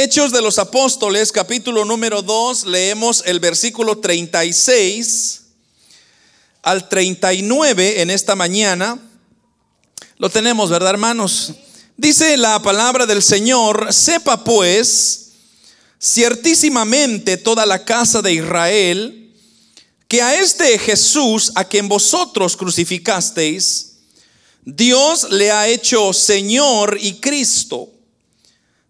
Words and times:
Hechos 0.00 0.30
de 0.30 0.40
los 0.40 0.60
Apóstoles, 0.60 1.32
capítulo 1.32 1.84
número 1.84 2.22
2, 2.22 2.66
leemos 2.66 3.24
el 3.26 3.40
versículo 3.40 3.98
36 3.98 5.40
al 6.62 6.88
39 6.88 8.00
en 8.00 8.10
esta 8.10 8.36
mañana. 8.36 8.96
Lo 10.18 10.30
tenemos, 10.30 10.70
¿verdad, 10.70 10.90
hermanos? 10.90 11.52
Dice 11.96 12.36
la 12.36 12.62
palabra 12.62 13.06
del 13.06 13.24
Señor, 13.24 13.92
sepa 13.92 14.44
pues 14.44 15.30
ciertísimamente 16.00 17.36
toda 17.36 17.66
la 17.66 17.84
casa 17.84 18.22
de 18.22 18.34
Israel 18.34 19.34
que 20.06 20.22
a 20.22 20.40
este 20.40 20.78
Jesús 20.78 21.50
a 21.56 21.64
quien 21.64 21.88
vosotros 21.88 22.56
crucificasteis, 22.56 23.94
Dios 24.64 25.32
le 25.32 25.50
ha 25.50 25.66
hecho 25.66 26.12
Señor 26.12 26.98
y 27.00 27.14
Cristo. 27.14 27.97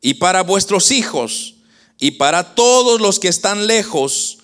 y 0.00 0.14
para 0.14 0.42
vuestros 0.42 0.90
hijos, 0.90 1.56
y 1.98 2.12
para 2.12 2.54
todos 2.54 3.00
los 3.00 3.18
que 3.18 3.28
están 3.28 3.66
lejos, 3.66 4.38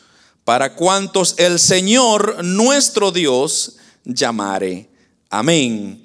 para 0.44 0.74
cuantos 0.74 1.34
el 1.38 1.58
Señor 1.58 2.44
nuestro 2.44 3.12
Dios 3.12 3.76
llamare. 4.04 4.90
Amén. 5.30 6.04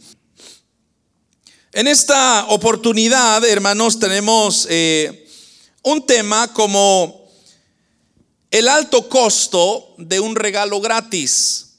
En 1.72 1.88
esta 1.88 2.46
oportunidad, 2.48 3.46
hermanos, 3.46 4.00
tenemos 4.00 4.66
eh, 4.70 5.28
un 5.84 6.06
tema 6.06 6.52
como 6.54 7.30
el 8.52 8.68
alto 8.68 9.08
costo 9.08 9.94
de 9.98 10.20
un 10.20 10.36
regalo 10.36 10.82
gratis. 10.82 11.76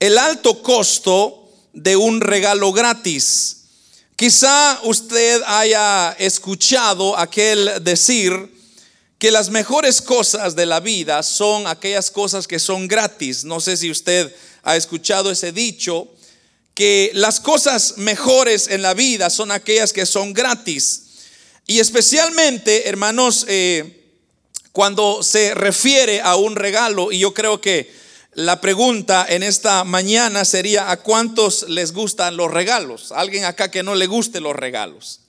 El 0.00 0.16
alto 0.16 0.62
costo 0.62 1.50
de 1.72 1.96
un 1.96 2.20
regalo 2.20 2.72
gratis. 2.72 3.55
Quizá 4.16 4.80
usted 4.84 5.42
haya 5.46 6.16
escuchado 6.18 7.18
aquel 7.18 7.84
decir 7.84 8.50
que 9.18 9.30
las 9.30 9.50
mejores 9.50 10.00
cosas 10.00 10.56
de 10.56 10.64
la 10.64 10.80
vida 10.80 11.22
son 11.22 11.66
aquellas 11.66 12.10
cosas 12.10 12.48
que 12.48 12.58
son 12.58 12.88
gratis. 12.88 13.44
No 13.44 13.60
sé 13.60 13.76
si 13.76 13.90
usted 13.90 14.34
ha 14.62 14.74
escuchado 14.74 15.30
ese 15.30 15.52
dicho 15.52 16.08
que 16.72 17.10
las 17.12 17.40
cosas 17.40 17.98
mejores 17.98 18.68
en 18.68 18.80
la 18.80 18.94
vida 18.94 19.28
son 19.28 19.50
aquellas 19.50 19.92
que 19.92 20.06
son 20.06 20.32
gratis. 20.32 21.02
Y 21.66 21.80
especialmente, 21.80 22.88
hermanos, 22.88 23.44
eh, 23.48 24.02
cuando 24.72 25.22
se 25.22 25.54
refiere 25.54 26.22
a 26.22 26.36
un 26.36 26.56
regalo, 26.56 27.12
y 27.12 27.18
yo 27.18 27.34
creo 27.34 27.60
que 27.60 27.92
la 28.36 28.60
pregunta 28.60 29.24
en 29.26 29.42
esta 29.42 29.82
mañana 29.84 30.44
sería, 30.44 30.90
¿a 30.90 30.98
cuántos 30.98 31.70
les 31.70 31.94
gustan 31.94 32.36
los 32.36 32.50
regalos? 32.50 33.10
¿Alguien 33.12 33.46
acá 33.46 33.70
que 33.70 33.82
no 33.82 33.94
le 33.94 34.06
guste 34.06 34.40
los 34.40 34.54
regalos? 34.54 35.20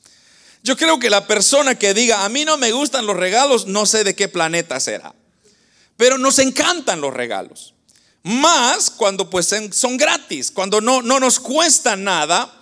Yo 0.62 0.76
creo 0.76 1.00
que 1.00 1.10
la 1.10 1.26
persona 1.26 1.80
que 1.80 1.94
diga, 1.94 2.26
a 2.26 2.30
mí 2.30 2.44
no 2.44 2.58
me 2.58 2.74
gustan 2.74 3.06
los 3.06 3.16
regalos, 3.16 3.66
no 3.66 3.86
sé 3.86 4.04
de 4.04 4.14
qué 4.14 4.28
planeta 4.28 4.78
será. 4.82 5.16
Pero 5.96 6.18
nos 6.18 6.38
encantan 6.40 7.00
los 7.00 7.14
regalos. 7.14 7.74
Más 8.24 8.90
cuando 8.90 9.30
pues 9.30 9.56
son 9.72 9.96
gratis, 9.96 10.52
cuando 10.52 10.82
no, 10.82 11.02
no 11.02 11.22
nos 11.22 11.40
cuesta 11.40 11.96
nada. 11.96 12.54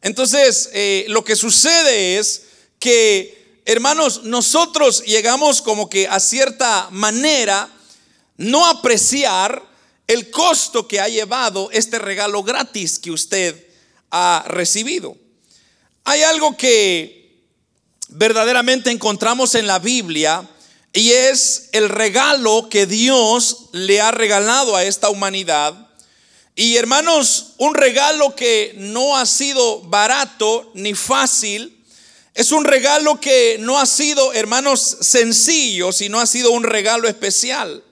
Entonces, 0.00 0.70
eh, 0.74 1.06
lo 1.08 1.24
que 1.24 1.34
sucede 1.34 2.18
es 2.18 2.42
que, 2.78 3.60
hermanos, 3.64 4.22
nosotros 4.22 5.02
llegamos 5.02 5.60
como 5.60 5.90
que 5.90 6.06
a 6.06 6.20
cierta 6.20 6.86
manera 6.92 7.68
no 8.36 8.64
apreciar 8.64 9.67
el 10.08 10.30
costo 10.30 10.88
que 10.88 11.00
ha 11.00 11.08
llevado 11.08 11.70
este 11.70 11.98
regalo 11.98 12.42
gratis 12.42 12.98
que 12.98 13.10
usted 13.10 13.68
ha 14.10 14.44
recibido. 14.48 15.16
Hay 16.04 16.22
algo 16.22 16.56
que 16.56 17.44
verdaderamente 18.08 18.90
encontramos 18.90 19.54
en 19.54 19.66
la 19.66 19.78
Biblia 19.78 20.48
y 20.94 21.10
es 21.10 21.68
el 21.72 21.90
regalo 21.90 22.68
que 22.70 22.86
Dios 22.86 23.66
le 23.72 24.00
ha 24.00 24.10
regalado 24.10 24.74
a 24.74 24.84
esta 24.84 25.10
humanidad. 25.10 25.74
Y 26.56 26.76
hermanos, 26.76 27.52
un 27.58 27.74
regalo 27.74 28.34
que 28.34 28.74
no 28.78 29.16
ha 29.16 29.26
sido 29.26 29.82
barato 29.82 30.70
ni 30.74 30.94
fácil. 30.94 31.84
Es 32.34 32.50
un 32.50 32.64
regalo 32.64 33.20
que 33.20 33.58
no 33.60 33.78
ha 33.78 33.84
sido, 33.84 34.32
hermanos, 34.32 34.96
sencillo, 35.02 35.92
sino 35.92 36.18
ha 36.18 36.26
sido 36.26 36.52
un 36.52 36.64
regalo 36.64 37.08
especial. 37.08 37.84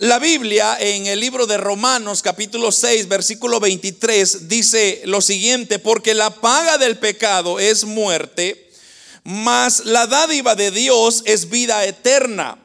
La 0.00 0.18
Biblia 0.18 0.78
en 0.80 1.06
el 1.08 1.20
libro 1.20 1.46
de 1.46 1.58
Romanos 1.58 2.22
capítulo 2.22 2.72
6 2.72 3.06
versículo 3.06 3.60
23 3.60 4.48
dice 4.48 5.02
lo 5.04 5.20
siguiente, 5.20 5.78
porque 5.78 6.14
la 6.14 6.30
paga 6.30 6.78
del 6.78 6.96
pecado 6.96 7.60
es 7.60 7.84
muerte 7.84 8.72
mas 9.24 9.84
la 9.84 10.06
dádiva 10.06 10.54
de 10.54 10.70
Dios 10.70 11.22
es 11.26 11.50
vida 11.50 11.84
eterna 11.84 12.56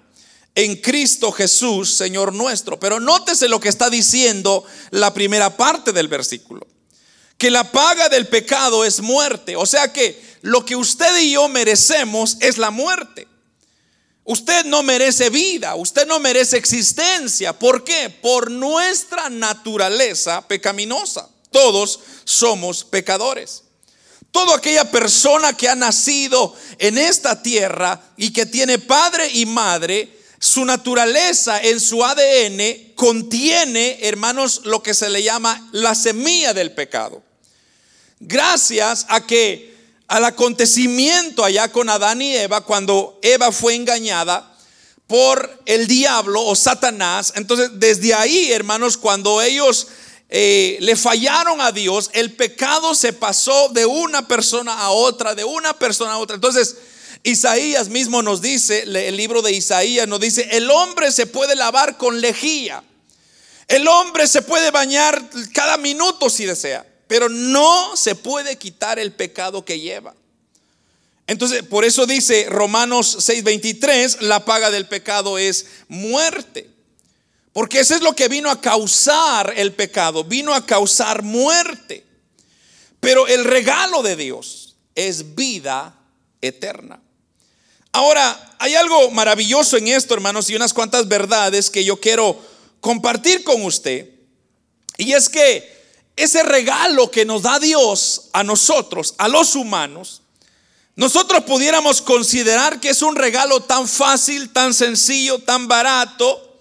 en 0.55 0.77
Cristo 0.77 1.33
Jesús, 1.33 1.93
Señor 1.93 2.33
nuestro. 2.33 2.79
Pero 2.79 3.01
nótese 3.01 3.49
lo 3.49 3.59
que 3.59 3.67
está 3.67 3.89
diciendo 3.89 4.63
la 4.91 5.13
primera 5.13 5.57
parte 5.57 5.91
del 5.91 6.07
versículo. 6.07 6.65
Que 7.37 7.51
la 7.51 7.69
paga 7.69 8.07
del 8.07 8.27
pecado 8.27 8.85
es 8.85 9.01
muerte. 9.01 9.57
O 9.57 9.65
sea 9.65 9.91
que 9.91 10.23
lo 10.41 10.63
que 10.63 10.77
usted 10.77 11.19
y 11.19 11.33
yo 11.33 11.49
merecemos 11.49 12.37
es 12.39 12.57
la 12.57 12.71
muerte. 12.71 13.27
Usted 14.27 14.65
no 14.65 14.81
merece 14.81 15.29
vida, 15.29 15.75
usted 15.75 16.07
no 16.07 16.19
merece 16.19 16.57
existencia. 16.57 17.53
¿Por 17.53 17.83
qué? 17.83 18.09
Por 18.09 18.49
nuestra 18.49 19.29
naturaleza 19.29 20.47
pecaminosa. 20.47 21.29
Todos 21.51 21.99
somos 22.23 22.83
pecadores. 22.83 23.63
Toda 24.31 24.57
aquella 24.57 24.89
persona 24.89 25.55
que 25.55 25.69
ha 25.69 25.75
nacido 25.75 26.55
en 26.79 26.97
esta 26.97 27.41
tierra 27.41 28.01
y 28.17 28.33
que 28.33 28.47
tiene 28.47 28.79
padre 28.79 29.29
y 29.31 29.45
madre, 29.45 30.19
su 30.39 30.65
naturaleza 30.65 31.61
en 31.61 31.79
su 31.79 32.03
ADN 32.03 32.93
contiene, 32.95 33.99
hermanos, 34.01 34.61
lo 34.65 34.81
que 34.81 34.95
se 34.95 35.09
le 35.09 35.21
llama 35.21 35.69
la 35.71 35.93
semilla 35.93 36.53
del 36.53 36.71
pecado. 36.71 37.23
Gracias 38.19 39.05
a 39.07 39.25
que 39.25 39.74
al 40.07 40.25
acontecimiento 40.25 41.43
allá 41.43 41.71
con 41.71 41.89
Adán 41.89 42.21
y 42.21 42.35
Eva, 42.35 42.61
cuando 42.61 43.19
Eva 43.21 43.51
fue 43.51 43.75
engañada 43.75 44.55
por 45.07 45.61
el 45.65 45.87
diablo 45.87 46.43
o 46.43 46.55
Satanás, 46.55 47.33
entonces 47.35 47.69
desde 47.73 48.13
ahí, 48.13 48.51
hermanos, 48.51 48.97
cuando 48.97 49.41
ellos 49.41 49.87
eh, 50.29 50.77
le 50.81 50.95
fallaron 50.95 51.61
a 51.61 51.71
Dios, 51.71 52.09
el 52.13 52.33
pecado 52.33 52.95
se 52.95 53.13
pasó 53.13 53.69
de 53.69 53.85
una 53.85 54.27
persona 54.27 54.73
a 54.73 54.89
otra, 54.89 55.35
de 55.35 55.43
una 55.43 55.77
persona 55.77 56.13
a 56.13 56.17
otra. 56.17 56.35
Entonces, 56.35 56.75
Isaías 57.23 57.89
mismo 57.89 58.21
nos 58.21 58.41
dice, 58.41 58.83
el 58.83 59.17
libro 59.17 59.41
de 59.41 59.51
Isaías 59.51 60.07
nos 60.07 60.19
dice, 60.19 60.47
el 60.51 60.69
hombre 60.69 61.11
se 61.11 61.27
puede 61.27 61.55
lavar 61.55 61.97
con 61.97 62.21
lejía, 62.21 62.83
el 63.67 63.87
hombre 63.87 64.27
se 64.27 64.41
puede 64.41 64.71
bañar 64.71 65.23
cada 65.53 65.77
minuto 65.77 66.29
si 66.29 66.45
desea, 66.45 66.85
pero 67.07 67.29
no 67.29 67.95
se 67.95 68.15
puede 68.15 68.57
quitar 68.57 68.99
el 68.99 69.11
pecado 69.11 69.63
que 69.63 69.79
lleva. 69.79 70.15
Entonces, 71.27 71.63
por 71.63 71.85
eso 71.85 72.05
dice 72.05 72.47
Romanos 72.49 73.17
6:23, 73.19 74.21
la 74.21 74.45
paga 74.45 74.69
del 74.69 74.87
pecado 74.87 75.37
es 75.37 75.65
muerte. 75.87 76.69
Porque 77.53 77.79
eso 77.79 77.95
es 77.95 78.01
lo 78.01 78.13
que 78.13 78.27
vino 78.27 78.49
a 78.51 78.59
causar 78.59 79.53
el 79.55 79.71
pecado, 79.73 80.23
vino 80.23 80.53
a 80.53 80.65
causar 80.65 81.23
muerte. 81.23 82.03
Pero 82.99 83.27
el 83.27 83.45
regalo 83.45 84.03
de 84.03 84.15
Dios 84.17 84.75
es 84.93 85.35
vida 85.35 85.97
eterna. 86.41 86.99
Ahora, 87.93 88.57
hay 88.59 88.75
algo 88.75 89.09
maravilloso 89.11 89.77
en 89.77 89.87
esto, 89.87 90.13
hermanos, 90.13 90.49
y 90.49 90.55
unas 90.55 90.73
cuantas 90.73 91.07
verdades 91.07 91.69
que 91.69 91.85
yo 91.85 91.97
quiero 91.99 92.37
compartir 92.81 93.45
con 93.45 93.63
usted. 93.63 94.09
Y 94.97 95.13
es 95.13 95.29
que 95.29 95.74
ese 96.15 96.43
regalo 96.43 97.11
que 97.11 97.25
nos 97.25 97.41
da 97.41 97.59
Dios 97.59 98.29
a 98.33 98.43
nosotros, 98.43 99.15
a 99.17 99.27
los 99.27 99.55
humanos, 99.55 100.21
nosotros 100.95 101.43
pudiéramos 101.43 102.01
considerar 102.01 102.79
que 102.79 102.89
es 102.89 103.01
un 103.01 103.15
regalo 103.15 103.61
tan 103.61 103.87
fácil, 103.87 104.51
tan 104.53 104.73
sencillo, 104.73 105.39
tan 105.39 105.67
barato, 105.67 106.59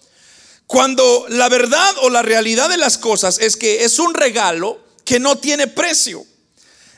cuando 0.67 1.27
la 1.29 1.49
verdad 1.49 1.95
o 2.03 2.11
la 2.11 2.23
realidad 2.23 2.69
de 2.69 2.79
las 2.79 2.99
cosas 2.99 3.39
es 3.39 3.57
que 3.57 3.85
es 3.85 3.99
un 3.99 4.13
regalo 4.13 4.81
que 5.05 5.21
no 5.21 5.39
tiene 5.39 5.69
precio. 5.69 6.25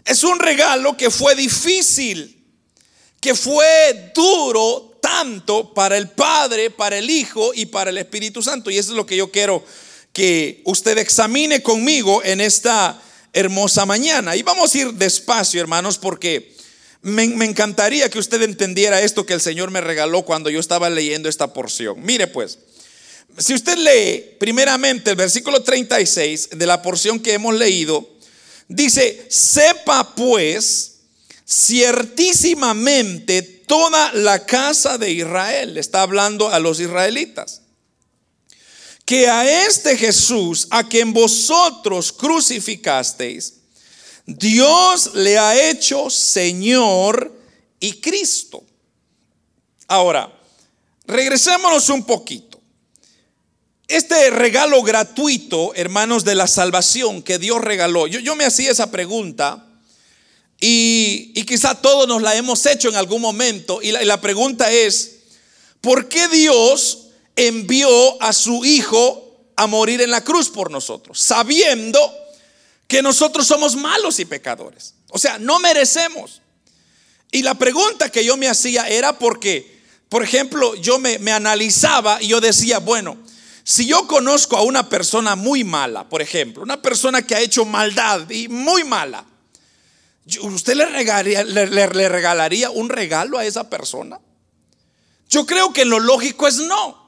Es 0.04 0.24
un 0.24 0.38
regalo 0.38 0.96
que 0.96 1.10
fue 1.10 1.34
difícil, 1.34 2.42
que 3.20 3.34
fue 3.34 4.12
duro, 4.14 4.98
tanto 5.02 5.74
para 5.74 5.96
el 5.96 6.08
Padre, 6.08 6.70
para 6.70 6.96
el 6.96 7.10
Hijo 7.10 7.52
y 7.52 7.66
para 7.66 7.90
el 7.90 7.98
Espíritu 7.98 8.42
Santo. 8.42 8.70
Y 8.70 8.78
eso 8.78 8.92
es 8.92 8.96
lo 8.96 9.04
que 9.04 9.16
yo 9.16 9.30
quiero 9.30 9.62
que 10.16 10.62
usted 10.64 10.96
examine 10.96 11.62
conmigo 11.62 12.24
en 12.24 12.40
esta 12.40 12.98
hermosa 13.34 13.84
mañana. 13.84 14.34
Y 14.34 14.42
vamos 14.42 14.74
a 14.74 14.78
ir 14.78 14.94
despacio, 14.94 15.60
hermanos, 15.60 15.98
porque 15.98 16.56
me, 17.02 17.24
encantaría 17.24 18.08
que 18.08 18.18
usted 18.18 18.40
entendiera 18.40 19.02
esto 19.02 19.26
que 19.26 19.34
el 19.34 19.42
Señor 19.42 19.70
me 19.70 19.82
regaló 19.82 20.22
cuando 20.22 20.48
yo 20.48 20.58
estaba 20.58 20.88
leyendo 20.88 21.28
esta 21.28 21.52
porción. 21.52 22.02
Mire 22.02 22.28
pues, 22.28 22.60
si 23.36 23.52
usted 23.52 23.76
lee 23.76 24.36
primeramente 24.40 25.10
el 25.10 25.16
versículo 25.16 25.62
36 25.62 26.48
de 26.52 26.66
la 26.66 26.80
porción 26.80 27.20
que 27.20 27.34
hemos 27.34 27.54
leído, 27.54 28.08
dice, 28.68 29.26
sepa 29.28 30.14
pues 30.14 31.00
ciertísimamente 31.46 33.42
toda 33.42 34.14
la 34.14 34.46
casa 34.46 34.96
de 34.96 35.10
Israel, 35.10 35.76
está 35.76 36.00
hablando 36.00 36.48
a 36.48 36.58
los 36.58 36.80
israelitas 36.80 37.60
que 39.06 39.28
a 39.28 39.66
este 39.66 39.96
Jesús, 39.96 40.66
a 40.68 40.86
quien 40.86 41.12
vosotros 41.12 42.12
crucificasteis, 42.12 43.54
Dios 44.26 45.14
le 45.14 45.38
ha 45.38 45.70
hecho 45.70 46.10
Señor 46.10 47.32
y 47.78 48.00
Cristo. 48.00 48.64
Ahora, 49.86 50.36
regresémonos 51.06 51.88
un 51.88 52.04
poquito. 52.04 52.60
Este 53.86 54.28
regalo 54.30 54.82
gratuito, 54.82 55.72
hermanos, 55.76 56.24
de 56.24 56.34
la 56.34 56.48
salvación 56.48 57.22
que 57.22 57.38
Dios 57.38 57.60
regaló, 57.60 58.08
yo, 58.08 58.18
yo 58.18 58.34
me 58.34 58.44
hacía 58.44 58.72
esa 58.72 58.90
pregunta 58.90 59.64
y, 60.60 61.44
quizá 61.44 61.76
todos 61.76 62.08
nos 62.08 62.22
la 62.22 62.34
hemos 62.34 62.66
hecho 62.66 62.88
en 62.88 62.96
algún 62.96 63.22
momento 63.22 63.80
y 63.80 63.92
la, 63.92 64.02
y 64.02 64.06
la 64.06 64.20
pregunta 64.20 64.72
es, 64.72 65.18
¿por 65.80 66.08
qué 66.08 66.26
Dios 66.26 67.05
envió 67.36 68.22
a 68.22 68.32
su 68.32 68.64
Hijo 68.64 69.22
a 69.56 69.66
morir 69.66 70.00
en 70.00 70.10
la 70.10 70.24
cruz 70.24 70.50
por 70.50 70.70
nosotros, 70.70 71.20
sabiendo 71.20 71.98
que 72.88 73.02
nosotros 73.02 73.46
somos 73.46 73.76
malos 73.76 74.18
y 74.18 74.24
pecadores. 74.24 74.94
O 75.10 75.18
sea, 75.18 75.38
no 75.38 75.58
merecemos. 75.58 76.42
Y 77.32 77.42
la 77.42 77.54
pregunta 77.54 78.10
que 78.10 78.24
yo 78.24 78.36
me 78.36 78.48
hacía 78.48 78.88
era 78.88 79.18
porque, 79.18 79.80
por 80.08 80.22
ejemplo, 80.22 80.74
yo 80.76 80.98
me, 80.98 81.32
analizaba 81.32 82.22
y 82.22 82.28
yo 82.28 82.40
decía, 82.40 82.78
bueno, 82.78 83.16
si 83.64 83.86
yo 83.86 84.06
conozco 84.06 84.56
a 84.56 84.62
una 84.62 84.88
persona 84.88 85.34
muy 85.34 85.64
mala, 85.64 86.08
por 86.08 86.22
ejemplo, 86.22 86.62
una 86.62 86.80
persona 86.80 87.22
que 87.22 87.34
ha 87.34 87.40
hecho 87.40 87.64
maldad 87.64 88.28
y 88.30 88.48
muy 88.48 88.84
mala, 88.84 89.24
¿usted 90.40 90.74
le 90.74 91.86
le 91.86 92.08
regalaría 92.08 92.70
un 92.70 92.88
regalo 92.88 93.38
a 93.38 93.44
esa 93.44 93.68
persona? 93.68 94.20
Yo 95.28 95.44
creo 95.44 95.72
que 95.72 95.84
lo 95.84 95.98
lógico 95.98 96.46
es 96.46 96.58
no. 96.58 97.05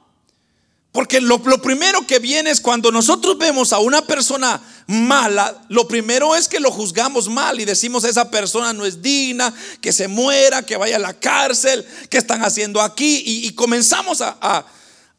Porque 0.99 1.21
lo, 1.21 1.41
primero 1.61 2.05
que 2.05 2.19
viene 2.19 2.49
es 2.49 2.59
cuando 2.59 2.91
nosotros 2.91 3.37
vemos 3.37 3.71
a 3.71 3.79
una 3.79 4.01
persona 4.01 4.61
mala, 4.85 5.63
lo 5.69 5.87
primero 5.87 6.35
es 6.35 6.49
que 6.49 6.59
lo 6.59 6.71
juzgamos 6.71 7.29
mal 7.29 7.57
y 7.57 7.63
decimos 7.63 8.03
esa 8.03 8.29
persona 8.29 8.73
no 8.73 8.85
es 8.85 9.01
digna, 9.01 9.53
que 9.79 9.93
se 9.93 10.09
muera, 10.09 10.65
que 10.65 10.75
vaya 10.75 10.97
a 10.97 10.99
la 10.99 11.17
cárcel, 11.17 11.87
que 12.09 12.17
están 12.17 12.43
haciendo 12.43 12.81
aquí 12.81 13.23
y, 13.25 13.49
comenzamos 13.53 14.19
a, 14.19 14.65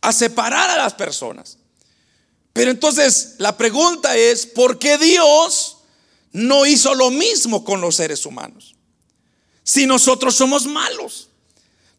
a 0.02 0.12
separar 0.12 0.68
a 0.68 0.76
las 0.76 0.92
personas. 0.92 1.56
Pero 2.52 2.70
entonces 2.70 3.36
la 3.38 3.56
pregunta 3.56 4.14
es, 4.18 4.44
¿por 4.44 4.78
qué 4.78 4.98
Dios 4.98 5.78
no 6.32 6.66
hizo 6.66 6.94
lo 6.94 7.10
mismo 7.10 7.64
con 7.64 7.80
los 7.80 7.96
seres 7.96 8.26
humanos? 8.26 8.74
Si 9.64 9.86
nosotros 9.86 10.36
somos 10.36 10.66
malos. 10.66 11.29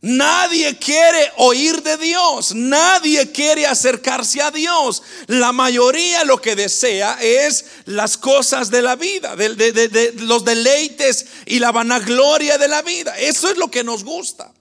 Nadie 0.03 0.79
quiere 0.79 1.31
oír 1.37 1.83
de 1.83 1.95
Dios, 1.95 2.55
nadie 2.55 3.31
quiere 3.31 3.67
acercarse 3.67 4.41
a 4.41 4.49
Dios. 4.49 5.03
La 5.27 5.51
mayoría 5.51 6.23
lo 6.23 6.41
que 6.41 6.55
desea 6.55 7.19
es 7.21 7.65
las 7.85 8.17
cosas 8.17 8.71
de 8.71 8.81
la 8.81 8.95
vida, 8.95 9.35
de, 9.35 10.13
los 10.17 10.43
deleites 10.43 11.27
y 11.45 11.59
la 11.59 11.71
vanagloria 11.71 12.57
de 12.57 12.67
la 12.67 12.81
vida. 12.81 13.15
Eso 13.19 13.47
es 13.47 13.57
lo 13.57 13.69
que 13.69 13.83
nos 13.83 14.03
gusta. 14.03 14.51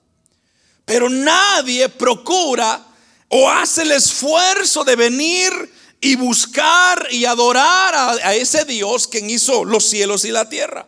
Pero 0.85 1.09
nadie 1.09 1.89
procura 1.89 2.87
o 3.29 3.49
hace 3.49 3.83
el 3.83 3.93
esfuerzo 3.93 4.85
de 4.85 4.97
venir 4.97 5.51
y 6.03 6.17
buscar 6.17 7.09
y 7.11 7.25
adorar 7.25 7.95
a, 7.95 8.11
a 8.11 8.35
ese 8.35 8.67
Dios 8.67 9.09
quien 9.09 9.31
hizo 9.31 9.65
los 9.65 9.87
cielos 9.87 10.27
y 10.27 10.33
la 10.33 10.51
tierra. 10.51 10.87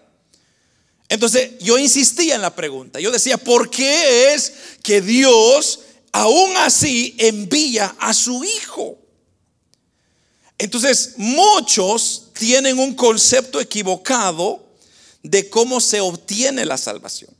Entonces 1.12 1.58
yo 1.60 1.76
insistía 1.76 2.36
en 2.36 2.40
la 2.40 2.56
pregunta. 2.56 2.98
Yo 2.98 3.10
decía, 3.10 3.36
¿por 3.36 3.68
qué 3.68 4.32
es 4.32 4.54
que 4.82 5.02
Dios 5.02 5.80
aún 6.10 6.56
así 6.56 7.14
envía 7.18 7.94
a 7.98 8.14
su 8.14 8.42
Hijo? 8.42 8.96
Entonces 10.56 11.12
muchos 11.18 12.30
tienen 12.32 12.78
un 12.78 12.94
concepto 12.94 13.60
equivocado 13.60 14.64
de 15.22 15.50
cómo 15.50 15.82
se 15.82 16.00
obtiene 16.00 16.64
la 16.64 16.78
salvación. 16.78 17.30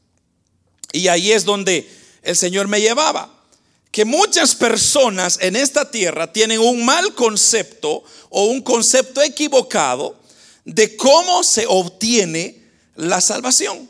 Y 0.93 1.09
ahí 1.09 1.33
es 1.33 1.47
donde 1.47 1.91
el 2.21 2.37
Señor 2.37 2.69
me 2.69 2.83
llevaba. 2.83 3.43
Que 3.91 4.05
muchas 4.05 4.55
personas 4.55 5.39
en 5.41 5.57
esta 5.57 5.91
tierra 5.91 6.31
tienen 6.31 6.61
un 6.61 6.85
mal 6.85 7.15
concepto 7.15 8.05
o 8.29 8.45
un 8.45 8.61
concepto 8.61 9.23
equivocado 9.23 10.21
de 10.67 10.95
cómo 10.95 11.43
se 11.43 11.65
obtiene 11.67 12.62
la 12.97 13.21
salvación. 13.21 13.89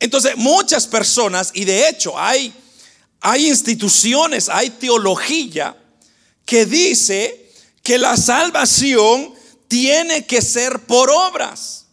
Entonces, 0.00 0.36
muchas 0.36 0.86
personas, 0.86 1.50
y 1.54 1.64
de 1.64 1.88
hecho 1.88 2.18
hay, 2.18 2.52
hay 3.20 3.48
instituciones, 3.48 4.48
hay 4.48 4.70
teología 4.70 5.76
que 6.44 6.66
dice 6.66 7.50
que 7.82 7.98
la 7.98 8.16
salvación 8.16 9.34
tiene 9.68 10.26
que 10.26 10.42
ser 10.42 10.80
por 10.80 11.10
obras. 11.10 11.86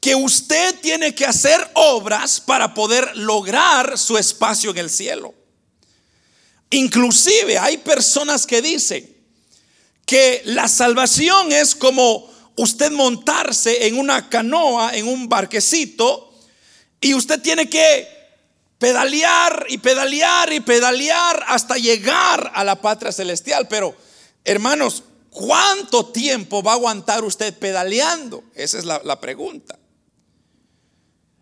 Que 0.00 0.14
usted 0.14 0.78
tiene 0.80 1.14
que 1.14 1.26
hacer 1.26 1.70
obras 1.74 2.40
para 2.40 2.72
poder 2.72 3.16
lograr 3.16 3.98
su 3.98 4.16
espacio 4.16 4.70
en 4.70 4.78
el 4.78 4.90
cielo. 4.90 5.34
Inclusive 6.70 7.58
hay 7.58 7.78
personas 7.78 8.46
que 8.46 8.62
dicen 8.62 9.16
que 10.06 10.42
la 10.44 10.68
salvación 10.68 11.52
es 11.52 11.74
como 11.74 12.29
usted 12.60 12.90
montarse 12.90 13.86
en 13.86 13.98
una 13.98 14.28
canoa, 14.28 14.94
en 14.94 15.08
un 15.08 15.28
barquecito, 15.28 16.32
y 17.00 17.14
usted 17.14 17.40
tiene 17.40 17.68
que 17.70 18.06
pedalear 18.78 19.66
y 19.68 19.78
pedalear 19.78 20.52
y 20.52 20.60
pedalear 20.60 21.44
hasta 21.48 21.76
llegar 21.76 22.52
a 22.54 22.62
la 22.64 22.80
patria 22.80 23.12
celestial. 23.12 23.66
Pero, 23.68 23.96
hermanos, 24.44 25.02
¿cuánto 25.30 26.06
tiempo 26.06 26.62
va 26.62 26.72
a 26.72 26.74
aguantar 26.74 27.24
usted 27.24 27.54
pedaleando? 27.54 28.44
Esa 28.54 28.78
es 28.78 28.84
la, 28.84 29.00
la 29.04 29.18
pregunta. 29.20 29.78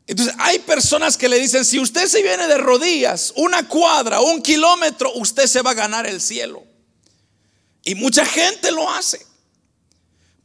Entonces, 0.06 0.34
hay 0.38 0.60
personas 0.60 1.16
que 1.16 1.28
le 1.28 1.38
dicen, 1.38 1.64
si 1.64 1.78
usted 1.78 2.06
se 2.06 2.22
viene 2.22 2.46
de 2.46 2.58
rodillas, 2.58 3.32
una 3.36 3.68
cuadra, 3.68 4.20
un 4.20 4.40
kilómetro, 4.40 5.12
usted 5.14 5.46
se 5.46 5.62
va 5.62 5.72
a 5.72 5.74
ganar 5.74 6.06
el 6.06 6.20
cielo. 6.20 6.64
Y 7.84 7.94
mucha 7.94 8.24
gente 8.24 8.70
lo 8.70 8.88
hace. 8.90 9.27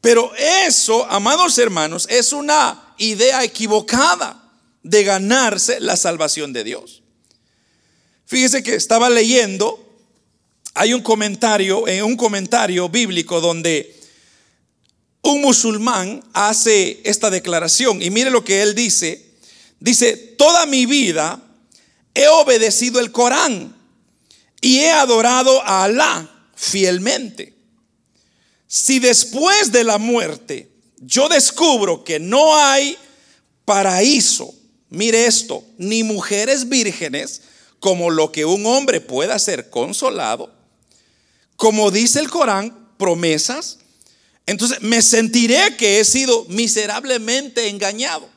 Pero 0.04 0.34
eso, 0.36 1.10
amados 1.10 1.58
hermanos, 1.58 2.08
es 2.10 2.34
una 2.34 2.94
idea 2.98 3.42
equivocada 3.42 4.52
de 4.84 5.06
ganarse 5.06 5.80
la 5.80 5.96
salvación 5.96 6.52
de 6.52 6.66
Dios. 6.66 7.04
Fíjese 8.26 8.64
que 8.64 8.76
estaba 8.76 9.10
leyendo, 9.10 9.82
hay 10.74 10.94
un 10.94 11.02
comentario, 11.02 11.88
en 11.88 12.04
un 12.04 12.18
comentario 12.18 12.90
bíblico 12.90 13.40
donde 13.40 13.96
un 15.22 15.40
musulmán 15.40 16.22
hace 16.34 17.00
esta 17.06 17.30
declaración 17.30 18.02
y 18.02 18.10
mire 18.10 18.30
lo 18.30 18.44
que 18.44 18.62
él 18.62 18.76
dice. 18.76 19.26
Dice, 19.80 20.18
toda 20.18 20.66
mi 20.66 20.86
vida 20.86 21.42
he 22.14 22.28
obedecido 22.28 23.00
el 23.00 23.14
Corán 23.14 23.74
y 24.60 24.80
he 24.80 24.92
adorado 24.92 25.62
a 25.64 25.86
Alá 25.86 26.30
fielmente. 26.58 27.53
Si 28.74 28.98
después 28.98 29.72
de 29.72 29.84
la 29.84 30.00
muerte 30.00 30.68
yo 30.98 31.30
descubro 31.30 32.04
que 32.04 32.20
no 32.20 32.58
hay 32.58 32.98
paraíso, 33.66 34.52
mire 34.90 35.28
esto, 35.28 35.64
ni 35.78 36.02
mujeres 36.02 36.68
vírgenes, 36.68 37.42
como 37.80 38.10
lo 38.10 38.32
que 38.32 38.46
un 38.46 38.66
hombre 38.66 39.00
pueda 39.00 39.38
ser 39.38 39.70
consolado, 39.70 40.52
como 41.56 41.92
dice 41.92 42.20
el 42.20 42.32
Corán, 42.32 42.90
promesas, 42.98 43.78
entonces 44.48 44.82
me 44.82 45.04
sentiré 45.04 45.78
que 45.78 46.00
he 46.00 46.04
sido 46.04 46.46
miserablemente 46.46 47.68
engañado. 47.68 48.28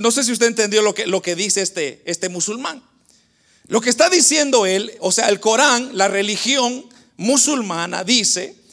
No 0.00 0.12
sé 0.12 0.24
si 0.24 0.32
usted 0.32 0.46
entendió 0.46 0.80
lo 0.80 0.94
que, 0.94 1.06
lo 1.06 1.20
que 1.20 1.36
dice 1.36 1.60
este, 1.60 2.00
este 2.06 2.30
musulmán. 2.30 2.82
Lo 3.66 3.82
que 3.82 3.90
está 3.90 4.08
diciendo 4.08 4.64
él, 4.64 4.92
o 5.00 5.12
sea, 5.12 5.28
el 5.28 5.40
Corán, 5.40 5.90
la 5.92 6.08
religión 6.08 6.86
musulmana 7.18 8.02
dice 8.02 8.63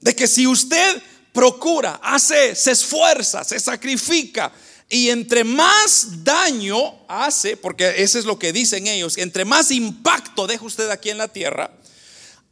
de 0.00 0.14
que 0.14 0.26
si 0.26 0.46
usted 0.46 1.02
procura, 1.32 2.00
hace, 2.02 2.54
se 2.54 2.72
esfuerza, 2.72 3.44
se 3.44 3.60
sacrifica 3.60 4.52
Y 4.92 5.10
entre 5.10 5.44
más 5.44 6.24
daño 6.24 7.06
hace, 7.06 7.56
porque 7.56 8.02
eso 8.02 8.18
es 8.18 8.24
lo 8.24 8.40
que 8.40 8.52
dicen 8.52 8.88
ellos, 8.88 9.18
entre 9.18 9.44
más 9.44 9.70
impacto 9.70 10.48
deja 10.48 10.64
usted 10.64 10.90
aquí 10.90 11.10
en 11.10 11.18
la 11.18 11.28
tierra, 11.28 11.70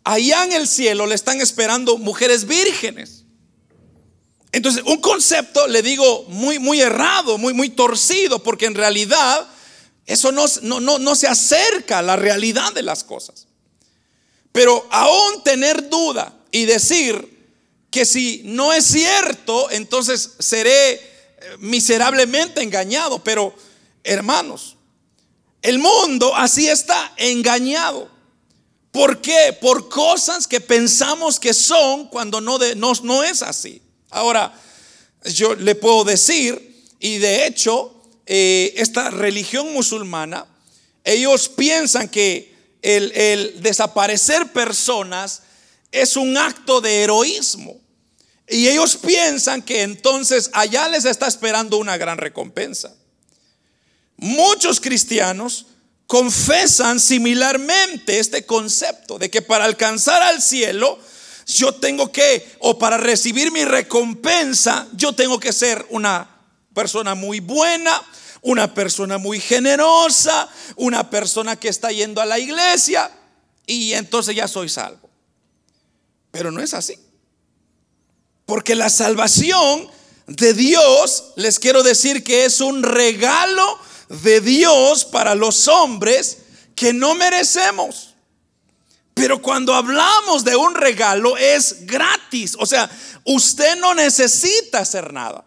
allá 0.04 0.44
en 0.44 0.52
el 0.52 0.68
cielo 0.68 1.06
le 1.06 1.16
están 1.16 1.40
esperando 1.40 1.98
mujeres 1.98 2.46
vírgenes. 2.46 3.24
Entonces, 4.52 4.84
un 4.86 5.00
concepto, 5.00 5.66
le 5.66 5.82
digo, 5.82 6.26
muy, 6.28 6.60
muy 6.60 6.80
errado, 6.80 7.38
muy, 7.38 7.54
muy 7.54 7.70
torcido, 7.70 8.40
porque 8.42 8.66
en 8.66 8.74
realidad 8.74 9.48
eso 10.06 10.30
no, 10.30 10.46
no, 10.62 10.78
no, 10.78 11.00
no 11.00 11.14
se 11.16 11.26
acerca 11.26 11.98
a 11.98 12.02
la 12.02 12.14
realidad 12.14 12.72
de 12.72 12.82
las 12.84 13.02
cosas. 13.02 13.48
Pero 14.52 14.86
aún 14.90 15.42
tener 15.42 15.90
duda 15.90 16.34
y 16.52 16.66
decir 16.66 17.37
que 17.90 18.04
si 18.04 18.42
no 18.44 18.72
es 18.72 18.84
cierto, 18.84 19.70
entonces 19.70 20.32
seré 20.38 21.00
miserablemente 21.58 22.62
engañado. 22.62 23.22
Pero, 23.24 23.54
hermanos, 24.04 24.76
el 25.62 25.78
mundo 25.78 26.34
así 26.36 26.68
está 26.68 27.12
engañado. 27.16 28.10
¿Por 28.90 29.20
qué? 29.20 29.56
Por 29.60 29.88
cosas 29.88 30.46
que 30.46 30.60
pensamos 30.60 31.38
que 31.38 31.54
son 31.54 32.08
cuando 32.08 32.40
no, 32.40 32.58
de, 32.58 32.74
no, 32.74 32.92
no 33.02 33.22
es 33.22 33.42
así. 33.42 33.82
Ahora, 34.10 34.52
yo 35.24 35.54
le 35.54 35.74
puedo 35.74 36.04
decir, 36.04 36.86
y 36.98 37.18
de 37.18 37.46
hecho, 37.46 38.02
eh, 38.26 38.74
esta 38.76 39.10
religión 39.10 39.72
musulmana, 39.72 40.46
ellos 41.04 41.48
piensan 41.48 42.08
que 42.08 42.54
el, 42.82 43.12
el 43.12 43.62
desaparecer 43.62 44.52
personas 44.52 45.42
es 45.92 46.16
un 46.16 46.36
acto 46.36 46.80
de 46.80 47.02
heroísmo. 47.02 47.80
Y 48.48 48.68
ellos 48.68 48.96
piensan 48.96 49.62
que 49.62 49.82
entonces 49.82 50.50
allá 50.54 50.88
les 50.88 51.04
está 51.04 51.26
esperando 51.26 51.76
una 51.76 51.96
gran 51.98 52.18
recompensa. 52.18 52.94
Muchos 54.16 54.80
cristianos 54.80 55.66
confesan 56.06 56.98
similarmente 56.98 58.18
este 58.18 58.46
concepto 58.46 59.18
de 59.18 59.30
que 59.30 59.42
para 59.42 59.66
alcanzar 59.66 60.22
al 60.22 60.40
cielo 60.40 60.98
yo 61.46 61.74
tengo 61.74 62.10
que, 62.10 62.56
o 62.58 62.78
para 62.78 62.96
recibir 62.96 63.52
mi 63.52 63.64
recompensa, 63.64 64.88
yo 64.94 65.14
tengo 65.14 65.38
que 65.38 65.52
ser 65.52 65.86
una 65.90 66.28
persona 66.74 67.14
muy 67.14 67.40
buena, 67.40 68.02
una 68.42 68.72
persona 68.72 69.18
muy 69.18 69.40
generosa, 69.40 70.48
una 70.76 71.10
persona 71.10 71.56
que 71.56 71.68
está 71.68 71.90
yendo 71.90 72.20
a 72.20 72.26
la 72.26 72.38
iglesia 72.38 73.10
y 73.66 73.92
entonces 73.92 74.34
ya 74.34 74.48
soy 74.48 74.68
salvo. 74.68 75.07
Pero 76.30 76.50
no 76.50 76.60
es 76.60 76.74
así. 76.74 76.98
Porque 78.46 78.74
la 78.74 78.90
salvación 78.90 79.88
de 80.26 80.54
Dios, 80.54 81.32
les 81.36 81.58
quiero 81.58 81.82
decir 81.82 82.22
que 82.22 82.44
es 82.44 82.60
un 82.60 82.82
regalo 82.82 83.78
de 84.08 84.40
Dios 84.40 85.04
para 85.04 85.34
los 85.34 85.68
hombres 85.68 86.38
que 86.74 86.92
no 86.92 87.14
merecemos. 87.14 88.14
Pero 89.14 89.42
cuando 89.42 89.74
hablamos 89.74 90.44
de 90.44 90.54
un 90.54 90.74
regalo 90.74 91.36
es 91.36 91.86
gratis. 91.86 92.56
O 92.58 92.66
sea, 92.66 92.88
usted 93.24 93.76
no 93.76 93.94
necesita 93.94 94.78
hacer 94.80 95.12
nada. 95.12 95.44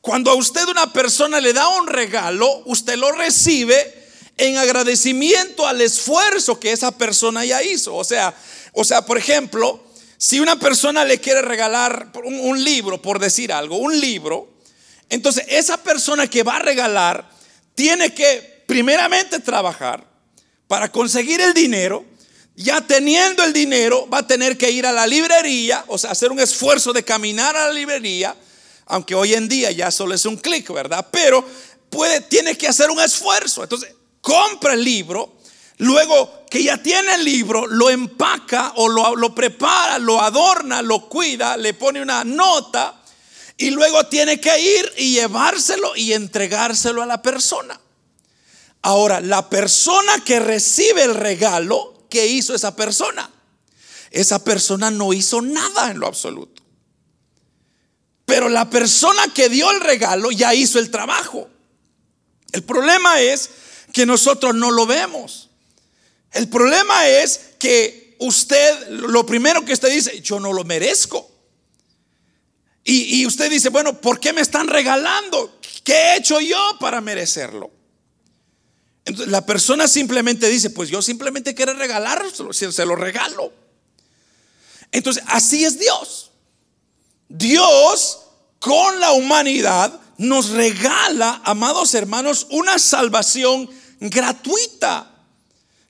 Cuando 0.00 0.30
a 0.30 0.34
usted 0.34 0.68
una 0.68 0.92
persona 0.92 1.40
le 1.40 1.52
da 1.52 1.66
un 1.68 1.86
regalo, 1.86 2.62
usted 2.66 2.96
lo 2.96 3.10
recibe 3.12 4.04
en 4.36 4.56
agradecimiento 4.58 5.66
al 5.66 5.80
esfuerzo 5.80 6.60
que 6.60 6.72
esa 6.72 6.96
persona 6.96 7.44
ya 7.44 7.62
hizo. 7.62 7.94
O 7.94 8.04
sea, 8.04 8.34
o 8.74 8.84
sea, 8.84 9.02
por 9.02 9.16
ejemplo, 9.16 9.82
si 10.18 10.40
una 10.40 10.58
persona 10.58 11.04
le 11.04 11.20
quiere 11.20 11.42
regalar 11.42 12.10
un, 12.24 12.62
libro, 12.62 13.00
por 13.00 13.18
decir 13.18 13.52
algo, 13.52 13.76
un 13.76 13.98
libro, 13.98 14.48
entonces 15.08 15.44
esa 15.48 15.76
persona 15.76 16.28
que 16.28 16.42
va 16.42 16.56
a 16.56 16.58
regalar 16.58 17.30
tiene 17.74 18.12
que 18.12 18.64
primeramente 18.66 19.38
trabajar 19.38 20.04
para 20.66 20.90
conseguir 20.90 21.40
el 21.40 21.54
dinero. 21.54 22.04
Ya 22.56 22.80
teniendo 22.80 23.42
el 23.42 23.52
dinero, 23.52 24.08
va 24.08 24.18
a 24.18 24.26
tener 24.26 24.56
que 24.56 24.70
ir 24.70 24.86
a 24.86 24.92
la 24.92 25.06
librería, 25.06 25.84
o 25.88 25.98
sea, 25.98 26.12
hacer 26.12 26.30
un 26.30 26.38
esfuerzo 26.38 26.92
de 26.92 27.02
caminar 27.02 27.56
a 27.56 27.66
la 27.66 27.72
librería, 27.72 28.36
aunque 28.86 29.14
hoy 29.14 29.34
en 29.34 29.48
día 29.48 29.72
ya 29.72 29.90
solo 29.90 30.14
es 30.14 30.24
un 30.24 30.36
clic, 30.36 30.72
¿verdad? 30.72 31.08
Pero 31.10 31.44
puede, 31.90 32.20
tiene 32.20 32.56
que 32.56 32.68
hacer 32.68 32.90
un 32.90 33.00
esfuerzo. 33.00 33.64
Entonces, 33.64 33.92
compra 34.20 34.74
el 34.74 34.84
libro, 34.84 35.34
Luego 35.78 36.43
que 36.54 36.62
ya 36.62 36.80
tiene 36.80 37.16
el 37.16 37.24
libro, 37.24 37.66
lo 37.66 37.90
empaca 37.90 38.74
o 38.76 38.88
lo, 38.88 39.34
prepara, 39.34 39.98
lo 39.98 40.22
adorna, 40.22 40.82
lo 40.82 41.08
cuida, 41.08 41.56
le 41.56 41.74
pone 41.74 42.00
una 42.00 42.22
nota 42.22 43.02
y 43.56 43.70
luego 43.70 44.06
tiene 44.06 44.38
que 44.38 44.60
ir 44.60 44.92
y 44.98 45.14
llevárselo 45.14 45.96
y 45.96 46.12
entregárselo 46.12 47.02
a 47.02 47.06
la 47.06 47.20
persona. 47.20 47.80
Ahora, 48.82 49.20
la 49.20 49.50
persona 49.50 50.22
que 50.24 50.38
recibe 50.38 51.02
el 51.02 51.16
regalo, 51.16 52.06
¿qué 52.08 52.28
hizo 52.28 52.54
esa 52.54 52.76
persona? 52.76 53.28
Esa 54.12 54.44
persona 54.44 54.92
no 54.92 55.12
hizo 55.12 55.42
nada 55.42 55.90
en 55.90 55.98
lo 55.98 56.06
absoluto. 56.06 56.62
Pero 58.26 58.48
la 58.48 58.70
persona 58.70 59.26
que 59.34 59.48
dio 59.48 59.72
el 59.72 59.80
regalo 59.80 60.30
ya 60.30 60.54
hizo 60.54 60.78
el 60.78 60.92
trabajo. 60.92 61.50
El 62.52 62.62
problema 62.62 63.20
es 63.20 63.50
que 63.92 64.06
nosotros 64.06 64.54
no 64.54 64.70
lo 64.70 64.86
vemos. 64.86 65.50
El 66.34 66.48
problema 66.48 67.08
es 67.08 67.40
que 67.58 68.16
usted, 68.18 68.88
lo 68.88 69.24
primero 69.24 69.64
que 69.64 69.72
usted 69.72 69.90
dice, 69.90 70.20
yo 70.20 70.40
no 70.40 70.52
lo 70.52 70.64
merezco. 70.64 71.30
Y, 72.86 73.24
usted 73.24 73.50
dice, 73.50 73.70
bueno, 73.70 73.98
¿por 73.98 74.20
qué 74.20 74.34
me 74.34 74.42
están 74.42 74.68
regalando? 74.68 75.58
¿Qué 75.82 75.94
he 75.94 76.16
hecho 76.18 76.38
yo 76.38 76.58
para 76.78 77.00
merecerlo? 77.00 77.70
Entonces, 79.06 79.32
la 79.32 79.46
persona 79.46 79.88
simplemente 79.88 80.50
dice, 80.50 80.68
pues 80.68 80.90
yo 80.90 81.00
simplemente 81.00 81.54
quiero 81.54 81.72
regalárselo, 81.72 82.52
se 82.52 82.84
lo 82.84 82.94
regalo. 82.94 83.52
Entonces, 84.92 85.22
así 85.28 85.64
es 85.64 85.78
Dios. 85.78 86.32
Dios 87.28 88.20
con 88.58 89.00
la 89.00 89.12
humanidad 89.12 89.98
nos 90.18 90.50
regala, 90.50 91.40
amados 91.44 91.94
hermanos, 91.94 92.46
una 92.50 92.78
salvación 92.78 93.70
gratuita. 93.98 95.13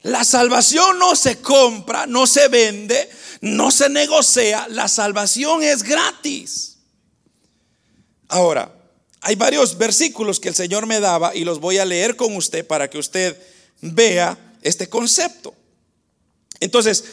La 0.04 0.22
salvación 0.22 0.98
no 0.98 1.16
se 1.16 1.40
compra, 1.40 2.06
no 2.06 2.26
se 2.26 2.48
vende, 2.48 3.08
no 3.40 3.70
se 3.70 3.88
negocia. 3.88 4.66
La 4.68 4.86
salvación 4.86 5.62
es 5.62 5.82
gratis. 5.82 6.76
Ahora, 8.28 8.70
hay 9.22 9.34
varios 9.34 9.78
versículos 9.78 10.40
que 10.40 10.50
el 10.50 10.54
Señor 10.54 10.84
me 10.84 11.00
daba 11.00 11.34
y 11.34 11.44
los 11.44 11.58
voy 11.58 11.78
a 11.78 11.86
leer 11.86 12.16
con 12.16 12.36
usted 12.36 12.66
para 12.66 12.90
que 12.90 12.98
usted 12.98 13.34
vea 13.80 14.36
este 14.60 14.90
concepto. 14.90 15.54
Entonces, 16.60 17.04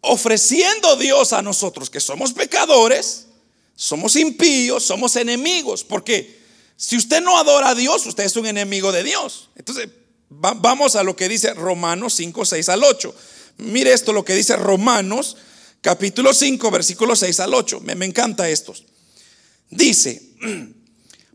ofreciendo 0.00 0.94
Dios 0.94 1.32
a 1.32 1.42
nosotros 1.42 1.90
que 1.90 1.98
somos 1.98 2.32
pecadores, 2.32 3.26
somos 3.74 4.14
impíos, 4.14 4.84
somos 4.84 5.16
enemigos, 5.16 5.82
porque 5.82 6.38
si 6.76 6.96
usted 6.96 7.20
no 7.22 7.38
adora 7.38 7.70
a 7.70 7.74
Dios, 7.74 8.06
usted 8.06 8.22
es 8.22 8.36
un 8.36 8.46
enemigo 8.46 8.92
de 8.92 9.02
Dios. 9.02 9.48
Entonces, 9.56 9.88
vamos 10.28 10.96
a 10.96 11.02
lo 11.02 11.16
que 11.16 11.28
dice 11.28 11.54
Romanos 11.54 12.14
5, 12.14 12.44
6 12.44 12.68
al 12.68 12.84
8. 12.84 13.14
Mire 13.58 13.92
esto 13.92 14.12
lo 14.12 14.24
que 14.24 14.34
dice 14.34 14.56
Romanos 14.56 15.36
capítulo 15.80 16.34
5, 16.34 16.70
versículo 16.70 17.16
6 17.16 17.40
al 17.40 17.54
8. 17.54 17.80
Me, 17.80 17.94
me 17.94 18.06
encanta 18.06 18.48
esto. 18.48 18.74
Dice, 19.70 20.22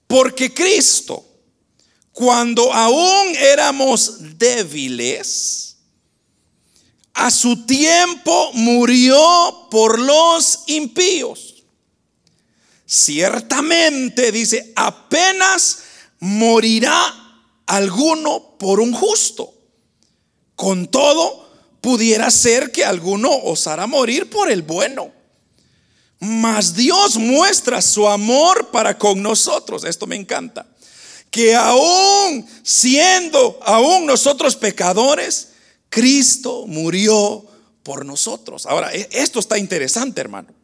porque 0.08 0.54
Cristo, 0.54 1.26
cuando 2.12 2.72
aún 2.74 3.36
éramos 3.36 4.38
débiles, 4.38 5.78
a 7.14 7.30
su 7.30 7.66
tiempo 7.66 8.52
murió 8.54 9.68
por 9.70 10.00
los 10.00 10.64
impíos. 10.68 11.64
Ciertamente, 12.86 14.32
dice, 14.32 14.74
apenas 14.76 15.80
morirá 16.20 17.21
alguno 17.66 18.58
por 18.58 18.80
un 18.80 18.94
justo. 18.94 19.54
Con 20.56 20.88
todo, 20.88 21.50
pudiera 21.82 22.30
ser 22.30 22.72
que 22.72 22.86
alguno 22.86 23.30
osara 23.32 23.88
morir 23.88 24.30
por 24.30 24.52
el 24.52 24.62
bueno. 24.62 25.12
Mas 26.20 26.76
Dios 26.76 27.18
muestra 27.18 27.82
su 27.82 28.08
amor 28.08 28.70
para 28.70 28.98
con 28.98 29.22
nosotros. 29.24 29.84
Esto 29.84 30.06
me 30.06 30.16
encanta. 30.16 30.68
Que 31.32 31.56
aún 31.56 32.46
siendo, 32.62 33.60
aún 33.64 34.06
nosotros 34.06 34.56
pecadores, 34.56 35.50
Cristo 35.90 36.66
murió 36.68 37.46
por 37.84 38.06
nosotros. 38.06 38.66
Ahora, 38.66 38.94
e-, 38.94 39.10
esto 39.12 39.40
está 39.40 39.58
interesante, 39.58 40.22
hermano. 40.22 40.61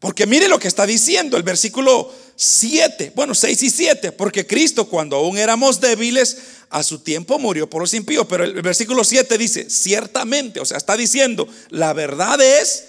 Porque 0.00 0.26
mire 0.26 0.48
lo 0.48 0.58
que 0.58 0.66
está 0.66 0.86
diciendo 0.86 1.36
el 1.36 1.42
versículo 1.42 2.12
7, 2.34 3.12
bueno, 3.14 3.34
6 3.34 3.62
y 3.62 3.70
7, 3.70 4.12
porque 4.12 4.46
Cristo 4.46 4.88
cuando 4.88 5.16
aún 5.16 5.36
éramos 5.36 5.78
débiles, 5.78 6.38
a 6.70 6.82
su 6.82 7.00
tiempo 7.00 7.38
murió 7.38 7.68
por 7.68 7.82
los 7.82 7.92
impíos, 7.92 8.26
pero 8.28 8.44
el 8.44 8.62
versículo 8.62 9.04
7 9.04 9.36
dice, 9.36 9.68
ciertamente, 9.68 10.58
o 10.58 10.64
sea, 10.64 10.78
está 10.78 10.96
diciendo, 10.96 11.46
la 11.68 11.92
verdad 11.92 12.40
es 12.40 12.86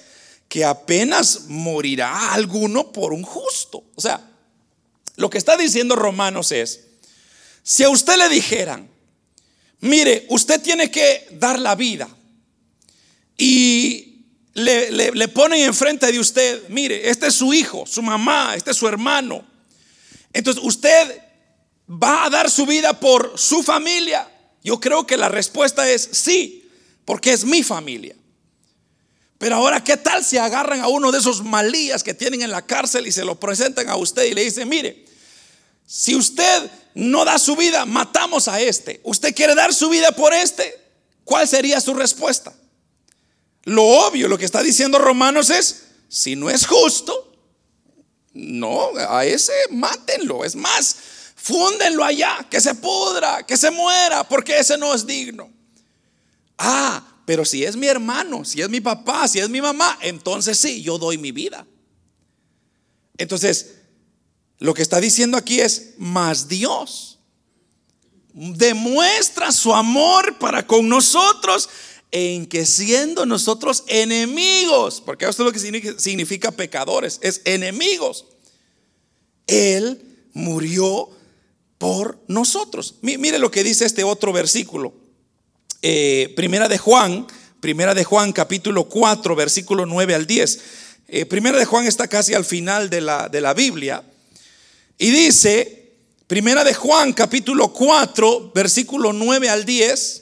que 0.48 0.64
apenas 0.64 1.48
morirá 1.48 2.34
alguno 2.34 2.92
por 2.92 3.12
un 3.12 3.24
justo. 3.24 3.84
O 3.96 4.02
sea, 4.02 4.30
lo 5.18 5.30
que 5.30 5.38
está 5.38 5.58
diciendo 5.58 5.96
Romanos 5.96 6.52
es, 6.52 6.82
si 7.64 7.84
a 7.84 7.90
usted 7.90 8.18
le 8.18 8.30
dijeran, 8.30 8.90
mire, 9.80 10.28
usted 10.30 10.62
tiene 10.62 10.92
que 10.92 11.28
dar 11.32 11.60
la 11.60 11.76
vida 11.76 12.08
y 13.38 14.11
le, 14.54 15.12
le, 15.12 15.28
ponen 15.30 15.62
enfrente 15.62 16.12
de 16.12 16.20
usted, 16.20 16.68
mire, 16.70 17.10
este 17.10 17.28
es 17.28 17.36
su 17.36 17.54
hijo, 17.54 17.86
su 17.86 18.02
mamá, 18.02 18.54
este 18.56 18.72
es 18.72 18.78
su 18.78 18.88
hermano. 18.88 19.46
Entonces 20.34 20.62
usted 20.64 21.22
va 21.90 22.26
a 22.26 22.30
dar 22.30 22.50
su 22.50 22.66
vida 22.66 23.00
por 23.00 23.38
su 23.38 23.64
familia. 23.64 24.30
Yo 24.64 24.80
creo 24.80 25.08
que 25.08 25.18
la 25.18 25.30
respuesta 25.30 25.90
es 25.90 26.10
sí, 26.12 26.70
porque 27.06 27.34
es 27.34 27.46
mi 27.46 27.64
familia. 27.64 28.16
Pero 29.38 29.56
ahora, 29.56 29.84
¿qué 29.84 29.98
tal 29.98 30.24
si 30.24 30.38
agarran 30.38 30.82
a 30.82 30.88
uno 30.88 31.12
de 31.12 31.18
esos 31.18 31.44
malías 31.44 32.04
que 32.04 32.14
tienen 32.14 32.42
en 32.44 32.52
la 32.52 32.62
cárcel 32.62 33.08
y 33.08 33.12
se 33.12 33.26
lo 33.26 33.40
presentan 33.40 33.90
a 33.90 33.96
usted 33.96 34.26
y 34.26 34.34
le 34.34 34.44
dicen, 34.44 34.70
mire, 34.70 35.06
si 35.88 36.16
usted 36.16 36.70
no 36.94 37.26
da 37.26 37.40
su 37.40 37.56
vida, 37.56 37.86
matamos 37.86 38.48
a 38.48 38.62
este. 38.62 39.02
¿Usted 39.04 39.34
quiere 39.34 39.56
dar 39.56 39.74
su 39.74 39.90
vida 39.90 40.12
por 40.12 40.34
este? 40.34 40.80
¿Cuál 41.24 41.48
sería 41.48 41.82
su 41.82 41.94
respuesta? 41.94 42.54
Lo 43.64 43.84
obvio, 43.84 44.28
lo 44.28 44.38
que 44.38 44.46
está 44.46 44.64
diciendo 44.64 44.98
Romanos 44.98 45.50
es, 45.50 45.84
si 46.08 46.36
no 46.36 46.50
es 46.50 46.66
justo, 46.66 47.32
no, 48.34 48.92
a 48.98 49.26
ese 49.26 49.54
mátenlo. 49.70 50.44
Es 50.44 50.56
más, 50.56 50.96
fúndenlo 51.36 52.04
allá, 52.04 52.48
que 52.50 52.60
se 52.60 52.76
pudra, 52.76 53.46
que 53.46 53.58
se 53.58 53.72
muera, 53.72 54.28
porque 54.28 54.58
ese 54.58 54.78
no 54.78 54.94
es 54.94 55.06
digno. 55.06 55.52
Ah, 56.58 57.06
pero 57.26 57.46
si 57.46 57.64
es 57.64 57.76
mi 57.76 57.88
hermano, 57.88 58.44
si 58.46 58.62
es 58.62 58.70
mi 58.70 58.82
papá, 58.82 59.28
si 59.28 59.40
es 59.40 59.50
mi 59.50 59.62
mamá, 59.62 59.98
entonces 60.02 60.58
sí, 60.58 60.82
yo 60.82 60.98
doy 60.98 61.18
mi 61.18 61.32
vida. 61.32 61.66
Entonces, 63.18 63.76
lo 64.58 64.74
que 64.74 64.82
está 64.82 65.00
diciendo 65.00 65.38
aquí 65.38 65.60
es, 65.60 65.94
más 65.98 66.48
Dios 66.48 67.12
demuestra 68.34 69.52
su 69.52 69.74
amor 69.74 70.38
para 70.38 70.66
con 70.66 70.88
nosotros 70.88 71.70
en 72.12 72.46
que 72.46 72.66
siendo 72.66 73.26
nosotros 73.26 73.84
enemigos, 73.88 75.02
porque 75.06 75.26
esto 75.26 75.44
es 75.44 75.46
lo 75.46 75.80
que 75.82 76.00
significa 76.00 76.52
pecadores, 76.52 77.20
es 77.22 77.42
enemigos, 77.46 78.26
Él 79.48 80.02
murió 80.34 81.10
por 81.78 82.20
nosotros. 82.28 82.96
Mire 83.02 83.40
lo 83.40 83.50
que 83.50 83.64
dice 83.64 83.86
este 83.86 84.04
otro 84.04 84.34
versículo. 84.34 84.94
Eh, 85.82 86.32
primera 86.36 86.68
de 86.68 86.78
Juan, 86.78 87.26
primera 87.60 87.96
de 87.96 88.04
Juan 88.04 88.34
capítulo 88.34 88.88
4, 88.88 89.36
versículo 89.36 89.86
9 89.86 90.14
al 90.14 90.28
10. 90.28 90.60
Eh, 91.08 91.26
primera 91.26 91.58
de 91.58 91.66
Juan 91.66 91.88
está 91.88 92.08
casi 92.08 92.34
al 92.34 92.46
final 92.46 92.90
de 92.90 93.02
la, 93.02 93.30
de 93.30 93.42
la 93.42 93.54
Biblia. 93.54 94.04
Y 94.98 95.10
dice, 95.10 95.94
primera 96.28 96.64
de 96.64 96.74
Juan 96.74 97.14
capítulo 97.14 97.74
4, 97.74 98.52
versículo 98.54 99.12
9 99.12 99.50
al 99.50 99.66
10. 99.66 100.21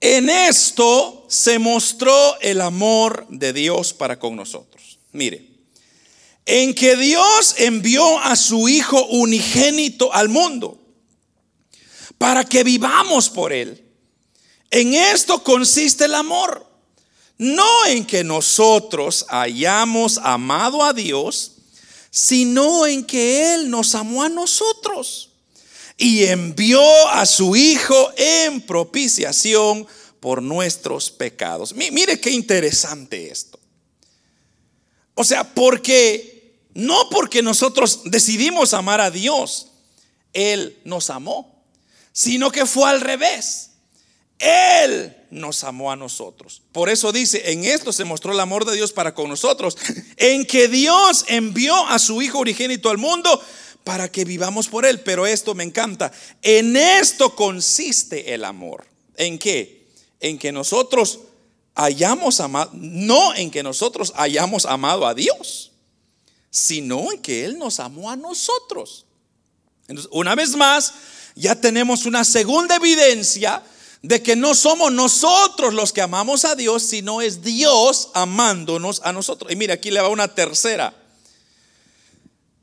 En 0.00 0.28
esto 0.30 1.26
se 1.28 1.58
mostró 1.58 2.38
el 2.40 2.60
amor 2.60 3.26
de 3.30 3.52
Dios 3.52 3.92
para 3.92 4.18
con 4.18 4.36
nosotros. 4.36 4.98
Mire, 5.12 5.48
en 6.46 6.74
que 6.74 6.96
Dios 6.96 7.56
envió 7.58 8.18
a 8.20 8.36
su 8.36 8.68
Hijo 8.68 9.04
unigénito 9.06 10.12
al 10.14 10.28
mundo 10.28 10.78
para 12.16 12.44
que 12.44 12.64
vivamos 12.64 13.28
por 13.28 13.52
Él. 13.52 13.84
En 14.70 14.94
esto 14.94 15.42
consiste 15.42 16.04
el 16.04 16.14
amor, 16.14 16.66
no 17.36 17.86
en 17.86 18.06
que 18.06 18.22
nosotros 18.22 19.26
hayamos 19.28 20.18
amado 20.18 20.84
a 20.84 20.92
Dios, 20.92 21.52
sino 22.10 22.86
en 22.86 23.04
que 23.04 23.54
Él 23.54 23.70
nos 23.70 23.94
amó 23.94 24.22
a 24.22 24.28
nosotros 24.28 25.27
y 25.98 26.24
envió 26.24 26.80
a 27.10 27.26
su 27.26 27.54
Hijo 27.56 28.12
en 28.16 28.62
propiciación 28.62 29.86
por 30.20 30.40
nuestros 30.40 31.10
pecados. 31.10 31.74
Mire 31.74 32.18
qué 32.18 32.30
interesante 32.30 33.30
esto. 33.30 33.60
O 35.14 35.24
sea, 35.24 35.52
porque 35.52 36.62
no 36.72 37.10
porque 37.10 37.42
nosotros 37.42 38.00
decidimos 38.04 38.72
amar 38.72 39.02
a 39.02 39.10
Dios, 39.10 39.72
Él 40.32 40.78
nos 40.84 41.10
amó 41.10 41.58
sino 42.18 42.50
que 42.50 42.66
fue 42.66 42.90
al 42.90 43.00
revés. 43.00 43.70
Él 44.40 45.16
nos 45.30 45.62
amó 45.62 45.92
a 45.92 45.96
nosotros. 45.96 46.62
Por 46.72 46.88
eso 46.88 47.12
dice, 47.12 47.52
en 47.52 47.64
esto 47.64 47.92
se 47.92 48.04
mostró 48.04 48.32
el 48.32 48.40
amor 48.40 48.64
de 48.64 48.74
Dios 48.74 48.92
para 48.92 49.14
con 49.14 49.28
nosotros, 49.28 49.76
en 50.16 50.44
que 50.44 50.66
Dios 50.66 51.24
envió 51.28 51.76
a 51.86 52.00
su 52.00 52.20
Hijo 52.20 52.40
unigénito 52.40 52.90
al 52.90 52.98
mundo 52.98 53.40
para 53.84 54.10
que 54.10 54.24
vivamos 54.24 54.68
por 54.68 54.84
Él. 54.84 55.00
Pero 55.00 55.26
esto 55.26 55.54
me 55.54 55.64
encanta. 55.64 56.12
En 56.42 56.76
esto 56.76 57.34
consiste 57.34 58.34
el 58.34 58.44
amor. 58.44 58.86
¿En 59.16 59.38
qué? 59.38 59.88
En 60.20 60.38
que 60.38 60.52
nosotros 60.52 61.20
hayamos 61.74 62.40
amado, 62.40 62.70
no 62.74 63.34
en 63.34 63.50
que 63.50 63.62
nosotros 63.62 64.12
hayamos 64.16 64.66
amado 64.66 65.06
a 65.06 65.14
Dios, 65.14 65.70
sino 66.50 67.12
en 67.12 67.22
que 67.22 67.44
Él 67.44 67.58
nos 67.58 67.78
amó 67.78 68.10
a 68.10 68.16
nosotros. 68.16 69.06
Entonces, 69.86 70.10
una 70.12 70.34
vez 70.34 70.56
más, 70.56 70.92
ya 71.34 71.54
tenemos 71.54 72.04
una 72.04 72.24
segunda 72.24 72.76
evidencia 72.76 73.62
de 74.02 74.22
que 74.22 74.36
no 74.36 74.54
somos 74.54 74.92
nosotros 74.92 75.74
los 75.74 75.92
que 75.92 76.02
amamos 76.02 76.44
a 76.44 76.54
Dios, 76.54 76.82
sino 76.82 77.20
es 77.20 77.42
Dios 77.42 78.10
amándonos 78.14 79.00
a 79.04 79.12
nosotros. 79.12 79.52
Y 79.52 79.56
mira, 79.56 79.74
aquí 79.74 79.90
le 79.90 80.00
va 80.00 80.08
una 80.08 80.34
tercera. 80.34 80.94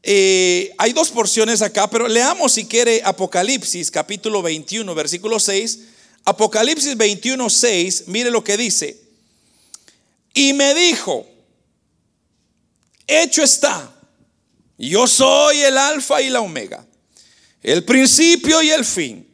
Eh, 0.07 0.71
hay 0.77 0.93
dos 0.93 1.09
porciones 1.09 1.63
acá, 1.63 1.89
pero 1.89 2.07
leamos 2.07 2.53
si 2.53 2.65
quiere 2.65 3.01
Apocalipsis 3.03 3.89
capítulo 3.89 4.41
21, 4.43 4.93
versículo 4.93 5.39
6. 5.39 5.79
Apocalipsis 6.25 6.95
21, 6.95 7.49
6, 7.49 8.03
mire 8.07 8.29
lo 8.29 8.43
que 8.43 8.55
dice. 8.55 9.01
Y 10.33 10.53
me 10.53 10.75
dijo, 10.75 11.25
hecho 13.07 13.41
está, 13.43 13.91
yo 14.77 15.07
soy 15.07 15.61
el 15.61 15.77
alfa 15.77 16.21
y 16.21 16.29
la 16.29 16.41
omega 16.41 16.85
el 17.65 17.83
principio 17.83 18.61
y 18.61 18.69
el 18.69 18.85
fin. 18.85 19.27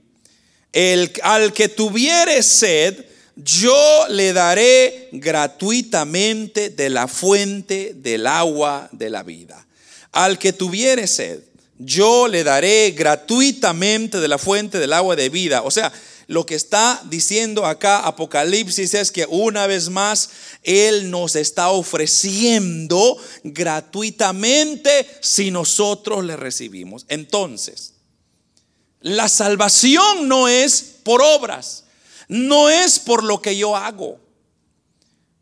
El, 0.72 1.12
al 1.22 1.52
que 1.52 1.68
tuviere 1.68 2.42
sed, 2.42 3.06
yo 3.36 4.06
le 4.10 4.32
daré 4.32 5.10
gratuitamente 5.12 6.70
de 6.70 6.90
la 6.90 7.10
fuente 7.10 7.94
del 7.94 8.26
agua 8.26 8.88
de 8.94 9.10
la 9.10 9.24
vida. 9.24 9.68
Al 10.12 10.38
que 10.40 10.54
tuviere 10.54 11.08
sed, 11.08 11.40
yo 11.78 12.28
le 12.28 12.44
daré 12.44 12.92
gratuitamente 12.92 14.20
de 14.20 14.28
la 14.28 14.38
fuente 14.38 14.80
del 14.80 14.94
agua 14.94 15.16
de 15.16 15.30
vida. 15.30 15.64
O 15.64 15.72
sea, 15.72 15.92
lo 16.28 16.46
que 16.46 16.56
está 16.56 17.02
diciendo 17.06 17.66
acá 17.66 18.00
Apocalipsis 18.00 18.94
es 18.94 19.12
que 19.12 19.26
una 19.28 19.68
vez 19.68 19.90
más 19.90 20.30
Él 20.64 21.10
nos 21.10 21.36
está 21.36 21.70
ofreciendo 21.70 23.18
gratuitamente 23.44 25.08
si 25.22 25.52
nosotros 25.52 26.24
le 26.24 26.38
recibimos. 26.38 27.06
Entonces, 27.10 27.96
la 29.02 29.28
salvación 29.28 30.28
no 30.28 30.48
es 30.48 30.82
por 31.04 31.22
obras, 31.22 31.86
no 32.28 32.70
es 32.70 33.00
por 33.00 33.24
lo 33.24 33.42
que 33.42 33.58
yo 33.58 33.76
hago. 33.76 34.20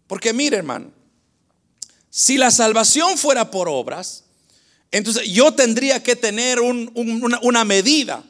Porque 0.08 0.34
mire, 0.34 0.58
hermano, 0.58 0.92
si 2.10 2.38
la 2.38 2.50
salvación 2.50 3.18
fuera 3.18 3.52
por 3.52 3.70
obras, 3.70 4.24
entonces 4.92 5.30
yo 5.30 5.54
tendría 5.54 6.02
que 6.02 6.16
tener 6.16 6.60
una, 6.62 7.66
medida. 7.66 8.24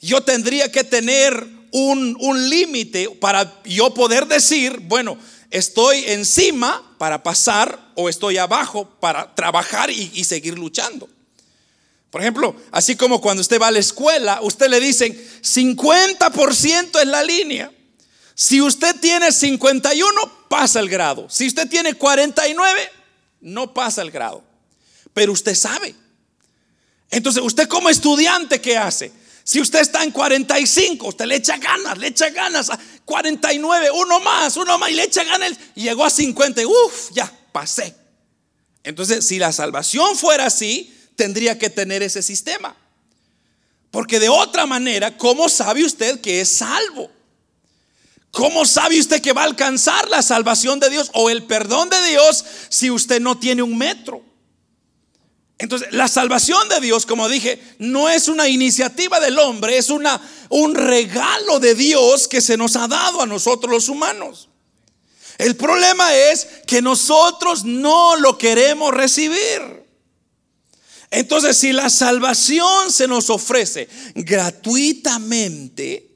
Yo 0.00 0.22
tendría 0.22 0.70
que 0.70 0.84
tener 0.84 1.46
un, 1.72 2.48
límite 2.48 3.10
para 3.10 3.60
yo 3.64 3.92
poder 3.92 4.26
decir, 4.26 4.80
bueno, 4.82 5.18
estoy 5.50 6.04
encima 6.06 6.96
para 6.98 7.22
pasar 7.22 7.92
o 7.94 8.08
estoy 8.08 8.38
abajo 8.38 8.88
para 9.00 9.34
trabajar 9.34 9.90
y 9.90 10.24
seguir 10.24 10.58
luchando. 10.58 11.08
Por 12.14 12.20
ejemplo, 12.20 12.54
así 12.70 12.94
como 12.94 13.20
cuando 13.20 13.40
usted 13.40 13.60
va 13.60 13.66
a 13.66 13.70
la 13.72 13.80
escuela, 13.80 14.38
usted 14.40 14.68
le 14.68 14.78
dicen 14.78 15.20
50% 15.42 17.00
es 17.00 17.06
la 17.08 17.24
línea. 17.24 17.72
Si 18.36 18.60
usted 18.60 18.94
tiene 19.00 19.32
51, 19.32 20.46
pasa 20.48 20.78
el 20.78 20.88
grado. 20.88 21.28
Si 21.28 21.48
usted 21.48 21.68
tiene 21.68 21.94
49, 21.94 22.92
no 23.40 23.74
pasa 23.74 24.00
el 24.02 24.12
grado. 24.12 24.44
Pero 25.14 25.32
usted 25.32 25.54
sabe. 25.54 25.94
Entonces, 27.10 27.42
usted 27.42 27.68
como 27.68 27.88
estudiante, 27.88 28.60
¿qué 28.60 28.76
hace? 28.76 29.12
Si 29.44 29.60
usted 29.60 29.80
está 29.80 30.02
en 30.02 30.10
45, 30.10 31.08
usted 31.08 31.26
le 31.26 31.36
echa 31.36 31.58
ganas, 31.58 31.96
le 31.98 32.08
echa 32.08 32.30
ganas. 32.30 32.70
49, 33.04 33.90
uno 33.92 34.20
más, 34.20 34.56
uno 34.56 34.78
más, 34.78 34.90
y 34.90 34.94
le 34.94 35.04
echa 35.04 35.22
ganas. 35.22 35.52
llegó 35.74 36.04
a 36.04 36.10
50, 36.10 36.66
uff, 36.66 37.10
ya, 37.12 37.32
pasé. 37.52 37.94
Entonces, 38.82 39.26
si 39.26 39.38
la 39.38 39.52
salvación 39.52 40.16
fuera 40.16 40.46
así, 40.46 40.92
tendría 41.14 41.58
que 41.58 41.70
tener 41.70 42.02
ese 42.02 42.22
sistema. 42.22 42.76
Porque 43.90 44.18
de 44.18 44.28
otra 44.28 44.66
manera, 44.66 45.16
¿cómo 45.16 45.48
sabe 45.48 45.84
usted 45.84 46.20
que 46.20 46.40
es 46.40 46.48
salvo? 46.48 47.10
¿Cómo 48.32 48.66
sabe 48.66 48.98
usted 48.98 49.22
que 49.22 49.32
va 49.32 49.42
a 49.42 49.46
alcanzar 49.46 50.08
la 50.08 50.20
salvación 50.20 50.80
de 50.80 50.90
Dios 50.90 51.10
o 51.14 51.30
el 51.30 51.44
perdón 51.44 51.88
de 51.90 52.04
Dios 52.08 52.44
si 52.68 52.90
usted 52.90 53.20
no 53.20 53.38
tiene 53.38 53.62
un 53.62 53.78
metro? 53.78 54.33
Entonces, 55.58 55.88
la 55.92 56.08
salvación 56.08 56.68
de 56.68 56.80
Dios, 56.80 57.06
como 57.06 57.28
dije, 57.28 57.62
no 57.78 58.08
es 58.08 58.28
una 58.28 58.48
iniciativa 58.48 59.20
del 59.20 59.38
hombre, 59.38 59.78
es 59.78 59.88
una, 59.90 60.20
un 60.48 60.74
regalo 60.74 61.60
de 61.60 61.74
Dios 61.74 62.26
que 62.26 62.40
se 62.40 62.56
nos 62.56 62.74
ha 62.76 62.88
dado 62.88 63.22
a 63.22 63.26
nosotros 63.26 63.72
los 63.72 63.88
humanos. 63.88 64.48
El 65.38 65.56
problema 65.56 66.14
es 66.14 66.46
que 66.66 66.82
nosotros 66.82 67.64
no 67.64 68.16
lo 68.16 68.36
queremos 68.36 68.92
recibir. 68.92 69.84
Entonces, 71.10 71.56
si 71.56 71.72
la 71.72 71.90
salvación 71.90 72.90
se 72.90 73.06
nos 73.06 73.30
ofrece 73.30 73.88
gratuitamente, 74.16 76.10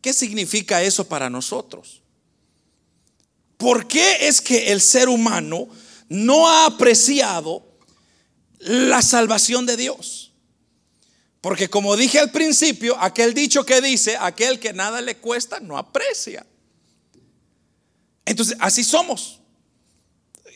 ¿qué 0.00 0.14
significa 0.14 0.82
eso 0.82 1.06
para 1.06 1.28
nosotros? 1.28 2.00
¿Por 3.58 3.86
qué 3.86 4.26
es 4.26 4.40
que 4.40 4.72
el 4.72 4.80
ser 4.80 5.10
humano 5.10 5.68
no 6.08 6.48
ha 6.48 6.66
apreciado 6.66 7.73
la 8.64 9.02
salvación 9.02 9.66
de 9.66 9.76
Dios? 9.76 10.32
Porque 11.40 11.68
como 11.68 11.96
dije 11.96 12.18
al 12.18 12.30
principio, 12.30 12.96
aquel 12.98 13.34
dicho 13.34 13.66
que 13.66 13.82
dice, 13.82 14.16
aquel 14.18 14.58
que 14.58 14.72
nada 14.72 15.02
le 15.02 15.18
cuesta, 15.18 15.60
no 15.60 15.76
aprecia. 15.76 16.46
Entonces, 18.24 18.56
así 18.60 18.82
somos. 18.82 19.40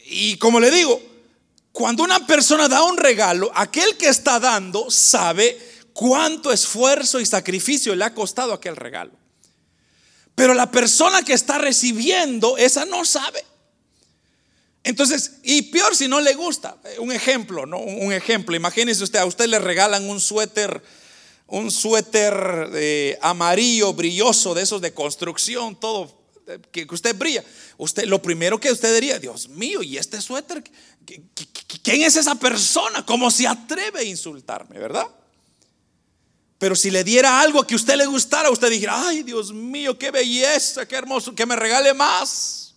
Y 0.06 0.36
como 0.38 0.58
le 0.58 0.70
digo, 0.70 1.02
cuando 1.72 2.02
una 2.02 2.26
persona 2.26 2.68
da 2.68 2.82
un 2.82 2.96
regalo, 2.96 3.52
aquel 3.54 3.98
que 3.98 4.08
está 4.08 4.40
dando 4.40 4.90
sabe 4.90 5.58
cuánto 5.92 6.52
esfuerzo 6.52 7.20
y 7.20 7.26
sacrificio 7.26 7.94
le 7.94 8.04
ha 8.04 8.14
costado 8.14 8.54
aquel 8.54 8.74
regalo. 8.74 9.12
Pero 10.34 10.54
la 10.54 10.70
persona 10.70 11.22
que 11.22 11.34
está 11.34 11.58
recibiendo, 11.58 12.56
esa 12.56 12.86
no 12.86 13.04
sabe. 13.04 13.44
Entonces, 14.88 15.32
y 15.42 15.60
peor 15.60 15.94
si 15.94 16.08
no 16.08 16.18
le 16.18 16.32
gusta. 16.32 16.78
Un 16.98 17.12
ejemplo, 17.12 17.66
¿no? 17.66 17.78
Un 17.78 18.10
ejemplo. 18.10 18.56
Imagínese 18.56 19.04
usted, 19.04 19.18
a 19.18 19.26
usted 19.26 19.46
le 19.46 19.58
regalan 19.58 20.08
un 20.08 20.18
suéter, 20.18 20.82
un 21.46 21.70
suéter 21.70 22.70
eh, 22.72 23.18
amarillo, 23.20 23.92
brilloso, 23.92 24.54
de 24.54 24.62
esos 24.62 24.80
de 24.80 24.94
construcción, 24.94 25.78
todo 25.78 26.18
que, 26.72 26.86
usted 26.90 27.14
brilla. 27.14 27.44
Usted, 27.76 28.06
lo 28.06 28.22
primero 28.22 28.58
que 28.58 28.72
usted 28.72 28.94
diría, 28.94 29.18
Dios 29.18 29.50
mío, 29.50 29.82
¿y 29.82 29.98
este 29.98 30.22
suéter? 30.22 30.64
¿Quién 31.82 32.00
es 32.00 32.16
esa 32.16 32.36
persona? 32.36 33.04
¿Cómo 33.04 33.30
se 33.30 33.46
atreve 33.46 34.00
a 34.00 34.04
insultarme, 34.04 34.78
verdad? 34.78 35.06
Pero 36.56 36.74
si 36.74 36.90
le 36.90 37.04
diera 37.04 37.42
algo 37.42 37.62
que 37.66 37.74
a 37.74 37.76
usted 37.76 37.96
le 37.96 38.06
gustara, 38.06 38.50
usted 38.50 38.70
dijera, 38.70 39.06
ay 39.06 39.22
Dios 39.22 39.52
mío, 39.52 39.98
qué 39.98 40.10
belleza, 40.10 40.88
qué 40.88 40.96
hermoso, 40.96 41.34
que 41.34 41.44
me 41.44 41.56
regale 41.56 41.92
más. 41.92 42.67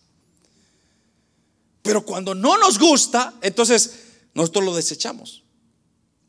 Pero 1.81 2.05
cuando 2.05 2.35
no 2.35 2.57
nos 2.57 2.77
gusta, 2.77 3.33
entonces 3.41 3.99
nosotros 4.33 4.65
lo 4.65 4.75
desechamos. 4.75 5.43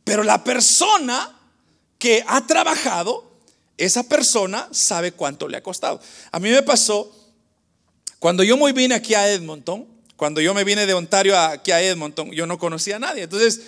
Pero 0.04 0.22
la 0.22 0.42
persona 0.42 1.38
que 1.98 2.24
ha 2.26 2.46
trabajado, 2.46 3.30
esa 3.76 4.02
persona 4.04 4.68
sabe 4.72 5.12
cuánto 5.12 5.48
le 5.48 5.58
ha 5.58 5.62
costado. 5.62 6.00
A 6.30 6.38
mí 6.38 6.50
me 6.50 6.62
pasó 6.62 7.12
cuando 8.18 8.42
yo 8.42 8.56
me 8.56 8.72
vine 8.72 8.94
aquí 8.94 9.14
a 9.14 9.28
Edmonton, 9.32 9.86
cuando 10.16 10.40
yo 10.40 10.54
me 10.54 10.62
vine 10.62 10.86
de 10.86 10.94
Ontario 10.94 11.36
aquí 11.36 11.72
a 11.72 11.82
Edmonton, 11.82 12.30
yo 12.30 12.46
no 12.46 12.58
conocía 12.58 12.96
a 12.96 13.00
nadie. 13.00 13.24
Entonces, 13.24 13.60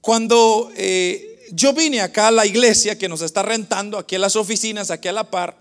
cuando 0.00 0.70
eh, 0.76 1.48
yo 1.50 1.72
vine 1.72 2.00
acá 2.00 2.28
a 2.28 2.30
la 2.30 2.46
iglesia 2.46 2.96
que 2.96 3.08
nos 3.08 3.22
está 3.22 3.42
rentando, 3.42 3.98
aquí 3.98 4.14
en 4.14 4.20
las 4.20 4.36
oficinas, 4.36 4.92
aquí 4.92 5.08
a 5.08 5.12
la 5.12 5.30
par, 5.30 5.56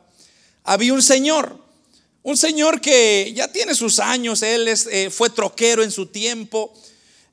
había 0.63 0.93
un 0.93 1.01
señor, 1.01 1.59
un 2.23 2.37
señor 2.37 2.81
que 2.81 3.31
ya 3.35 3.47
tiene 3.51 3.73
sus 3.75 3.99
años, 3.99 4.41
él 4.41 4.67
eh, 4.67 5.09
fue 5.09 5.29
troquero 5.29 5.83
en 5.83 5.91
su 5.91 6.07
tiempo 6.07 6.73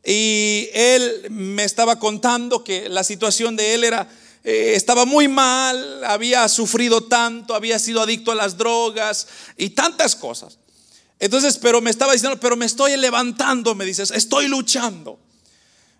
y 0.05 0.69
él 0.73 1.27
me 1.31 1.65
estaba 1.65 1.99
contando 1.99 2.63
que 2.63 2.89
la 2.89 3.03
situación 3.03 3.57
de 3.57 3.75
él 3.75 3.83
era, 3.83 4.09
eh, 4.45 4.75
estaba 4.77 5.05
muy 5.05 5.27
mal, 5.27 6.05
había 6.05 6.49
sufrido 6.49 7.03
tanto, 7.03 7.55
había 7.55 7.79
sido 7.81 8.03
adicto 8.03 8.31
a 8.31 8.37
las 8.37 8.57
drogas 8.57 9.27
y 9.57 9.71
tantas 9.71 10.15
cosas. 10.15 10.59
Entonces, 11.19 11.59
pero 11.59 11.81
me 11.81 11.91
estaba 11.91 12.13
diciendo, 12.13 12.39
pero 12.39 12.57
me 12.57 12.67
estoy 12.67 12.97
levantando, 12.97 13.75
me 13.75 13.85
dices, 13.85 14.13
estoy 14.13 14.47
luchando. 14.47 15.19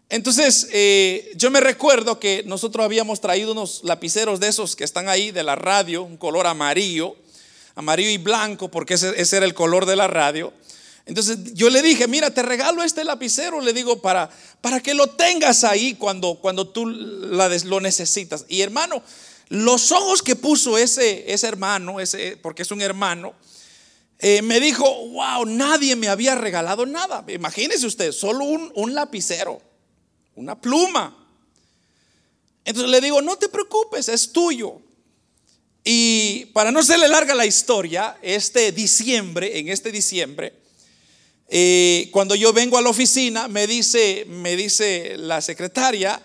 Entonces, 0.09 0.69
eh, 0.73 1.33
yo 1.35 1.51
me 1.51 1.61
recuerdo 1.61 2.21
que 2.21 2.45
nosotros 2.47 2.85
habíamos 2.85 3.21
traído 3.21 3.51
unos 3.51 3.81
lapiceros 3.83 4.39
de 4.39 4.49
esos 4.49 4.77
que 4.77 4.85
están 4.85 5.09
ahí, 5.09 5.33
de 5.33 5.43
la 5.43 5.57
radio, 5.57 6.05
un 6.05 6.17
color 6.17 6.47
amarillo, 6.47 7.17
amarillo 7.77 8.11
y 8.11 8.19
blanco, 8.19 8.69
porque 8.69 8.95
ese, 8.95 9.21
ese 9.21 9.37
era 9.37 9.47
el 9.47 9.55
color 9.55 9.87
de 9.87 9.95
la 9.95 10.09
radio. 10.09 10.53
Entonces 11.05 11.55
yo 11.55 11.71
le 11.71 11.83
dije, 11.83 12.09
mira, 12.09 12.31
te 12.33 12.43
regalo 12.43 12.83
este 12.83 13.05
lapicero, 13.05 13.61
le 13.61 13.73
digo, 13.73 14.03
para, 14.03 14.29
para 14.61 14.81
que 14.81 14.93
lo 14.93 15.07
tengas 15.07 15.63
ahí 15.63 15.95
cuando, 15.95 16.35
cuando 16.35 16.67
tú 16.69 16.85
lo 16.87 17.81
necesitas. 17.81 18.45
Y 18.49 18.63
hermano, 18.63 19.03
los 19.49 19.93
ojos 19.93 20.23
que 20.23 20.35
puso 20.35 20.77
ese, 20.77 21.33
ese 21.33 21.47
hermano, 21.47 22.01
ese, 22.01 22.37
porque 22.43 22.63
es 22.63 22.71
un 22.73 22.83
hermano, 22.83 23.35
eh, 24.19 24.43
me 24.43 24.59
dijo, 24.59 24.85
wow, 25.11 25.45
nadie 25.47 25.95
me 25.95 26.09
había 26.09 26.35
regalado 26.35 26.87
nada. 26.87 27.25
Imagínese 27.29 27.87
usted, 27.87 28.11
solo 28.11 28.45
un, 28.45 28.73
un 28.75 28.95
lapicero, 28.95 29.63
una 30.35 30.61
pluma. 30.61 31.17
Entonces 32.65 32.91
le 32.91 33.01
digo, 33.01 33.23
no 33.23 33.37
te 33.37 33.49
preocupes, 33.49 34.09
es 34.09 34.33
tuyo. 34.33 34.81
Y 35.89 36.47
para 36.47 36.73
no 36.73 36.83
serle 36.83 37.07
larga 37.07 37.33
la 37.33 37.47
historia, 37.47 38.17
este 38.21 38.73
diciembre, 38.73 39.61
en 39.61 39.69
este 39.69 39.93
diciembre, 39.93 40.53
eh, 41.49 42.09
cuando 42.11 42.35
yo 42.35 42.53
vengo 42.53 42.77
a 42.77 42.83
la 42.83 42.89
oficina, 42.89 43.47
me 43.47 43.69
dice, 43.69 44.25
me 44.27 44.57
dice 44.57 45.15
la 45.17 45.41
secretaria, 45.41 46.21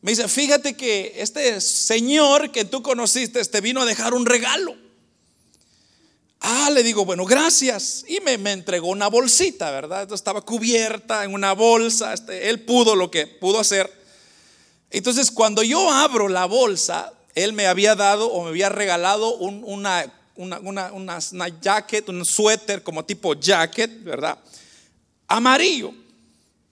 me 0.00 0.12
dice, 0.12 0.26
fíjate 0.28 0.78
que 0.78 1.12
este 1.18 1.60
señor 1.60 2.52
que 2.52 2.64
tú 2.64 2.82
conociste 2.82 3.44
te 3.44 3.60
vino 3.60 3.82
a 3.82 3.84
dejar 3.84 4.14
un 4.14 4.24
regalo. 4.24 4.74
Ah, 6.40 6.70
le 6.72 6.82
digo, 6.82 7.04
bueno, 7.04 7.26
gracias. 7.26 8.06
Y 8.08 8.20
me, 8.20 8.32
entregó 8.50 8.88
una 8.88 9.08
bolsita, 9.08 9.70
¿verdad? 9.72 10.10
estaba 10.10 10.40
cubierta 10.40 11.22
en 11.24 11.34
una 11.34 11.52
bolsa. 11.52 12.14
Este, 12.14 12.48
él 12.48 12.60
pudo 12.60 12.96
lo 12.96 13.10
que 13.10 13.26
pudo 13.26 13.60
hacer. 13.60 13.92
Entonces, 14.90 15.30
cuando 15.30 15.62
yo 15.62 15.90
abro 15.90 16.28
la 16.30 16.46
bolsa, 16.46 17.12
él 17.34 17.52
me 17.52 17.66
había 17.66 17.94
dado 17.94 18.30
o 18.30 18.44
me 18.44 18.50
había 18.50 18.68
regalado 18.68 19.34
una, 19.36 20.12
una, 20.36 20.60
una, 20.60 20.92
una, 20.92 21.60
jacket, 21.60 22.08
un 22.08 22.24
suéter 22.24 22.82
como 22.82 23.04
tipo 23.04 23.34
jacket, 23.34 24.02
¿verdad? 24.02 24.38
Amarillo, 25.28 25.94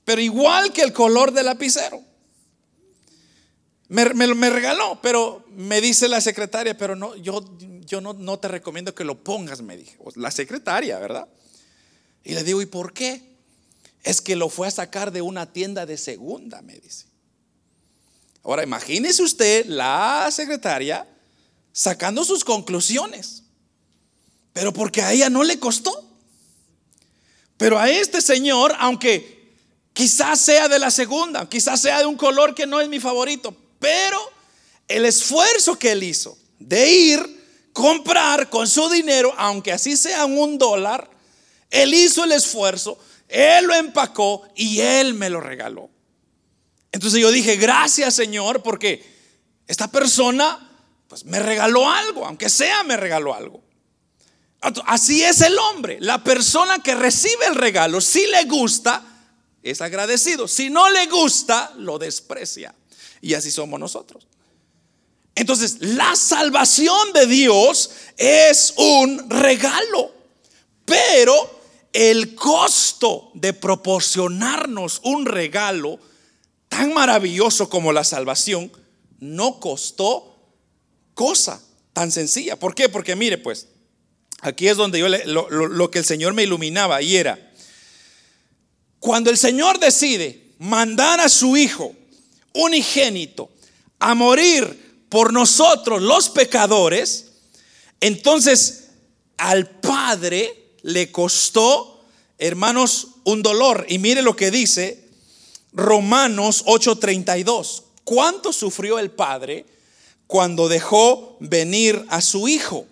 pero 0.05 0.21
igual 0.21 0.73
que 0.73 0.83
el 0.83 0.93
color 0.93 1.33
del 1.33 1.47
lapicero. 1.47 2.03
Me, 3.89 4.05
me, 4.15 4.51
regaló, 4.51 5.01
pero 5.03 5.45
me 5.49 5.81
dice 5.81 6.07
la 6.07 6.21
secretaria, 6.21 6.77
pero 6.77 6.95
no, 6.95 7.17
yo, 7.17 7.45
yo 7.85 8.01
no, 8.01 8.13
no 8.13 8.39
te 8.39 8.47
recomiendo 8.47 8.95
que 8.95 9.03
lo 9.03 9.25
pongas, 9.25 9.63
me 9.63 9.77
dijo. 9.77 10.05
La 10.15 10.31
secretaria, 10.31 10.99
¿verdad? 11.01 11.27
Y 12.23 12.35
le 12.35 12.45
digo, 12.45 12.63
¿y 12.63 12.67
por 12.67 12.93
qué? 12.93 13.21
Es 14.05 14.21
que 14.21 14.37
lo 14.37 14.49
fue 14.49 14.69
a 14.69 14.71
sacar 14.71 15.11
de 15.11 15.23
una 15.23 15.53
tienda 15.53 15.87
de 15.87 15.97
segunda, 15.97 16.63
me 16.63 16.79
dice. 16.79 17.10
Ahora 18.43 18.63
imagínese 18.63 19.23
usted 19.23 19.67
la 19.67 20.29
secretaria 20.31 21.07
sacando 21.73 22.25
sus 22.25 22.45
conclusiones, 22.45 23.43
pero 24.53 24.73
porque 24.73 25.03
a 25.03 25.13
ella 25.13 25.31
no 25.31 25.45
le 25.45 25.59
costó. 25.59 26.07
Pero 27.57 27.79
a 27.79 27.91
este 27.91 28.23
señor, 28.23 28.75
aunque 28.79 29.55
quizás 29.93 30.41
sea 30.41 30.69
de 30.69 30.79
la 30.79 30.91
segunda, 30.91 31.49
quizás 31.49 31.81
sea 31.83 31.99
de 31.99 32.07
un 32.07 32.17
color 32.17 32.55
que 32.55 32.67
no 32.67 32.81
es 32.81 32.89
mi 32.89 33.01
favorito, 33.01 33.55
pero 33.79 34.19
el 34.89 35.05
esfuerzo 35.05 35.79
que 35.79 35.93
él 35.93 36.03
hizo 36.03 36.39
de 36.59 36.91
ir, 36.91 37.41
comprar 37.75 38.49
con 38.49 38.67
su 38.67 38.89
dinero, 38.89 39.35
aunque 39.37 39.73
así 39.73 39.97
sea 39.97 40.25
un 40.25 40.57
dólar, 40.57 41.11
él 41.71 41.93
hizo 41.93 42.25
el 42.25 42.33
esfuerzo, 42.33 42.99
él 43.29 43.67
lo 43.67 43.75
empacó 43.75 44.43
y 44.57 44.81
él 44.81 45.13
me 45.15 45.29
lo 45.29 45.41
regaló. 45.41 45.90
Entonces 46.93 47.21
yo 47.21 47.31
dije, 47.31 47.57
gracias 47.57 48.15
Señor, 48.15 48.63
porque 48.63 49.05
esta 49.67 49.89
persona 49.89 50.69
pues 51.09 51.25
me 51.25 51.41
regaló 51.41 51.89
algo, 51.91 52.27
aunque 52.27 52.49
sea 52.49 52.83
me 52.83 52.97
regaló 52.97 53.35
algo. 53.35 53.63
Así 54.87 55.23
es 55.23 55.41
el 55.41 55.59
hombre, 55.59 55.99
la 56.01 56.23
persona 56.23 56.81
que 56.81 56.95
recibe 56.95 57.47
el 57.47 57.55
regalo, 57.55 58.01
si 58.01 58.27
le 58.27 58.45
gusta, 58.45 59.03
es 59.63 59.81
agradecido, 59.81 60.47
si 60.47 60.69
no 60.69 60.89
le 60.91 61.07
gusta, 61.07 61.73
lo 61.77 61.99
desprecia. 61.99 62.75
Y 63.23 63.35
así 63.35 63.51
somos 63.51 63.81
nosotros. 63.81 64.27
Entonces, 65.35 65.79
la 65.81 66.15
salvación 66.17 67.13
de 67.15 67.27
Dios 67.27 67.91
es 68.17 68.75
un 68.77 69.31
regalo, 69.31 70.13
pero 70.85 71.61
el 71.93 72.35
costo 72.35 73.31
de 73.35 73.53
proporcionarnos 73.53 75.01
un 75.05 75.25
regalo 75.25 75.99
tan 76.71 76.95
maravilloso 76.95 77.69
como 77.69 77.93
la 77.93 78.05
salvación 78.05 78.73
no 79.19 79.61
costó 79.61 80.55
cosa 81.13 81.61
tan 81.93 82.11
sencilla. 82.11 82.57
¿Por 82.57 82.75
qué? 82.75 82.89
Porque 82.89 83.17
mire, 83.17 83.37
pues, 83.37 83.67
aquí 84.41 84.69
es 84.69 84.79
donde 84.79 85.01
yo 85.01 85.09
lo, 85.09 85.51
lo 85.51 85.91
que 85.91 85.99
el 85.99 86.05
Señor 86.07 86.33
me 86.33 86.45
iluminaba 86.45 87.03
y 87.03 87.17
era, 87.17 87.53
cuando 89.01 89.31
el 89.31 89.37
Señor 89.37 89.81
decide 89.81 90.55
mandar 90.59 91.21
a 91.21 91.29
su 91.29 91.57
Hijo 91.57 91.95
unigénito 92.55 93.51
a 93.99 94.15
morir 94.15 95.05
por 95.09 95.33
nosotros 95.33 96.01
los 96.01 96.31
pecadores, 96.31 97.33
entonces 98.01 98.91
al 99.39 99.69
Padre 99.69 100.75
le 100.83 101.11
costó, 101.11 102.05
hermanos, 102.39 103.09
un 103.25 103.43
dolor. 103.43 103.87
Y 103.89 103.99
mire 103.99 104.23
lo 104.23 104.37
que 104.37 104.51
dice 104.51 105.00
Romanos 105.73 106.65
8:32. 106.67 107.85
¿Cuánto 108.05 108.53
sufrió 108.53 108.99
el 108.99 109.11
Padre 109.11 109.67
cuando 110.27 110.69
dejó 110.69 111.37
venir 111.41 112.05
a 112.09 112.21
su 112.21 112.49
Hijo? 112.49 112.87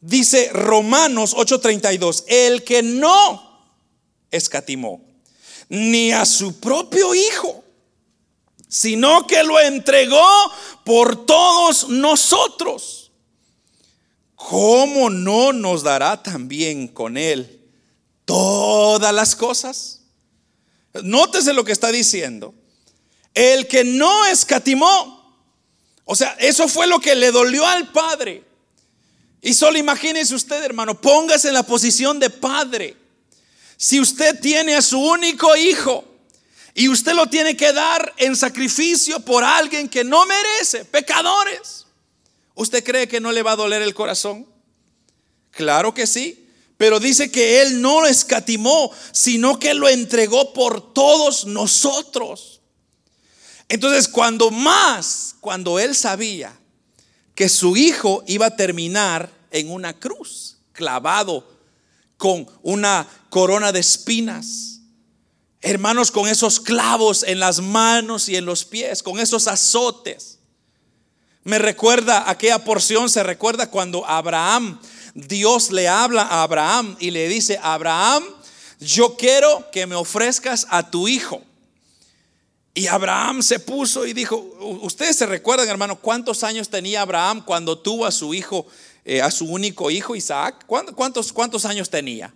Dice 0.00 0.50
Romanos 0.52 1.34
8:32, 1.34 2.24
el 2.28 2.62
que 2.62 2.82
no 2.82 3.42
escatimó 4.30 5.00
ni 5.68 6.12
a 6.12 6.24
su 6.24 6.60
propio 6.60 7.14
Hijo, 7.14 7.64
sino 8.68 9.26
que 9.26 9.42
lo 9.42 9.58
entregó 9.58 10.26
por 10.84 11.26
todos 11.26 11.88
nosotros. 11.88 13.10
¿Cómo 14.36 15.10
no 15.10 15.52
nos 15.52 15.82
dará 15.82 16.22
también 16.22 16.86
con 16.86 17.16
Él 17.16 17.68
todas 18.24 19.12
las 19.12 19.34
cosas? 19.34 19.95
Nótese 21.02 21.52
lo 21.52 21.64
que 21.64 21.72
está 21.72 21.90
diciendo. 21.90 22.54
El 23.34 23.66
que 23.66 23.84
no 23.84 24.24
escatimó, 24.26 25.40
o 26.04 26.14
sea, 26.14 26.36
eso 26.38 26.68
fue 26.68 26.86
lo 26.86 27.00
que 27.00 27.14
le 27.14 27.30
dolió 27.30 27.66
al 27.66 27.92
Padre. 27.92 28.44
Y 29.46 29.54
solo 29.54 29.78
imagínese 29.78 30.34
usted, 30.34 30.62
hermano, 30.64 31.00
póngase 31.00 31.48
en 31.48 31.54
la 31.54 31.62
posición 31.62 32.18
de 32.18 32.30
padre. 32.30 32.96
Si 33.76 34.00
usted 34.00 34.40
tiene 34.40 34.74
a 34.74 34.82
su 34.82 34.98
único 34.98 35.54
hijo 35.54 36.04
y 36.74 36.88
usted 36.88 37.12
lo 37.12 37.26
tiene 37.28 37.56
que 37.56 37.72
dar 37.72 38.12
en 38.16 38.34
sacrificio 38.34 39.20
por 39.20 39.44
alguien 39.44 39.88
que 39.88 40.02
no 40.02 40.26
merece, 40.26 40.84
pecadores, 40.84 41.86
¿usted 42.54 42.82
cree 42.82 43.06
que 43.06 43.20
no 43.20 43.30
le 43.30 43.42
va 43.42 43.52
a 43.52 43.56
doler 43.56 43.82
el 43.82 43.94
corazón? 43.94 44.46
Claro 45.52 45.94
que 45.94 46.06
sí, 46.06 46.45
pero 46.76 47.00
dice 47.00 47.30
que 47.30 47.62
Él 47.62 47.80
no 47.80 48.00
lo 48.00 48.06
escatimó, 48.06 48.90
sino 49.12 49.58
que 49.58 49.74
lo 49.74 49.88
entregó 49.88 50.52
por 50.52 50.92
todos 50.92 51.46
nosotros. 51.46 52.60
Entonces, 53.68 54.08
cuando 54.08 54.50
más, 54.50 55.36
cuando 55.40 55.78
Él 55.78 55.96
sabía 55.96 56.58
que 57.34 57.48
su 57.48 57.76
hijo 57.76 58.24
iba 58.26 58.46
a 58.46 58.56
terminar 58.56 59.30
en 59.50 59.70
una 59.70 59.98
cruz, 59.98 60.58
clavado 60.72 61.46
con 62.16 62.46
una 62.62 63.06
corona 63.30 63.72
de 63.72 63.80
espinas. 63.80 64.80
Hermanos, 65.60 66.10
con 66.10 66.28
esos 66.28 66.60
clavos 66.60 67.22
en 67.22 67.40
las 67.40 67.60
manos 67.60 68.28
y 68.28 68.36
en 68.36 68.46
los 68.46 68.64
pies, 68.64 69.02
con 69.02 69.18
esos 69.18 69.48
azotes. 69.48 70.38
Me 71.44 71.58
recuerda 71.58 72.28
aquella 72.30 72.64
porción, 72.64 73.08
se 73.08 73.22
recuerda 73.22 73.70
cuando 73.70 74.06
Abraham, 74.06 74.80
Dios 75.16 75.70
le 75.70 75.88
habla 75.88 76.22
a 76.22 76.42
Abraham 76.42 76.94
y 77.00 77.10
le 77.10 77.26
dice, 77.26 77.58
Abraham, 77.62 78.22
yo 78.78 79.16
quiero 79.16 79.70
que 79.70 79.86
me 79.86 79.94
ofrezcas 79.94 80.66
a 80.68 80.90
tu 80.90 81.08
hijo. 81.08 81.42
Y 82.74 82.86
Abraham 82.88 83.42
se 83.42 83.58
puso 83.58 84.04
y 84.04 84.12
dijo, 84.12 84.36
ustedes 84.82 85.16
se 85.16 85.24
recuerdan, 85.24 85.66
hermano, 85.68 85.96
cuántos 85.98 86.44
años 86.44 86.68
tenía 86.68 87.00
Abraham 87.00 87.42
cuando 87.42 87.78
tuvo 87.78 88.04
a 88.04 88.12
su 88.12 88.34
hijo 88.34 88.66
eh, 89.08 89.22
a 89.22 89.30
su 89.30 89.46
único 89.46 89.90
hijo 89.90 90.16
Isaac. 90.16 90.64
¿Cuántos, 90.66 91.32
¿Cuántos 91.32 91.64
años 91.64 91.88
tenía? 91.88 92.34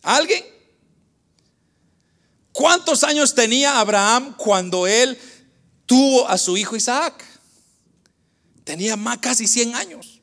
¿Alguien? 0.00 0.44
¿Cuántos 2.52 3.04
años 3.04 3.34
tenía 3.34 3.80
Abraham 3.80 4.34
cuando 4.38 4.86
él 4.86 5.18
tuvo 5.84 6.26
a 6.28 6.38
su 6.38 6.56
hijo 6.56 6.76
Isaac? 6.76 7.22
Tenía 8.64 8.96
más 8.96 9.18
casi 9.18 9.46
100 9.46 9.74
años. 9.74 10.15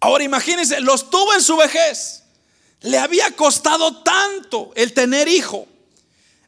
Ahora 0.00 0.24
imagínense, 0.24 0.80
los 0.80 1.10
tuvo 1.10 1.34
en 1.34 1.42
su 1.42 1.56
vejez. 1.56 2.22
Le 2.82 2.98
había 2.98 3.30
costado 3.32 4.02
tanto 4.02 4.72
el 4.74 4.92
tener 4.92 5.28
hijo. 5.28 5.66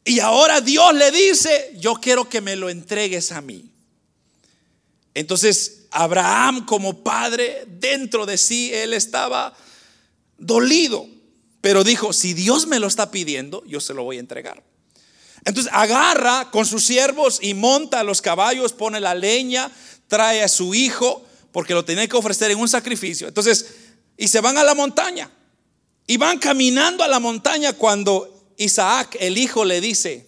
Y 0.05 0.21
ahora 0.21 0.61
Dios 0.61 0.95
le 0.95 1.11
dice, 1.11 1.73
yo 1.79 1.95
quiero 1.95 2.29
que 2.29 2.41
me 2.41 2.57
lo 2.57 2.71
entregues 2.71 3.33
a 3.33 3.41
mí. 3.41 3.71
Entonces 5.15 5.87
Abraham 5.91 6.65
como 6.65 7.03
padre, 7.03 7.65
dentro 7.67 8.27
de 8.27 8.39
sí, 8.39 8.73
él 8.73 8.95
estaba 8.95 9.57
dolido, 10.37 11.07
pero 11.61 11.85
dijo, 11.85 12.13
si 12.13 12.35
Dios 12.35 12.67
me 12.67 12.79
lo 12.79 12.87
está 12.87 13.11
pidiendo, 13.11 13.65
yo 13.67 13.81
se 13.81 13.95
lo 13.95 14.05
voy 14.05 14.17
a 14.17 14.21
entregar. 14.21 14.63
Entonces 15.45 15.73
agarra 15.75 16.51
con 16.51 16.67
sus 16.67 16.85
siervos 16.85 17.39
y 17.43 17.55
monta 17.55 18.03
los 18.03 18.23
caballos, 18.23 18.73
pone 18.73 19.01
la 19.01 19.15
leña, 19.15 19.71
trae 20.07 20.43
a 20.43 20.49
su 20.49 20.75
hijo, 20.75 21.25
porque 21.53 21.75
lo 21.75 21.85
tenía 21.85 22.07
que 22.07 22.17
ofrecer 22.17 22.51
en 22.51 22.59
un 22.59 22.69
sacrificio. 22.69 23.29
Entonces, 23.29 23.67
y 24.17 24.29
se 24.29 24.41
van 24.41 24.59
a 24.59 24.65
la 24.65 24.75
montaña. 24.75 25.31
Y 26.07 26.17
van 26.17 26.39
caminando 26.39 27.05
a 27.05 27.09
la 27.09 27.21
montaña 27.21 27.73
cuando 27.75 28.55
Isaac, 28.57 29.17
el 29.21 29.37
hijo, 29.37 29.65
le 29.65 29.81
dice, 29.81 30.27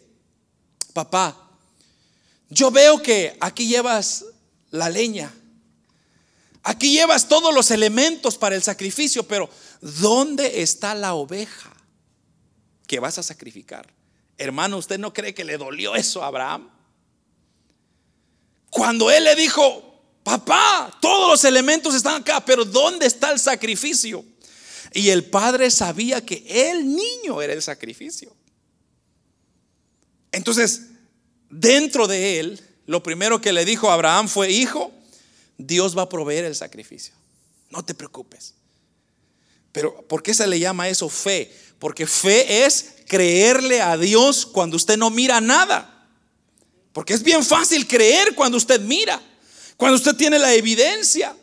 papá, 0.92 1.36
yo 2.48 2.70
veo 2.70 3.00
que 3.02 3.36
aquí 3.40 3.66
llevas 3.66 4.24
la 4.70 4.88
leña, 4.88 5.32
Aquí 6.62 6.92
llevas 6.92 7.28
todos 7.28 7.54
los 7.54 7.70
elementos 7.70 8.36
para 8.36 8.54
el 8.54 8.62
sacrificio, 8.62 9.26
pero 9.26 9.48
¿dónde 9.80 10.62
está 10.62 10.94
la 10.94 11.14
oveja 11.14 11.72
que 12.86 13.00
vas 13.00 13.18
a 13.18 13.22
sacrificar? 13.22 13.92
Hermano, 14.36 14.76
¿usted 14.76 14.98
no 14.98 15.12
cree 15.12 15.34
que 15.34 15.44
le 15.44 15.56
dolió 15.56 15.94
eso 15.94 16.22
a 16.22 16.26
Abraham? 16.26 16.68
Cuando 18.68 19.10
él 19.10 19.24
le 19.24 19.34
dijo, 19.36 19.89
papá, 20.22 20.96
todos 21.00 21.28
los 21.28 21.44
elementos 21.44 21.94
están 21.94 22.20
acá, 22.20 22.44
pero 22.44 22.64
¿dónde 22.64 23.06
está 23.06 23.32
el 23.32 23.38
sacrificio? 23.38 24.24
Y 24.92 25.10
el 25.10 25.24
padre 25.24 25.70
sabía 25.70 26.24
que 26.24 26.44
el 26.46 26.94
niño 26.94 27.40
era 27.42 27.52
el 27.52 27.62
sacrificio. 27.62 28.34
Entonces, 30.32 30.82
dentro 31.48 32.06
de 32.06 32.40
él, 32.40 32.60
lo 32.86 33.02
primero 33.02 33.40
que 33.40 33.52
le 33.52 33.64
dijo 33.64 33.90
a 33.90 33.94
Abraham 33.94 34.28
fue, 34.28 34.50
hijo, 34.50 34.92
Dios 35.58 35.96
va 35.96 36.02
a 36.02 36.08
proveer 36.08 36.44
el 36.44 36.56
sacrificio. 36.56 37.14
No 37.70 37.84
te 37.84 37.94
preocupes. 37.94 38.54
Pero 39.72 40.02
¿por 40.08 40.22
qué 40.22 40.34
se 40.34 40.46
le 40.46 40.58
llama 40.58 40.88
eso 40.88 41.08
fe? 41.08 41.54
Porque 41.78 42.06
fe 42.06 42.64
es 42.64 42.94
creerle 43.06 43.80
a 43.80 43.96
Dios 43.96 44.44
cuando 44.44 44.76
usted 44.76 44.96
no 44.96 45.10
mira 45.10 45.40
nada. 45.40 46.08
Porque 46.92 47.14
es 47.14 47.22
bien 47.22 47.44
fácil 47.44 47.86
creer 47.86 48.34
cuando 48.34 48.56
usted 48.56 48.80
mira, 48.80 49.22
cuando 49.80 49.96
usted 49.96 50.14
tiene 50.14 50.38
la 50.38 50.52
evidencia. 50.52 51.34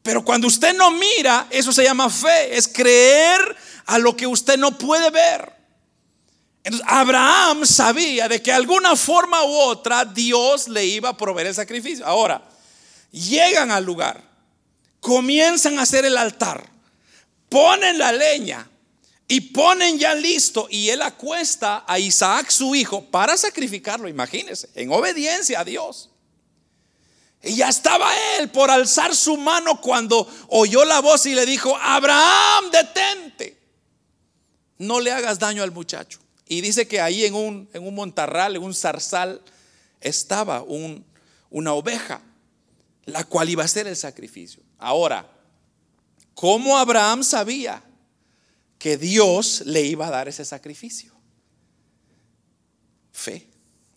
Pero 0.00 0.24
cuando 0.24 0.46
usted 0.46 0.72
no 0.72 0.92
mira, 0.92 1.48
eso 1.50 1.72
se 1.72 1.82
llama 1.82 2.08
fe, 2.08 2.56
es 2.56 2.68
creer 2.68 3.40
a 3.86 3.98
lo 3.98 4.16
que 4.16 4.24
usted 4.24 4.56
no 4.56 4.78
puede 4.78 5.10
ver. 5.10 5.52
Entonces, 6.62 6.86
Abraham 6.88 7.66
sabía 7.66 8.28
de 8.28 8.40
que 8.40 8.52
alguna 8.52 8.94
forma 8.94 9.42
u 9.42 9.52
otra 9.52 10.04
Dios 10.04 10.68
le 10.68 10.86
iba 10.86 11.08
a 11.08 11.16
proveer 11.16 11.48
el 11.48 11.54
sacrificio. 11.56 12.06
Ahora, 12.06 12.48
llegan 13.10 13.72
al 13.72 13.84
lugar, 13.84 14.22
comienzan 15.00 15.80
a 15.80 15.82
hacer 15.82 16.04
el 16.04 16.16
altar, 16.16 16.70
ponen 17.48 17.98
la 17.98 18.12
leña 18.12 18.70
y 19.26 19.40
ponen 19.40 19.98
ya 19.98 20.14
listo 20.14 20.68
y 20.70 20.90
él 20.90 21.02
acuesta 21.02 21.84
a 21.84 21.98
Isaac 21.98 22.48
su 22.50 22.76
hijo 22.76 23.04
para 23.06 23.36
sacrificarlo, 23.36 24.08
imagínense, 24.08 24.68
en 24.76 24.92
obediencia 24.92 25.58
a 25.58 25.64
Dios. 25.64 26.10
Y 27.46 27.56
ya 27.56 27.68
estaba 27.68 28.10
él 28.38 28.50
por 28.50 28.70
alzar 28.70 29.14
su 29.14 29.36
mano 29.36 29.80
cuando 29.80 30.28
oyó 30.48 30.84
la 30.84 31.00
voz 31.00 31.26
y 31.26 31.34
le 31.34 31.46
dijo, 31.46 31.76
Abraham, 31.76 32.70
detente, 32.72 33.56
no 34.78 35.00
le 35.00 35.12
hagas 35.12 35.38
daño 35.38 35.62
al 35.62 35.70
muchacho. 35.70 36.18
Y 36.48 36.60
dice 36.60 36.88
que 36.88 37.00
ahí 37.00 37.24
en 37.24 37.34
un, 37.34 37.68
en 37.72 37.86
un 37.86 37.94
montarral, 37.94 38.56
en 38.56 38.62
un 38.62 38.74
zarzal, 38.74 39.40
estaba 40.00 40.62
un, 40.62 41.04
una 41.50 41.72
oveja 41.72 42.20
la 43.04 43.22
cual 43.22 43.48
iba 43.48 43.62
a 43.62 43.68
ser 43.68 43.86
el 43.86 43.96
sacrificio. 43.96 44.62
Ahora, 44.78 45.30
¿cómo 46.34 46.76
Abraham 46.76 47.22
sabía 47.22 47.82
que 48.78 48.96
Dios 48.96 49.62
le 49.66 49.82
iba 49.82 50.08
a 50.08 50.10
dar 50.10 50.28
ese 50.28 50.44
sacrificio? 50.44 51.14
Fe, 53.12 53.48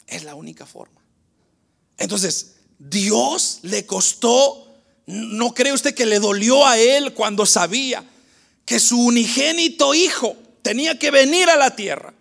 es 0.06 0.24
la 0.24 0.36
única 0.36 0.68
forma. 0.68 1.02
Entonces, 1.98 2.59
Dios 2.80 3.60
le 3.64 3.86
costó, 3.86 4.68
¿no 5.06 5.54
cree 5.54 5.74
usted 5.74 5.94
que 5.94 6.06
le 6.06 6.20
dolió 6.20 6.66
a 6.66 6.78
él 6.78 7.14
cuando 7.14 7.46
sabía 7.46 8.04
que 8.66 8.80
su 8.80 9.00
unigénito 9.00 9.94
hijo 9.94 10.36
tenía 10.62 10.98
que 10.98 11.12
venir 11.12 11.50
a 11.50 11.58
la 11.58 11.76
tierra? 11.76 12.14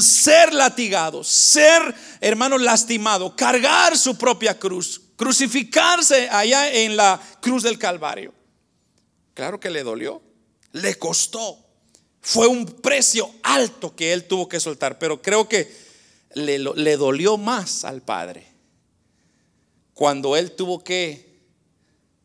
ser 0.00 0.54
latigado, 0.54 1.22
ser 1.22 1.94
hermano 2.20 2.58
lastimado, 2.58 3.36
cargar 3.36 3.96
su 3.96 4.16
propia 4.16 4.58
cruz, 4.58 5.00
crucificarse 5.16 6.28
allá 6.30 6.72
en 6.72 6.96
la 6.96 7.20
cruz 7.40 7.62
del 7.62 7.78
Calvario. 7.78 8.32
Claro 9.34 9.60
que 9.60 9.70
le 9.70 9.82
dolió, 9.82 10.22
le 10.72 10.98
costó. 10.98 11.58
Fue 12.20 12.46
un 12.46 12.66
precio 12.66 13.30
alto 13.42 13.94
que 13.94 14.12
él 14.12 14.24
tuvo 14.24 14.48
que 14.48 14.60
soltar, 14.60 14.98
pero 14.98 15.20
creo 15.22 15.48
que 15.48 15.70
le, 16.34 16.96
dolió 16.96 17.36
más 17.36 17.84
al 17.84 18.02
Padre 18.02 18.55
cuando 19.96 20.36
él 20.36 20.52
tuvo 20.52 20.84
que 20.84 21.40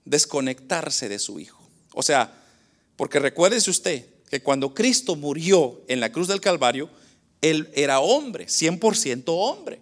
desconectarse 0.04 1.08
de 1.08 1.20
su 1.20 1.40
Hijo. 1.40 1.66
O 1.94 2.04
sea, 2.04 2.38
porque 2.98 3.18
recuérdese 3.18 3.70
usted 3.70 4.06
que 4.30 4.44
cuando 4.44 4.74
Cristo 4.74 5.16
murió 5.16 5.82
en 5.88 6.02
la 6.02 6.12
cruz 6.12 6.28
del 6.28 6.42
Calvario, 6.42 6.90
él 7.40 7.72
era 7.74 8.02
hombre, 8.02 8.48
100% 8.48 9.24
hombre. 9.28 9.82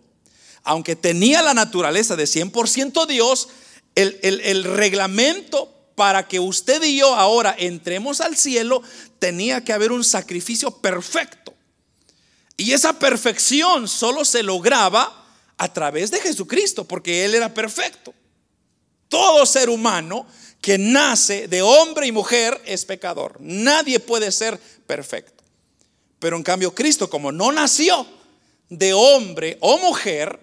Aunque 0.62 0.96
tenía 0.96 1.42
la 1.42 1.56
naturaleza 1.56 2.16
de 2.16 2.26
100% 2.26 3.08
Dios, 3.08 3.50
el, 3.96 4.20
el, 4.22 4.64
reglamento 4.66 5.74
para 5.96 6.28
que 6.28 6.40
usted 6.40 6.84
y 6.84 6.98
yo 6.98 7.16
ahora 7.16 7.56
entremos 7.58 8.22
al 8.22 8.38
cielo, 8.38 8.84
tenía 9.18 9.64
que 9.64 9.74
haber 9.74 9.92
un 9.92 10.04
sacrificio 10.04 10.70
perfecto. 10.78 11.56
Y 12.56 12.74
esa 12.74 13.00
perfección 13.00 13.88
solo 13.88 14.26
se 14.26 14.44
lograba 14.44 15.19
a 15.60 15.72
través 15.72 16.10
de 16.10 16.22
Jesucristo, 16.22 16.86
porque 16.86 17.26
Él 17.26 17.36
era 17.36 17.54
perfecto. 17.54 18.14
Todo 19.10 19.46
ser 19.46 19.70
humano 19.70 20.26
que 20.62 20.78
nace 20.78 21.48
de 21.48 21.62
hombre 21.62 22.08
y 22.08 22.12
mujer 22.12 22.60
es 22.66 22.86
pecador. 22.86 23.38
Nadie 23.40 24.00
puede 24.00 24.32
ser 24.32 24.58
perfecto. 24.88 25.44
Pero 26.20 26.38
en 26.38 26.44
cambio 26.44 26.74
Cristo, 26.74 27.10
como 27.10 27.32
no 27.32 27.52
nació 27.52 28.08
de 28.70 28.94
hombre 28.94 29.58
o 29.60 29.78
mujer, 29.80 30.40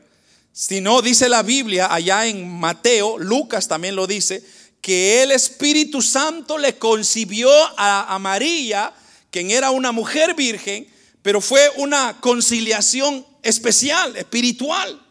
sino 0.53 1.01
dice 1.01 1.29
la 1.29 1.43
Biblia 1.43 1.93
allá 1.93 2.27
en 2.27 2.49
Mateo, 2.49 3.19
Lucas 3.19 3.69
también 3.69 3.97
lo 3.97 4.07
dice, 4.07 4.43
que 4.83 5.23
el 5.23 5.33
Espíritu 5.33 6.03
Santo 6.03 6.59
le 6.59 6.77
concibió 6.77 7.51
a, 7.77 8.15
a 8.15 8.19
María, 8.19 8.93
quien 9.31 9.51
era 9.51 9.71
una 9.71 9.93
mujer 9.93 10.35
virgen, 10.35 10.87
pero 11.23 11.41
fue 11.41 11.71
una 11.77 12.21
conciliación 12.21 13.27
especial, 13.43 14.17
espiritual. 14.17 15.06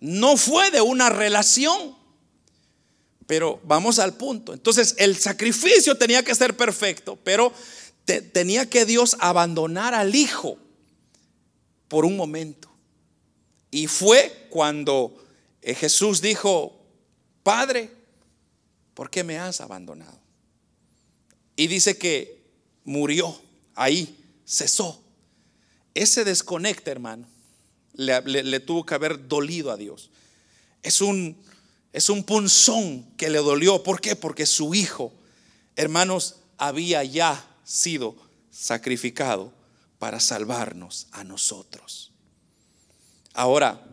No 0.00 0.36
fue 0.36 0.70
de 0.70 0.80
una 0.80 1.10
relación. 1.10 1.96
Pero 3.26 3.60
vamos 3.64 3.98
al 3.98 4.14
punto. 4.14 4.54
Entonces 4.54 4.94
el 4.98 5.16
sacrificio 5.16 5.96
tenía 5.96 6.22
que 6.22 6.34
ser 6.34 6.56
perfecto, 6.56 7.18
pero 7.22 7.52
tenía 8.32 8.68
que 8.70 8.86
Dios 8.86 9.16
abandonar 9.20 9.94
al 9.94 10.14
Hijo 10.14 10.58
por 11.88 12.04
un 12.04 12.16
momento. 12.16 12.68
Y 13.70 13.86
fue 13.86 14.46
cuando 14.50 15.14
eh, 15.60 15.74
Jesús 15.74 16.22
dijo, 16.22 16.80
Padre, 17.42 17.90
¿por 18.94 19.10
qué 19.10 19.24
me 19.24 19.38
has 19.38 19.60
abandonado? 19.60 20.18
Y 21.54 21.66
dice 21.66 21.98
que 21.98 22.42
murió 22.84 23.38
ahí, 23.74 24.16
cesó. 24.46 25.02
Ese 25.94 26.24
desconecte, 26.24 26.90
hermano, 26.90 27.28
le, 27.98 28.60
tuvo 28.60 28.86
que 28.86 28.94
haber 28.94 29.28
dolido 29.28 29.70
a 29.70 29.76
Dios. 29.76 30.10
Es 30.82 31.00
un 31.00 31.36
es 31.92 32.10
un 32.10 32.22
punzón 32.22 33.04
que 33.16 33.30
le 33.30 33.38
dolió. 33.38 33.82
¿Por 33.82 34.00
qué? 34.00 34.14
Porque 34.14 34.46
su 34.46 34.74
hijo, 34.74 35.12
hermanos, 35.74 36.36
había 36.56 37.02
ya 37.02 37.44
sido 37.64 38.14
sacrificado 38.50 39.52
para 39.98 40.20
salvarnos 40.20 41.08
a 41.12 41.24
nosotros. 41.24 42.12
Ahora, 43.32 43.84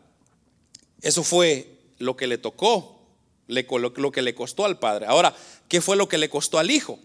eso 1.01 1.23
fue 1.23 1.79
lo 1.97 2.15
que 2.15 2.27
le 2.27 2.37
tocó, 2.37 3.07
lo 3.47 4.11
que 4.11 4.21
le 4.21 4.35
costó 4.35 4.65
al 4.65 4.77
padre. 4.77 5.05
Ahora, 5.07 5.35
¿qué 5.67 5.81
fue 5.81 5.95
lo 5.95 6.07
que 6.07 6.17
le 6.17 6.29
costó 6.29 6.59
al 6.59 6.71
hijo? 6.71 6.99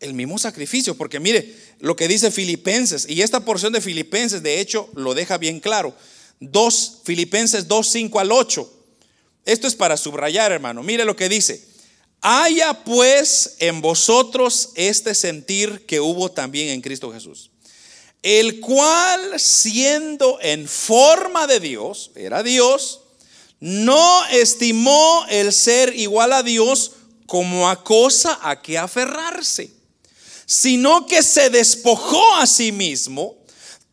El 0.00 0.12
mismo 0.12 0.38
sacrificio, 0.38 0.96
porque 0.96 1.20
mire 1.20 1.56
lo 1.78 1.96
que 1.96 2.08
dice 2.08 2.30
Filipenses, 2.30 3.08
y 3.08 3.22
esta 3.22 3.44
porción 3.44 3.72
de 3.72 3.80
Filipenses 3.80 4.42
de 4.42 4.60
hecho 4.60 4.90
lo 4.94 5.14
deja 5.14 5.38
bien 5.38 5.60
claro. 5.60 5.94
2, 6.40 7.00
Filipenses 7.04 7.66
2, 7.66 7.88
5 7.88 8.20
al 8.20 8.32
8. 8.32 8.72
Esto 9.44 9.66
es 9.66 9.74
para 9.74 9.96
subrayar, 9.96 10.52
hermano. 10.52 10.82
Mire 10.82 11.04
lo 11.04 11.16
que 11.16 11.28
dice. 11.28 11.64
Haya 12.20 12.84
pues 12.84 13.56
en 13.60 13.80
vosotros 13.80 14.70
este 14.74 15.14
sentir 15.14 15.86
que 15.86 16.00
hubo 16.00 16.30
también 16.30 16.70
en 16.70 16.80
Cristo 16.80 17.12
Jesús, 17.12 17.50
el 18.22 18.58
cual 18.60 19.38
siendo 19.38 20.38
en 20.40 20.66
forma 20.66 21.46
de 21.46 21.60
Dios, 21.60 22.10
era 22.16 22.42
Dios, 22.42 23.02
no 23.60 24.26
estimó 24.26 25.24
el 25.28 25.52
ser 25.52 25.94
igual 25.94 26.32
a 26.32 26.42
Dios 26.42 26.92
como 27.26 27.68
a 27.68 27.84
cosa 27.84 28.38
a 28.42 28.60
que 28.60 28.78
aferrarse, 28.78 29.70
sino 30.46 31.06
que 31.06 31.22
se 31.22 31.50
despojó 31.50 32.34
a 32.36 32.46
sí 32.46 32.72
mismo, 32.72 33.36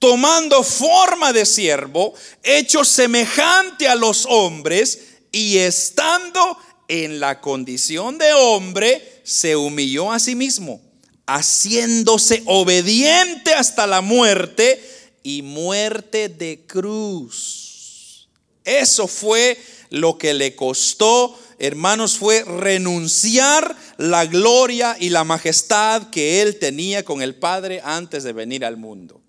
tomando 0.03 0.63
forma 0.63 1.31
de 1.31 1.45
siervo, 1.45 2.13
hecho 2.43 2.83
semejante 2.83 3.87
a 3.87 3.95
los 3.95 4.25
hombres, 4.25 4.99
y 5.31 5.59
estando 5.59 6.57
en 6.89 7.21
la 7.21 7.39
condición 7.39 8.17
de 8.17 8.33
hombre, 8.33 9.21
se 9.23 9.55
humilló 9.55 10.11
a 10.11 10.19
sí 10.19 10.35
mismo, 10.35 10.81
haciéndose 11.25 12.43
obediente 12.47 13.53
hasta 13.53 13.87
la 13.87 14.01
muerte 14.01 14.83
y 15.23 15.41
muerte 15.41 16.27
de 16.27 16.65
cruz. 16.67 18.27
Eso 18.65 19.07
fue 19.07 19.57
lo 19.89 20.17
que 20.17 20.33
le 20.33 20.53
costó, 20.53 21.39
hermanos, 21.59 22.17
fue 22.17 22.43
renunciar 22.43 23.73
la 23.95 24.25
gloria 24.25 24.97
y 24.99 25.11
la 25.11 25.23
majestad 25.23 26.09
que 26.09 26.41
él 26.41 26.59
tenía 26.59 27.05
con 27.05 27.21
el 27.21 27.35
Padre 27.35 27.79
antes 27.85 28.25
de 28.25 28.33
venir 28.33 28.65
al 28.65 28.75
mundo. 28.75 29.22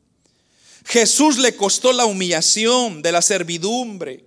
Jesús 0.84 1.38
le 1.38 1.56
costó 1.56 1.92
la 1.92 2.04
humillación 2.04 3.02
de 3.02 3.12
la 3.12 3.22
servidumbre 3.22 4.24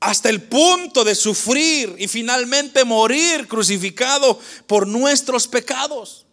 hasta 0.00 0.28
el 0.28 0.42
punto 0.42 1.04
de 1.04 1.14
sufrir 1.14 1.96
y 1.98 2.06
finalmente 2.06 2.84
morir 2.84 3.48
crucificado 3.48 4.38
por 4.66 4.86
nuestros 4.86 5.48
pecados. 5.48 6.26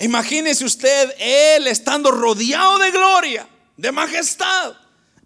Imagínese 0.00 0.64
usted, 0.64 1.12
Él 1.18 1.66
estando 1.66 2.10
rodeado 2.10 2.78
de 2.78 2.90
gloria, 2.90 3.48
de 3.76 3.92
majestad, 3.92 4.74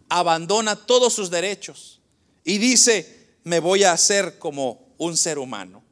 abandona 0.09 0.77
todos 0.77 1.13
sus 1.13 1.31
derechos 1.31 2.01
y 2.43 2.59
dice, 2.59 3.37
me 3.45 3.61
voy 3.61 3.85
a 3.85 3.93
hacer 3.93 4.39
como 4.39 4.95
un 4.99 5.17
ser 5.17 5.39
humano. 5.39 5.85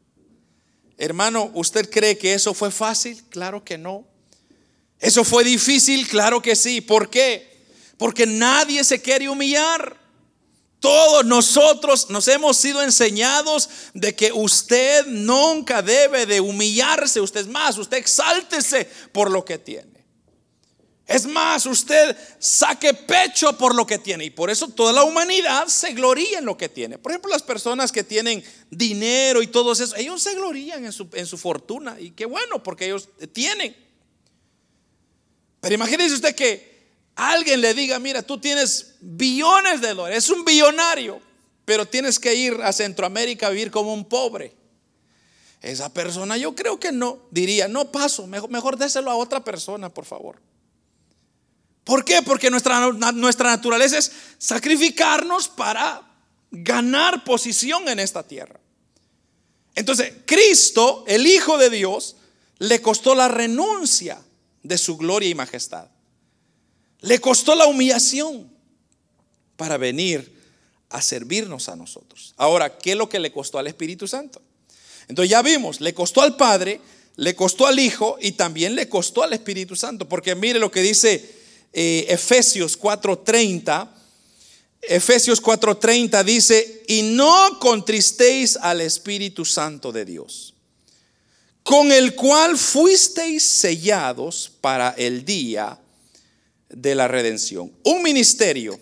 Hermano, 0.97 1.51
¿usted 1.55 1.89
cree 1.91 2.19
que 2.19 2.35
eso 2.35 2.53
fue 2.55 2.71
fácil? 2.71 3.23
Claro 3.29 3.65
que 3.65 3.79
no. 3.79 4.10
¿Eso 5.01 5.25
fue 5.25 5.43
difícil? 5.43 6.07
Claro 6.07 6.43
que 6.43 6.55
sí. 6.55 6.81
¿Por 6.81 7.09
qué? 7.09 7.65
Porque 7.97 8.27
nadie 8.27 8.85
se 8.85 9.01
quiere 9.01 9.29
humillar. 9.29 9.99
Todos 10.79 11.27
nosotros 11.27 12.09
nos 12.09 12.27
hemos 12.29 12.57
sido 12.57 12.83
enseñados 12.83 13.69
de 13.93 14.15
que 14.15 14.33
usted 14.33 15.07
nunca 15.07 15.83
debe 15.83 16.25
de 16.25 16.41
humillarse, 16.41 17.21
usted 17.21 17.41
es 17.41 17.49
más, 17.49 17.77
usted 17.77 17.99
exáltese 17.99 18.89
por 19.13 19.31
lo 19.31 19.45
que 19.45 19.59
tiene. 19.59 19.91
Es 21.07 21.27
más, 21.27 21.67
usted 21.67 22.17
saque 22.39 22.95
pecho 22.95 23.59
por 23.59 23.75
lo 23.75 23.85
que 23.85 23.99
tiene 23.99 24.25
y 24.25 24.31
por 24.31 24.49
eso 24.49 24.69
toda 24.69 24.93
la 24.93 25.03
humanidad 25.03 25.67
se 25.67 25.93
gloría 25.93 26.39
en 26.39 26.45
lo 26.47 26.57
que 26.57 26.69
tiene. 26.69 26.99
Por 26.99 27.13
ejemplo, 27.13 27.31
las 27.31 27.43
personas 27.43 27.93
que 27.93 28.05
tienen 28.05 28.43
dinero 28.71 29.43
y 29.43 29.49
todo 29.49 29.73
eso, 29.73 29.95
ellos 29.97 30.23
se 30.23 30.35
glorían 30.35 30.85
en 30.85 30.93
su, 30.93 31.09
en 31.13 31.27
su 31.27 31.37
fortuna 31.37 32.01
y 32.01 32.13
qué 32.13 32.25
bueno 32.25 32.63
porque 32.63 32.87
ellos 32.87 33.09
tienen. 33.33 33.90
Pero 35.61 35.75
imagínese 35.75 36.15
usted 36.15 36.35
que 36.35 36.71
alguien 37.15 37.61
le 37.61 37.75
diga, 37.75 37.99
mira, 37.99 38.23
tú 38.23 38.39
tienes 38.39 38.95
billones 39.01 39.81
de 39.81 39.95
dólares, 39.95 40.25
es 40.25 40.31
un 40.31 40.45
billonario, 40.45 41.21
pero 41.65 41.87
tienes 41.87 42.19
que 42.19 42.35
ir 42.35 42.55
a 42.63 42.73
Centroamérica 42.73 43.47
a 43.47 43.51
vivir 43.51 43.71
como 43.71 43.93
un 43.93 44.07
pobre. 44.07 44.55
Esa 45.61 45.93
persona 45.93 46.39
yo 46.39 46.55
creo 46.55 46.81
que 46.81 46.91
no, 46.91 47.21
diría, 47.31 47.69
no 47.69 47.93
paso, 47.93 48.27
mejor, 48.27 48.49
mejor 48.51 48.79
déselo 48.79 49.11
a 49.11 49.17
otra 49.17 49.45
persona, 49.45 49.91
por 49.91 50.07
favor. 50.07 50.41
¿Por 51.85 52.05
qué? 52.05 52.23
Porque 52.23 52.51
nuestra, 52.51 52.91
nuestra 53.13 53.51
naturaleza 53.51 53.99
es 53.99 54.13
sacrificarnos 54.39 55.49
para 55.49 56.09
ganar 56.51 57.25
posición 57.25 57.89
en 57.89 57.99
esta 57.99 58.23
tierra. 58.23 58.61
Entonces, 59.75 60.15
Cristo, 60.27 61.05
el 61.07 61.27
Hijo 61.27 61.59
de 61.59 61.69
Dios, 61.69 62.17
le 62.59 62.81
costó 62.81 63.15
la 63.15 63.29
renuncia 63.29 64.21
de 64.63 64.79
su 64.79 64.97
gloria 64.97 65.29
y 65.29 65.35
majestad. 65.35 65.89
Le 67.01 67.19
costó 67.19 67.55
la 67.55 67.67
humillación 67.67 68.51
para 69.57 69.77
venir 69.77 70.41
a 70.91 71.01
servirnos 71.01 71.69
a 71.69 71.77
nosotros. 71.77 72.35
Ahora, 72.37 72.79
¿qué 72.79 72.93
es 72.93 72.97
lo 72.97 73.09
que 73.09 73.19
le 73.19 73.33
costó 73.33 73.59
al 73.59 73.67
Espíritu 73.67 74.07
Santo? 74.07 74.43
Entonces 75.09 75.31
ya 75.31 75.43
vimos, 75.43 75.81
le 75.81 75.95
costó 75.95 76.23
al 76.23 76.37
Padre, 76.37 76.81
le 77.17 77.35
costó 77.35 77.67
al 77.67 77.79
Hijo 77.79 78.19
y 78.21 78.33
también 78.33 78.75
le 78.75 78.89
costó 78.89 79.23
al 79.23 79.33
Espíritu 79.33 79.77
Santo. 79.77 80.09
Porque 80.09 80.35
mire 80.35 80.59
lo 80.59 80.71
que 80.71 80.83
dice 80.83 81.35
eh, 81.73 82.07
Efesios 82.09 82.79
4:30. 82.79 83.89
Efesios 84.83 85.43
4:30 85.43 86.25
dice, 86.25 86.83
y 86.89 87.03
no 87.03 87.59
contristéis 87.61 88.57
al 88.57 88.81
Espíritu 88.81 89.45
Santo 89.45 89.93
de 89.93 90.05
Dios, 90.05 90.55
con 91.71 91.93
el 91.93 92.17
cual 92.17 92.59
fuisteis 92.59 93.45
sellados 93.45 94.51
para 94.61 94.91
el 94.99 95.25
día 95.25 95.79
de 96.69 96.97
la 96.97 97.07
redención. 97.07 97.71
Un 97.85 98.03
ministerio 98.03 98.81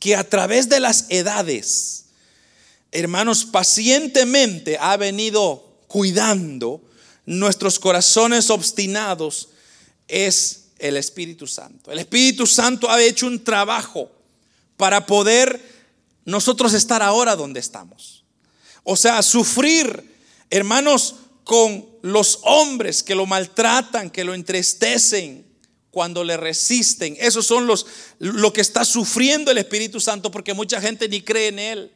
que 0.00 0.16
a 0.16 0.28
través 0.28 0.68
de 0.68 0.80
las 0.80 1.06
edades, 1.08 2.06
hermanos, 2.90 3.44
pacientemente 3.44 4.76
ha 4.80 4.96
venido 4.96 5.78
cuidando 5.86 6.82
nuestros 7.26 7.78
corazones 7.78 8.50
obstinados, 8.50 9.50
es 10.08 10.70
el 10.80 10.96
Espíritu 10.96 11.46
Santo. 11.46 11.92
El 11.92 12.00
Espíritu 12.00 12.44
Santo 12.48 12.90
ha 12.90 13.00
hecho 13.00 13.28
un 13.28 13.44
trabajo 13.44 14.10
para 14.76 15.06
poder 15.06 15.62
nosotros 16.24 16.74
estar 16.74 17.04
ahora 17.04 17.36
donde 17.36 17.60
estamos. 17.60 18.24
O 18.82 18.96
sea, 18.96 19.22
sufrir, 19.22 20.12
hermanos, 20.50 21.14
con 21.48 21.88
los 22.02 22.40
hombres 22.42 23.02
que 23.02 23.14
lo 23.14 23.24
maltratan, 23.24 24.10
que 24.10 24.22
lo 24.22 24.34
entristecen, 24.34 25.46
cuando 25.90 26.22
le 26.22 26.36
resisten. 26.36 27.16
Esos 27.18 27.46
son 27.46 27.66
los 27.66 27.86
lo 28.18 28.52
que 28.52 28.60
está 28.60 28.84
sufriendo 28.84 29.50
el 29.50 29.56
Espíritu 29.56 29.98
Santo 29.98 30.30
porque 30.30 30.52
mucha 30.52 30.78
gente 30.78 31.08
ni 31.08 31.22
cree 31.22 31.48
en 31.48 31.58
él. 31.58 31.92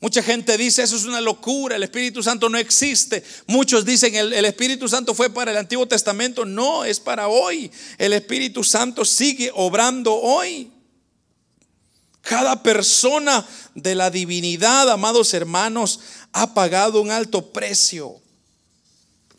Mucha 0.00 0.22
gente 0.22 0.56
dice, 0.56 0.82
eso 0.82 0.96
es 0.96 1.04
una 1.04 1.20
locura, 1.20 1.76
el 1.76 1.82
Espíritu 1.82 2.22
Santo 2.22 2.48
no 2.48 2.56
existe. 2.56 3.22
Muchos 3.46 3.84
dicen, 3.84 4.14
el, 4.14 4.32
el, 4.32 4.46
Espíritu 4.46 4.88
Santo 4.88 5.12
fue 5.12 5.28
para 5.28 5.50
el 5.50 5.58
Antiguo 5.58 5.86
Testamento. 5.86 6.46
No, 6.46 6.86
es 6.86 6.98
para 6.98 7.28
hoy. 7.28 7.70
El 7.98 8.14
Espíritu 8.14 8.64
Santo 8.64 9.04
sigue 9.04 9.50
obrando 9.54 10.14
hoy. 10.14 10.72
Cada 12.22 12.62
persona 12.62 13.46
de 13.74 13.94
la 13.94 14.08
divinidad, 14.08 14.88
amados 14.88 15.34
hermanos, 15.34 16.00
ha 16.32 16.54
pagado 16.54 17.02
un 17.02 17.10
alto 17.10 17.52
precio 17.52 18.21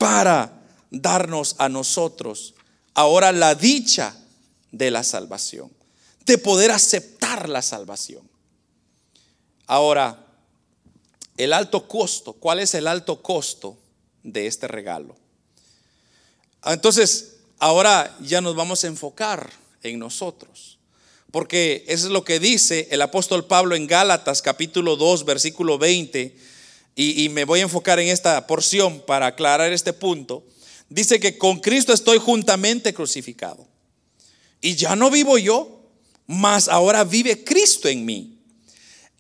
para 0.03 0.51
darnos 0.91 1.55
a 1.59 1.69
nosotros 1.69 2.55
ahora 2.93 3.31
la 3.31 3.55
dicha 3.55 4.13
de 4.69 4.91
la 4.91 5.01
salvación, 5.01 5.71
de 6.25 6.37
poder 6.37 6.71
aceptar 6.71 7.47
la 7.47 7.61
salvación. 7.61 8.29
Ahora, 9.65 10.27
el 11.37 11.53
alto 11.53 11.87
costo, 11.87 12.33
¿cuál 12.33 12.59
es 12.59 12.73
el 12.73 12.87
alto 12.87 13.21
costo 13.21 13.77
de 14.23 14.45
este 14.45 14.67
regalo? 14.67 15.15
Entonces, 16.65 17.37
ahora 17.57 18.13
ya 18.19 18.41
nos 18.41 18.57
vamos 18.57 18.83
a 18.83 18.87
enfocar 18.87 19.53
en 19.83 19.99
nosotros. 19.99 20.79
Porque 21.31 21.85
eso 21.87 22.07
es 22.07 22.11
lo 22.11 22.25
que 22.25 22.41
dice 22.41 22.89
el 22.91 23.01
apóstol 23.01 23.45
Pablo 23.45 23.73
en 23.73 23.87
Gálatas 23.87 24.41
capítulo 24.41 24.97
2, 24.97 25.23
versículo 25.23 25.77
20. 25.77 26.52
Y, 26.95 27.29
me 27.29 27.45
voy 27.45 27.59
a 27.59 27.63
enfocar 27.63 27.99
en 27.99 28.09
esta 28.09 28.45
porción 28.45 29.01
para 29.01 29.27
aclarar 29.27 29.73
este 29.73 29.93
punto. 29.93 30.43
Dice 30.89 31.19
que 31.19 31.37
con 31.39 31.59
Cristo 31.59 31.91
estoy 31.91 32.19
juntamente 32.19 32.93
crucificado. 32.93 33.67
Y 34.61 34.75
ya 34.75 34.95
no 34.95 35.09
vivo 35.09 35.37
yo, 35.39 35.89
mas 36.27 36.67
ahora 36.67 37.03
vive 37.03 37.43
Cristo 37.43 37.89
en 37.89 38.05
mí. 38.05 38.37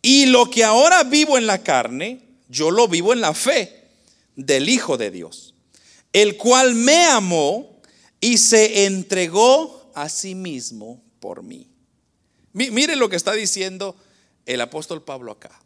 Y 0.03 0.27
lo 0.27 0.49
que 0.49 0.63
ahora 0.63 1.03
vivo 1.03 1.37
en 1.37 1.47
la 1.47 1.63
carne, 1.63 2.21
yo 2.47 2.69
lo 2.69 2.87
vivo 2.87 3.11
en 3.11 3.21
la 3.21 3.33
fe 3.33 3.87
del 4.35 4.69
Hijo 4.69 4.97
de 4.97 5.09
Dios, 5.09 5.55
el 6.11 6.37
cual 6.37 6.75
me 6.75 7.05
amó 7.05 7.81
y 8.19 8.37
se 8.37 8.85
entregó 8.85 9.91
a 9.95 10.09
sí 10.09 10.35
mismo 10.35 11.01
por 11.19 11.41
mí. 11.41 11.67
Mire 12.53 12.95
lo 12.95 13.09
que 13.09 13.15
está 13.15 13.33
diciendo 13.33 13.95
el 14.45 14.61
apóstol 14.61 15.01
Pablo 15.01 15.31
acá. 15.31 15.62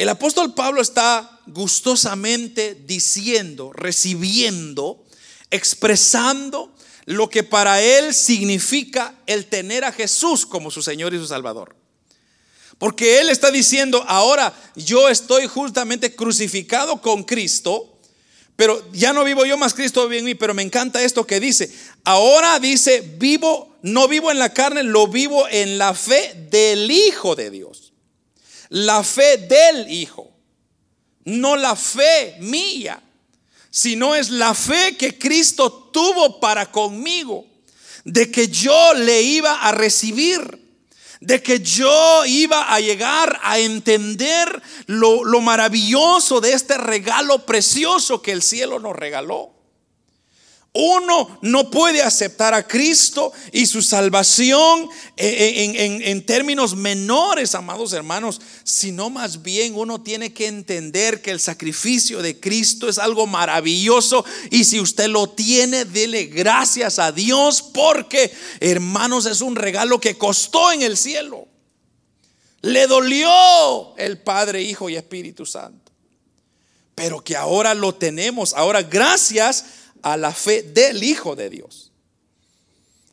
El 0.00 0.08
apóstol 0.08 0.54
Pablo 0.54 0.80
está 0.80 1.42
gustosamente 1.46 2.74
diciendo, 2.86 3.70
recibiendo, 3.70 5.04
expresando 5.50 6.74
lo 7.04 7.28
que 7.28 7.42
para 7.42 7.82
él 7.82 8.14
significa 8.14 9.14
el 9.26 9.44
tener 9.44 9.84
a 9.84 9.92
Jesús 9.92 10.46
como 10.46 10.70
su 10.70 10.80
Señor 10.80 11.12
y 11.12 11.18
su 11.18 11.26
Salvador. 11.26 11.76
Porque 12.78 13.20
él 13.20 13.28
está 13.28 13.50
diciendo, 13.50 14.02
ahora 14.08 14.54
yo 14.74 15.10
estoy 15.10 15.46
justamente 15.46 16.16
crucificado 16.16 17.02
con 17.02 17.22
Cristo, 17.22 17.98
pero 18.56 18.82
ya 18.94 19.12
no 19.12 19.22
vivo 19.22 19.44
yo 19.44 19.58
más, 19.58 19.74
Cristo 19.74 20.08
vive 20.08 20.20
en 20.20 20.24
mí, 20.24 20.34
pero 20.34 20.54
me 20.54 20.62
encanta 20.62 21.02
esto 21.02 21.26
que 21.26 21.40
dice, 21.40 21.70
ahora 22.04 22.58
dice, 22.58 23.02
vivo, 23.18 23.76
no 23.82 24.08
vivo 24.08 24.30
en 24.30 24.38
la 24.38 24.54
carne, 24.54 24.82
lo 24.82 25.08
vivo 25.08 25.46
en 25.50 25.76
la 25.76 25.92
fe 25.92 26.48
del 26.50 26.90
Hijo 26.90 27.36
de 27.36 27.50
Dios. 27.50 27.89
La 28.70 29.04
fe 29.04 29.36
del 29.36 29.90
Hijo, 29.90 30.30
no 31.24 31.56
la 31.56 31.76
fe 31.76 32.36
mía, 32.40 33.02
sino 33.70 34.14
es 34.14 34.30
la 34.30 34.54
fe 34.54 34.96
que 34.96 35.18
Cristo 35.18 35.90
tuvo 35.92 36.40
para 36.40 36.70
conmigo, 36.70 37.46
de 38.04 38.30
que 38.30 38.48
yo 38.48 38.94
le 38.94 39.22
iba 39.22 39.62
a 39.62 39.72
recibir 39.72 40.58
de 41.20 41.42
que 41.42 41.60
yo 41.60 42.24
iba 42.24 42.72
a 42.74 42.80
llegar 42.80 43.38
a 43.42 43.58
entender 43.58 44.62
lo, 44.86 45.22
lo, 45.22 45.42
maravilloso 45.42 46.40
de 46.40 46.54
este 46.54 46.78
regalo 46.78 47.44
precioso 47.44 48.22
que 48.22 48.32
el 48.32 48.40
cielo 48.40 48.80
nos 48.80 48.96
regaló. 48.96 49.59
Uno 50.72 51.40
no 51.42 51.68
puede 51.68 52.00
aceptar 52.00 52.54
a 52.54 52.64
Cristo 52.68 53.32
y 53.50 53.66
su 53.66 53.82
salvación 53.82 54.88
en, 55.16 56.24
términos 56.24 56.76
menores, 56.76 57.56
amados 57.56 57.92
hermanos, 57.92 58.40
sino 58.62 59.10
más 59.10 59.42
bien 59.42 59.74
uno 59.74 60.00
tiene 60.00 60.32
que 60.32 60.46
entender 60.46 61.22
que 61.22 61.32
el 61.32 61.40
sacrificio 61.40 62.22
de 62.22 62.38
Cristo 62.38 62.88
es 62.88 62.98
algo 62.98 63.26
maravilloso. 63.26 64.24
Y 64.52 64.62
si 64.62 64.78
usted 64.78 65.08
lo 65.08 65.28
tiene, 65.28 65.86
dele 65.86 66.26
gracias 66.26 67.00
a 67.00 67.10
Dios 67.10 67.62
porque, 67.62 68.32
hermanos, 68.60 69.26
es 69.26 69.40
un 69.40 69.56
regalo 69.56 70.00
que 70.00 70.18
costó 70.18 70.70
en 70.70 70.82
el 70.82 70.96
cielo. 70.96 71.48
Le 72.62 72.86
dolió 72.86 73.96
el 73.96 74.18
Padre, 74.18 74.62
Hijo 74.62 74.88
y 74.88 74.94
Espíritu 74.94 75.46
Santo, 75.46 75.90
pero 76.94 77.24
que 77.24 77.34
ahora 77.34 77.74
lo 77.74 77.92
tenemos, 77.96 78.54
ahora 78.54 78.82
gracias 78.82 79.64
a 80.02 80.16
la 80.16 80.32
fe 80.32 80.62
del 80.62 81.02
Hijo 81.02 81.36
de 81.36 81.50
Dios. 81.50 81.90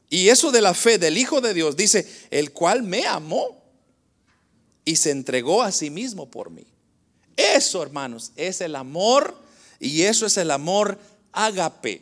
Y 0.09 0.29
eso 0.29 0.51
de 0.51 0.61
la 0.61 0.73
fe 0.73 0.97
del 0.97 1.17
Hijo 1.17 1.41
de 1.41 1.53
Dios 1.53 1.75
dice, 1.75 2.07
el 2.31 2.51
cual 2.51 2.83
me 2.83 3.05
amó 3.05 3.61
y 4.85 4.95
se 4.95 5.11
entregó 5.11 5.63
a 5.63 5.71
sí 5.71 5.89
mismo 5.89 6.29
por 6.29 6.49
mí. 6.49 6.65
Eso, 7.35 7.83
hermanos, 7.83 8.31
es 8.35 8.61
el 8.61 8.75
amor 8.75 9.37
y 9.79 10.03
eso 10.03 10.25
es 10.25 10.37
el 10.37 10.51
amor 10.51 10.97
ágape. 11.33 12.01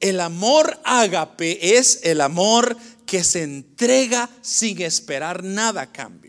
El 0.00 0.20
amor 0.20 0.78
ágape 0.84 1.76
es 1.76 2.00
el 2.04 2.20
amor 2.20 2.76
que 3.04 3.24
se 3.24 3.42
entrega 3.42 4.30
sin 4.42 4.80
esperar 4.82 5.42
nada 5.42 5.82
a 5.82 5.92
cambio. 5.92 6.27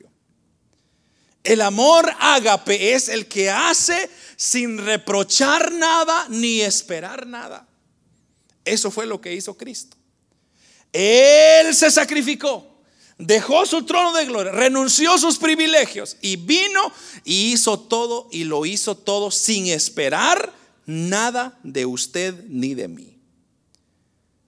El 1.44 1.62
amor 1.62 2.12
ágape 2.20 2.94
es 2.94 3.08
el 3.10 3.28
que 3.28 3.50
hace 3.50 4.10
sin 4.36 4.78
reprochar 4.78 5.72
nada 5.72 6.28
ni 6.30 6.62
esperar 6.62 7.26
nada. 7.26 7.68
Eso 8.66 8.92
fue 8.92 9.06
lo 9.06 9.22
que 9.22 9.34
hizo 9.34 9.58
Cristo. 9.58 9.98
Él 10.92 11.74
se 11.74 11.92
sacrificó, 11.92 12.82
dejó 13.18 13.66
su 13.66 13.84
trono 13.84 14.14
de 14.14 14.26
gloria, 14.26 14.52
renunció 14.52 15.18
sus 15.18 15.38
privilegios 15.38 16.18
y 16.22 16.36
vino 16.36 16.92
y 17.24 17.54
hizo 17.54 17.80
todo 17.80 18.28
y 18.32 18.44
lo 18.44 18.66
hizo 18.66 18.98
todo 18.98 19.32
sin 19.32 19.68
esperar 19.68 20.54
nada 20.86 21.58
de 21.64 21.86
usted 21.86 22.44
ni 22.48 22.74
de 22.74 22.88
mí. 22.88 23.18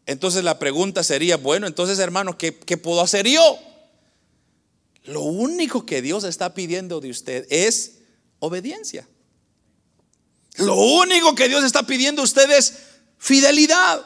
Entonces 0.07 0.43
la 0.43 0.59
pregunta 0.59 1.03
sería, 1.03 1.37
bueno, 1.37 1.67
entonces 1.67 1.99
hermano, 1.99 2.37
¿qué, 2.37 2.57
qué 2.57 2.75
puedo 2.75 3.01
hacer 3.01 3.27
yo? 3.27 3.59
Lo 5.03 5.21
único 5.21 5.85
que 5.85 6.01
Dios 6.01 6.23
está 6.23 6.53
pidiendo 6.53 7.01
de 7.01 7.09
usted 7.09 7.47
es 7.49 7.99
obediencia. 8.39 9.07
Lo 10.57 10.75
único 10.75 11.33
que 11.35 11.47
Dios 11.47 11.63
está 11.63 11.83
pidiendo 11.83 12.21
a 12.21 12.25
usted 12.25 12.49
es 12.51 12.73
fidelidad. 13.17 14.05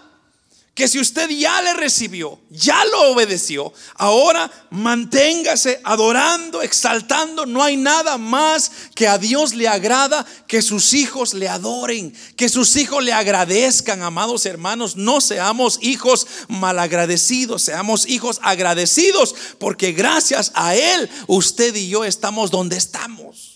Que 0.75 0.89
si 0.89 0.99
usted 0.99 1.29
ya 1.29 1.61
le 1.61 1.73
recibió, 1.73 2.37
ya 2.49 2.83
lo 2.83 3.13
obedeció, 3.13 3.71
ahora 3.95 4.51
manténgase 4.71 5.79
adorando, 5.85 6.61
exaltando. 6.61 7.45
No 7.45 7.63
hay 7.63 7.77
nada 7.77 8.17
más 8.17 8.71
que 8.93 9.07
a 9.07 9.17
Dios 9.17 9.53
le 9.53 9.69
agrada 9.69 10.25
que 10.47 10.61
sus 10.61 10.93
hijos 10.93 11.33
le 11.33 11.47
adoren, 11.47 12.13
que 12.35 12.49
sus 12.49 12.75
hijos 12.75 13.01
le 13.01 13.13
agradezcan, 13.13 14.03
amados 14.03 14.45
hermanos. 14.45 14.97
No 14.97 15.21
seamos 15.21 15.79
hijos 15.81 16.27
malagradecidos, 16.49 17.61
seamos 17.61 18.05
hijos 18.05 18.41
agradecidos, 18.43 19.33
porque 19.57 19.93
gracias 19.93 20.51
a 20.55 20.75
Él 20.75 21.09
usted 21.27 21.73
y 21.73 21.87
yo 21.87 22.03
estamos 22.03 22.51
donde 22.51 22.75
estamos. 22.75 23.54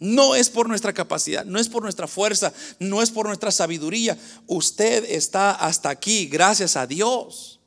No 0.00 0.34
es 0.34 0.48
por 0.48 0.66
nuestra 0.66 0.94
capacidad, 0.94 1.44
no 1.44 1.60
es 1.60 1.68
por 1.68 1.82
nuestra 1.82 2.08
fuerza, 2.08 2.54
no 2.78 3.02
es 3.02 3.10
por 3.10 3.26
nuestra 3.26 3.50
sabiduría. 3.50 4.16
Usted 4.46 5.04
está 5.04 5.50
hasta 5.50 5.90
aquí 5.90 6.26
gracias 6.26 6.74
a 6.76 6.86
Dios. 6.86 7.60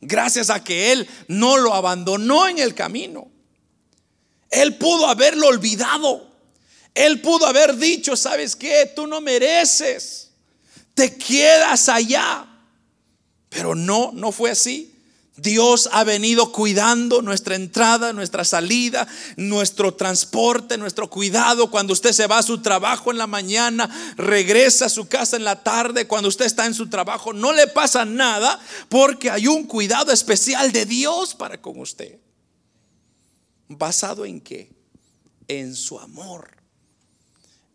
Gracias 0.00 0.50
a 0.50 0.64
que 0.64 0.90
Él 0.90 1.08
no 1.28 1.56
lo 1.56 1.72
abandonó 1.72 2.48
en 2.48 2.58
el 2.58 2.74
camino. 2.74 3.30
Él 4.50 4.76
pudo 4.76 5.06
haberlo 5.06 5.46
olvidado. 5.46 6.28
Él 6.94 7.20
pudo 7.20 7.46
haber 7.46 7.76
dicho, 7.76 8.16
¿sabes 8.16 8.56
qué? 8.56 8.90
Tú 8.96 9.06
no 9.06 9.20
mereces. 9.20 10.32
Te 10.94 11.16
quedas 11.16 11.88
allá. 11.88 12.44
Pero 13.48 13.76
no, 13.76 14.10
no 14.12 14.32
fue 14.32 14.50
así. 14.50 14.89
Dios 15.42 15.88
ha 15.92 16.04
venido 16.04 16.52
cuidando 16.52 17.22
nuestra 17.22 17.54
entrada, 17.54 18.12
nuestra 18.12 18.44
salida, 18.44 19.06
nuestro 19.36 19.94
transporte, 19.94 20.76
nuestro 20.76 21.08
cuidado. 21.08 21.70
Cuando 21.70 21.92
usted 21.92 22.12
se 22.12 22.26
va 22.26 22.38
a 22.38 22.42
su 22.42 22.60
trabajo 22.60 23.10
en 23.10 23.18
la 23.18 23.26
mañana, 23.26 24.14
regresa 24.16 24.86
a 24.86 24.90
su 24.90 25.08
casa 25.08 25.36
en 25.36 25.44
la 25.44 25.62
tarde, 25.62 26.06
cuando 26.06 26.28
usted 26.28 26.44
está 26.44 26.66
en 26.66 26.74
su 26.74 26.88
trabajo, 26.88 27.32
no 27.32 27.52
le 27.52 27.66
pasa 27.66 28.04
nada 28.04 28.60
porque 28.88 29.30
hay 29.30 29.46
un 29.46 29.64
cuidado 29.64 30.12
especial 30.12 30.72
de 30.72 30.84
Dios 30.84 31.34
para 31.34 31.60
con 31.60 31.80
usted. 31.80 32.18
¿Basado 33.68 34.24
en 34.24 34.40
qué? 34.40 34.70
En 35.48 35.74
su 35.74 35.98
amor. 35.98 36.50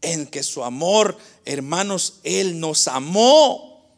En 0.01 0.27
que 0.27 0.43
su 0.43 0.63
amor, 0.63 1.17
hermanos, 1.45 2.19
Él 2.23 2.59
nos 2.59 2.87
amó 2.87 3.89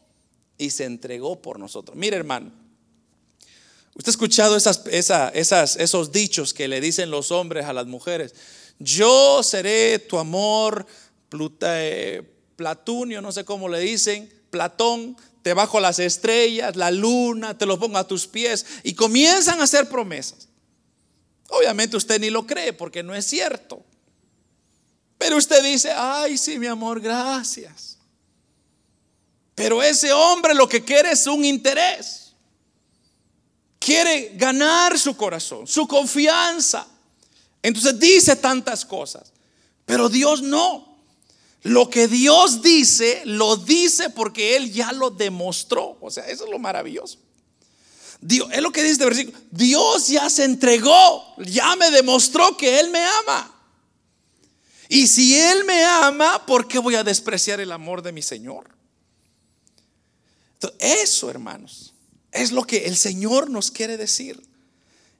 y 0.56 0.70
se 0.70 0.84
entregó 0.84 1.42
por 1.42 1.58
nosotros. 1.58 1.96
Mire, 1.96 2.16
hermano. 2.16 2.57
Usted 3.98 4.10
ha 4.10 4.12
escuchado 4.12 4.56
esas, 4.56 5.76
esos 5.76 6.12
dichos 6.12 6.54
que 6.54 6.68
le 6.68 6.80
dicen 6.80 7.10
los 7.10 7.32
hombres 7.32 7.66
a 7.66 7.72
las 7.72 7.86
mujeres. 7.86 8.32
Yo 8.78 9.42
seré 9.42 9.98
tu 9.98 10.18
amor, 10.18 10.86
eh, 11.62 12.22
Platunio, 12.54 13.20
no 13.20 13.32
sé 13.32 13.44
cómo 13.44 13.68
le 13.68 13.80
dicen, 13.80 14.32
Platón, 14.50 15.16
te 15.42 15.52
bajo 15.52 15.80
las 15.80 15.98
estrellas, 15.98 16.76
la 16.76 16.92
luna, 16.92 17.58
te 17.58 17.66
lo 17.66 17.76
pongo 17.76 17.98
a 17.98 18.06
tus 18.06 18.28
pies 18.28 18.64
y 18.84 18.94
comienzan 18.94 19.60
a 19.60 19.64
hacer 19.64 19.88
promesas. 19.88 20.48
Obviamente 21.48 21.96
usted 21.96 22.20
ni 22.20 22.30
lo 22.30 22.46
cree 22.46 22.72
porque 22.72 23.02
no 23.02 23.16
es 23.16 23.26
cierto. 23.26 23.82
Pero 25.18 25.36
usted 25.36 25.60
dice, 25.64 25.90
ay, 25.92 26.38
sí, 26.38 26.60
mi 26.60 26.68
amor, 26.68 27.00
gracias. 27.00 27.98
Pero 29.56 29.82
ese 29.82 30.12
hombre 30.12 30.54
lo 30.54 30.68
que 30.68 30.84
quiere 30.84 31.10
es 31.10 31.26
un 31.26 31.44
interés 31.44 32.27
quiere 33.88 34.32
ganar 34.34 34.98
su 34.98 35.16
corazón, 35.16 35.66
su 35.66 35.88
confianza. 35.88 36.86
Entonces 37.62 37.98
dice 37.98 38.36
tantas 38.36 38.84
cosas, 38.84 39.32
pero 39.86 40.10
Dios 40.10 40.42
no. 40.42 40.86
Lo 41.62 41.88
que 41.88 42.06
Dios 42.06 42.60
dice, 42.60 43.22
lo 43.24 43.56
dice 43.56 44.10
porque 44.10 44.56
Él 44.56 44.70
ya 44.70 44.92
lo 44.92 45.08
demostró. 45.08 45.96
O 46.02 46.10
sea, 46.10 46.26
eso 46.28 46.44
es 46.44 46.50
lo 46.50 46.58
maravilloso. 46.58 47.18
Dios, 48.20 48.48
es 48.52 48.60
lo 48.60 48.70
que 48.72 48.82
dice 48.82 48.92
este 48.92 49.04
versículo. 49.06 49.38
Dios 49.50 50.08
ya 50.08 50.28
se 50.28 50.44
entregó, 50.44 51.34
ya 51.38 51.74
me 51.76 51.90
demostró 51.90 52.58
que 52.58 52.80
Él 52.80 52.90
me 52.90 53.02
ama. 53.02 53.54
Y 54.90 55.06
si 55.06 55.34
Él 55.34 55.64
me 55.64 55.82
ama, 55.84 56.44
¿por 56.44 56.68
qué 56.68 56.78
voy 56.78 56.94
a 56.94 57.04
despreciar 57.04 57.58
el 57.60 57.72
amor 57.72 58.02
de 58.02 58.12
mi 58.12 58.20
Señor? 58.20 58.76
eso, 60.78 61.30
hermanos, 61.30 61.94
es 62.32 62.52
lo 62.52 62.64
que 62.64 62.86
el 62.86 62.96
Señor 62.96 63.50
nos 63.50 63.70
quiere 63.70 63.96
decir 63.96 64.42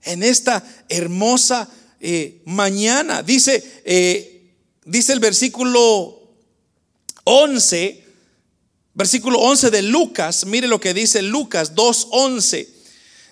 en 0.02 0.22
esta 0.22 0.64
hermosa 0.88 1.68
eh, 2.00 2.40
mañana. 2.44 3.22
Dice, 3.22 3.82
eh, 3.84 4.52
dice 4.84 5.12
el 5.12 5.20
versículo 5.20 6.20
11, 7.24 8.04
versículo 8.94 9.38
11 9.40 9.70
de 9.70 9.82
Lucas, 9.82 10.46
mire 10.46 10.68
lo 10.68 10.80
que 10.80 10.94
dice 10.94 11.22
Lucas 11.22 11.74
2.11. 11.74 12.68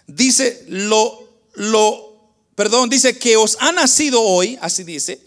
Dice, 0.07 0.65
lo, 0.69 1.29
lo, 1.55 2.31
perdón, 2.55 2.89
dice 2.89 3.19
que 3.19 3.37
os 3.37 3.57
ha 3.61 3.73
nacido 3.73 4.23
hoy, 4.23 4.59
así 4.61 4.85
dice, 4.85 5.21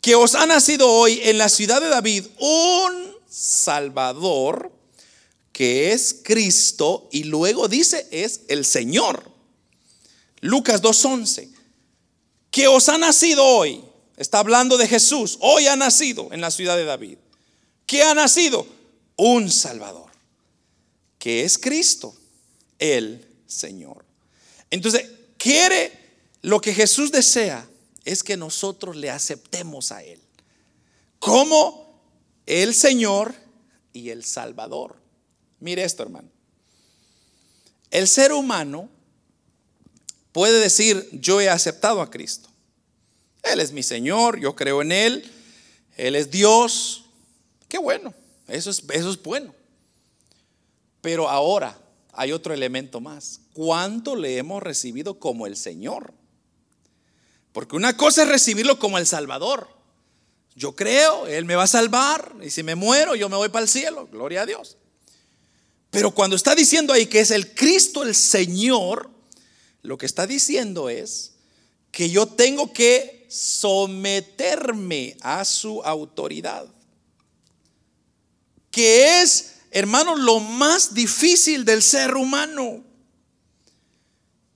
que 0.00 0.14
os 0.14 0.34
ha 0.34 0.46
nacido 0.46 0.90
hoy 0.90 1.20
en 1.22 1.38
la 1.38 1.48
ciudad 1.48 1.80
de 1.80 1.88
David 1.88 2.26
un 2.38 3.14
Salvador 3.28 4.70
que 5.54 5.92
es 5.92 6.16
Cristo 6.24 7.08
y 7.12 7.24
luego 7.24 7.68
dice 7.68 8.08
es 8.10 8.40
el 8.48 8.64
Señor. 8.64 9.30
Lucas 10.40 10.82
2.11, 10.82 11.48
que 12.50 12.66
os 12.66 12.88
ha 12.88 12.98
nacido 12.98 13.44
hoy, 13.44 13.82
está 14.16 14.40
hablando 14.40 14.76
de 14.76 14.88
Jesús, 14.88 15.38
hoy 15.40 15.68
ha 15.68 15.76
nacido 15.76 16.28
en 16.32 16.40
la 16.40 16.50
ciudad 16.50 16.76
de 16.76 16.84
David. 16.84 17.18
¿Qué 17.86 18.02
ha 18.02 18.14
nacido? 18.14 18.66
Un 19.16 19.48
Salvador, 19.48 20.10
que 21.20 21.44
es 21.44 21.56
Cristo, 21.56 22.16
el 22.80 23.24
Señor. 23.46 24.04
Entonces, 24.70 25.08
quiere 25.38 25.92
lo 26.42 26.60
que 26.60 26.74
Jesús 26.74 27.12
desea 27.12 27.64
es 28.04 28.24
que 28.24 28.36
nosotros 28.36 28.96
le 28.96 29.08
aceptemos 29.08 29.92
a 29.92 30.02
Él 30.02 30.20
como 31.20 32.02
el 32.44 32.74
Señor 32.74 33.32
y 33.92 34.10
el 34.10 34.24
Salvador. 34.24 35.03
Mire 35.60 35.84
esto, 35.84 36.02
hermano. 36.02 36.28
El 37.90 38.08
ser 38.08 38.32
humano 38.32 38.88
puede 40.32 40.58
decir, 40.58 41.08
yo 41.12 41.40
he 41.40 41.48
aceptado 41.48 42.02
a 42.02 42.10
Cristo. 42.10 42.48
Él 43.42 43.60
es 43.60 43.72
mi 43.72 43.82
Señor, 43.82 44.40
yo 44.40 44.56
creo 44.56 44.82
en 44.82 44.90
Él, 44.90 45.30
Él 45.96 46.16
es 46.16 46.30
Dios. 46.30 47.04
Qué 47.68 47.78
bueno, 47.78 48.14
eso 48.48 48.70
es, 48.70 48.82
eso 48.90 49.10
es 49.10 49.22
bueno. 49.22 49.54
Pero 51.00 51.28
ahora 51.28 51.78
hay 52.12 52.32
otro 52.32 52.54
elemento 52.54 53.00
más. 53.00 53.40
¿Cuánto 53.52 54.16
le 54.16 54.38
hemos 54.38 54.62
recibido 54.62 55.18
como 55.18 55.46
el 55.46 55.56
Señor? 55.56 56.12
Porque 57.52 57.76
una 57.76 57.96
cosa 57.96 58.22
es 58.22 58.28
recibirlo 58.28 58.78
como 58.78 58.98
el 58.98 59.06
Salvador. 59.06 59.68
Yo 60.56 60.74
creo, 60.74 61.26
Él 61.26 61.44
me 61.44 61.54
va 61.54 61.64
a 61.64 61.68
salvar 61.68 62.34
y 62.42 62.50
si 62.50 62.62
me 62.62 62.74
muero 62.74 63.14
yo 63.14 63.28
me 63.28 63.36
voy 63.36 63.48
para 63.48 63.62
el 63.62 63.68
cielo. 63.68 64.08
Gloria 64.10 64.42
a 64.42 64.46
Dios. 64.46 64.78
Pero 65.94 66.10
cuando 66.10 66.34
está 66.34 66.56
diciendo 66.56 66.92
ahí 66.92 67.06
que 67.06 67.20
es 67.20 67.30
el 67.30 67.54
Cristo 67.54 68.02
el 68.02 68.16
Señor, 68.16 69.08
lo 69.82 69.96
que 69.96 70.06
está 70.06 70.26
diciendo 70.26 70.88
es 70.88 71.34
que 71.92 72.10
yo 72.10 72.26
tengo 72.26 72.72
que 72.72 73.26
someterme 73.28 75.16
a 75.20 75.44
su 75.44 75.82
autoridad. 75.82 76.66
Que 78.72 79.22
es, 79.22 79.60
hermano, 79.70 80.16
lo 80.16 80.40
más 80.40 80.94
difícil 80.94 81.64
del 81.64 81.80
ser 81.80 82.16
humano. 82.16 82.82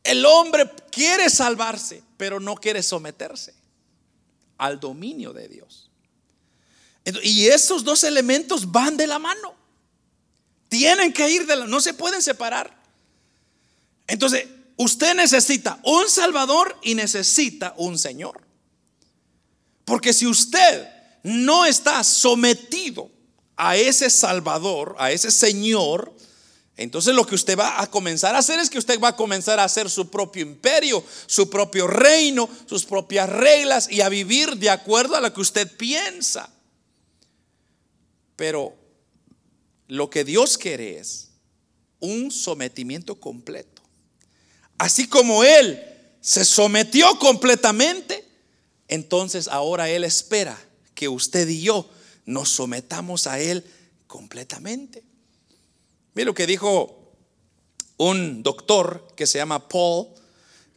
El 0.02 0.26
hombre 0.26 0.68
quiere 0.90 1.30
salvarse, 1.30 2.02
pero 2.16 2.40
no 2.40 2.56
quiere 2.56 2.82
someterse 2.82 3.54
al 4.56 4.80
dominio 4.80 5.32
de 5.32 5.46
Dios. 5.46 5.88
Y 7.22 7.46
esos 7.46 7.84
dos 7.84 8.02
elementos 8.02 8.72
van 8.72 8.96
de 8.96 9.06
la 9.06 9.20
mano. 9.20 9.57
Tienen 10.68 11.12
que 11.12 11.30
ir 11.30 11.46
de 11.46 11.56
la, 11.56 11.66
no 11.66 11.80
se 11.80 11.94
pueden 11.94 12.22
separar. 12.22 12.76
Entonces, 14.06 14.46
usted 14.76 15.14
necesita 15.14 15.78
un 15.82 16.08
Salvador 16.08 16.76
y 16.82 16.94
necesita 16.94 17.74
un 17.76 17.98
Señor. 17.98 18.40
Porque 19.84 20.12
si 20.12 20.26
usted 20.26 20.88
no 21.22 21.64
está 21.64 22.04
sometido 22.04 23.10
a 23.56 23.76
ese 23.76 24.10
Salvador, 24.10 24.94
a 24.98 25.10
ese 25.10 25.30
Señor, 25.30 26.14
entonces 26.76 27.12
lo 27.12 27.26
que 27.26 27.34
usted 27.34 27.58
va 27.58 27.82
a 27.82 27.90
comenzar 27.90 28.36
a 28.36 28.38
hacer 28.38 28.60
es 28.60 28.70
que 28.70 28.78
usted 28.78 29.00
va 29.00 29.08
a 29.08 29.16
comenzar 29.16 29.58
a 29.58 29.64
hacer 29.64 29.90
su 29.90 30.08
propio 30.10 30.42
imperio, 30.42 31.02
su 31.26 31.50
propio 31.50 31.88
reino, 31.88 32.48
sus 32.66 32.84
propias 32.84 33.28
reglas 33.28 33.90
y 33.90 34.00
a 34.00 34.08
vivir 34.08 34.56
de 34.56 34.70
acuerdo 34.70 35.16
a 35.16 35.20
lo 35.20 35.32
que 35.34 35.40
usted 35.40 35.76
piensa. 35.76 36.48
Pero 38.36 38.76
lo 39.88 40.10
que 40.10 40.22
Dios 40.22 40.56
quiere 40.58 40.98
es 40.98 41.30
un 41.98 42.30
sometimiento 42.30 43.18
completo. 43.18 43.82
Así 44.76 45.08
como 45.08 45.42
Él 45.42 45.82
se 46.20 46.44
sometió 46.44 47.18
completamente, 47.18 48.24
entonces 48.86 49.48
ahora 49.48 49.90
Él 49.90 50.04
espera 50.04 50.58
que 50.94 51.08
usted 51.08 51.48
y 51.48 51.62
yo 51.62 51.88
nos 52.26 52.50
sometamos 52.50 53.26
a 53.26 53.40
Él 53.40 53.64
completamente. 54.06 55.02
Mire 56.14 56.26
lo 56.26 56.34
que 56.34 56.46
dijo 56.46 57.14
un 57.96 58.42
doctor 58.42 59.08
que 59.16 59.26
se 59.26 59.38
llama 59.38 59.68
Paul, 59.68 60.08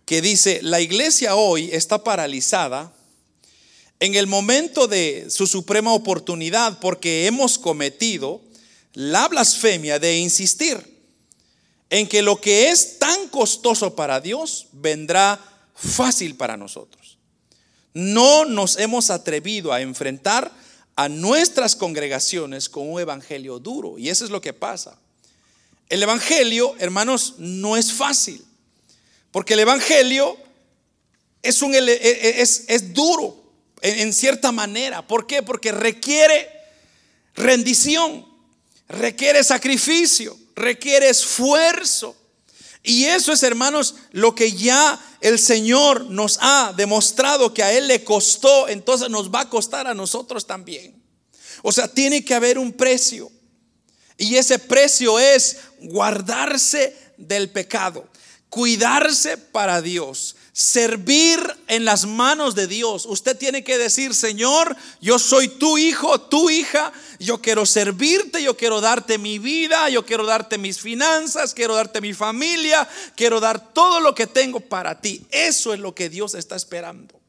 que 0.05 0.21
dice, 0.21 0.61
la 0.63 0.81
iglesia 0.81 1.35
hoy 1.35 1.69
está 1.71 2.03
paralizada 2.03 2.93
en 3.99 4.15
el 4.15 4.25
momento 4.25 4.87
de 4.87 5.27
su 5.29 5.45
suprema 5.45 5.93
oportunidad 5.93 6.79
porque 6.79 7.27
hemos 7.27 7.59
cometido 7.59 8.41
la 8.93 9.27
blasfemia 9.27 9.99
de 9.99 10.17
insistir 10.17 10.91
en 11.89 12.07
que 12.07 12.21
lo 12.21 12.39
que 12.39 12.69
es 12.69 12.99
tan 12.99 13.27
costoso 13.27 13.95
para 13.95 14.21
Dios 14.21 14.67
vendrá 14.71 15.39
fácil 15.75 16.35
para 16.35 16.57
nosotros. 16.57 17.17
No 17.93 18.45
nos 18.45 18.77
hemos 18.77 19.09
atrevido 19.09 19.73
a 19.73 19.81
enfrentar 19.81 20.51
a 20.95 21.09
nuestras 21.09 21.75
congregaciones 21.75 22.69
con 22.69 22.89
un 22.89 23.01
evangelio 23.01 23.59
duro. 23.59 23.97
Y 23.97 24.09
eso 24.09 24.23
es 24.23 24.31
lo 24.31 24.39
que 24.39 24.53
pasa. 24.53 24.97
El 25.89 26.01
evangelio, 26.01 26.75
hermanos, 26.79 27.35
no 27.37 27.75
es 27.75 27.91
fácil. 27.91 28.45
Porque 29.31 29.55
el 29.55 29.59
evangelio 29.59 30.37
es, 31.41 31.61
un, 31.61 31.73
e, 31.73 31.79
e, 31.79 32.41
es, 32.41 32.65
es 32.67 32.93
duro 32.93 33.43
en, 33.81 33.99
en 33.99 34.13
cierta 34.13 34.53
manera. 34.53 35.05
¿Por 35.05 35.27
qué? 35.27 35.43
Porque 35.43 35.73
requiere 35.73 36.49
rendición 37.35 38.30
requiere 38.91 39.43
sacrificio, 39.43 40.37
requiere 40.55 41.09
esfuerzo. 41.09 42.15
Y 42.83 43.05
eso 43.05 43.31
es, 43.31 43.43
hermanos, 43.43 43.95
lo 44.11 44.33
que 44.33 44.53
ya 44.53 44.99
el 45.21 45.37
Señor 45.39 46.05
nos 46.05 46.39
ha 46.41 46.73
demostrado 46.75 47.53
que 47.53 47.63
a 47.63 47.71
Él 47.71 47.87
le 47.87 48.03
costó, 48.03 48.67
entonces 48.67 49.09
nos 49.09 49.29
va 49.29 49.41
a 49.41 49.49
costar 49.49 49.87
a 49.87 49.93
nosotros 49.93 50.47
también. 50.47 51.01
O 51.61 51.71
sea, 51.71 51.87
tiene 51.87 52.25
que 52.25 52.33
haber 52.33 52.57
un 52.57 52.73
precio. 52.73 53.31
Y 54.17 54.35
ese 54.35 54.59
precio 54.59 55.19
es 55.19 55.57
guardarse 55.79 56.95
del 57.17 57.49
pecado, 57.49 58.07
cuidarse 58.49 59.37
para 59.37 59.81
Dios, 59.81 60.35
servir 60.53 61.39
en 61.67 61.85
las 61.85 62.05
manos 62.05 62.55
de 62.55 62.67
Dios. 62.67 63.05
Usted 63.05 63.37
tiene 63.37 63.63
que 63.63 63.77
decir, 63.77 64.13
Señor, 64.13 64.75
yo 64.99 65.17
soy 65.17 65.47
tu 65.47 65.77
hijo, 65.77 66.19
tu 66.21 66.49
hija, 66.49 66.91
yo 67.19 67.41
quiero 67.41 67.65
servirte, 67.65 68.43
yo 68.43 68.57
quiero 68.57 68.81
darte 68.81 69.17
mi 69.17 69.39
vida, 69.39 69.89
yo 69.89 70.05
quiero 70.05 70.25
darte 70.25 70.57
mis 70.57 70.79
finanzas, 70.79 71.53
quiero 71.53 71.75
darte 71.75 72.01
mi 72.01 72.13
familia, 72.13 72.87
quiero 73.15 73.39
dar 73.39 73.73
todo 73.73 73.99
lo 73.99 74.13
que 74.13 74.27
tengo 74.27 74.59
para 74.59 74.99
ti. 74.99 75.25
Eso 75.31 75.73
es 75.73 75.79
lo 75.79 75.95
que 75.95 76.09
Dios 76.09 76.35
está 76.35 76.55
esperando. 76.55 77.19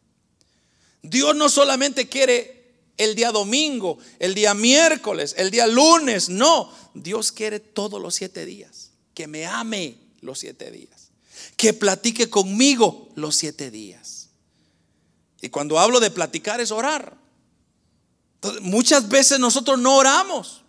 Dios 1.03 1.37
no 1.37 1.49
solamente 1.49 2.09
quiere 2.09 2.63
el 2.97 3.15
día 3.15 3.31
domingo, 3.31 3.99
el 4.19 4.35
día 4.35 4.55
miércoles, 4.55 5.35
el 5.39 5.51
día 5.51 5.67
lunes, 5.67 6.29
no, 6.29 6.73
Dios 6.95 7.33
quiere 7.33 7.61
todos 7.61 8.01
los 8.01 8.15
siete 8.15 8.45
días, 8.45 8.91
que 9.15 9.27
me 9.27 9.47
ame 9.47 9.97
los 10.21 10.41
siete 10.41 10.71
días 10.71 11.02
que 11.57 11.73
platique 11.73 12.29
conmigo 12.29 13.11
los 13.15 13.37
siete 13.37 13.71
días. 13.71 14.31
Y 15.41 15.49
cuando 15.49 15.79
hablo 15.79 16.01
de 16.01 16.11
platicar 16.11 16.61
es 16.61 16.71
orar. 16.71 17.17
muchas 18.61 19.09
veces 19.09 19.39
nosotros 19.39 19.79
no 19.79 19.97
oramos. 19.97 20.63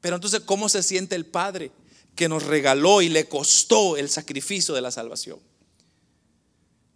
Pero 0.00 0.16
entonces, 0.16 0.40
¿cómo 0.40 0.68
se 0.68 0.82
siente 0.82 1.16
el 1.16 1.26
Padre 1.26 1.72
que 2.14 2.28
nos 2.28 2.44
regaló 2.44 3.02
y 3.02 3.08
le 3.08 3.28
costó 3.28 3.96
el 3.96 4.08
sacrificio 4.08 4.74
de 4.74 4.80
la 4.80 4.90
salvación? 4.90 5.40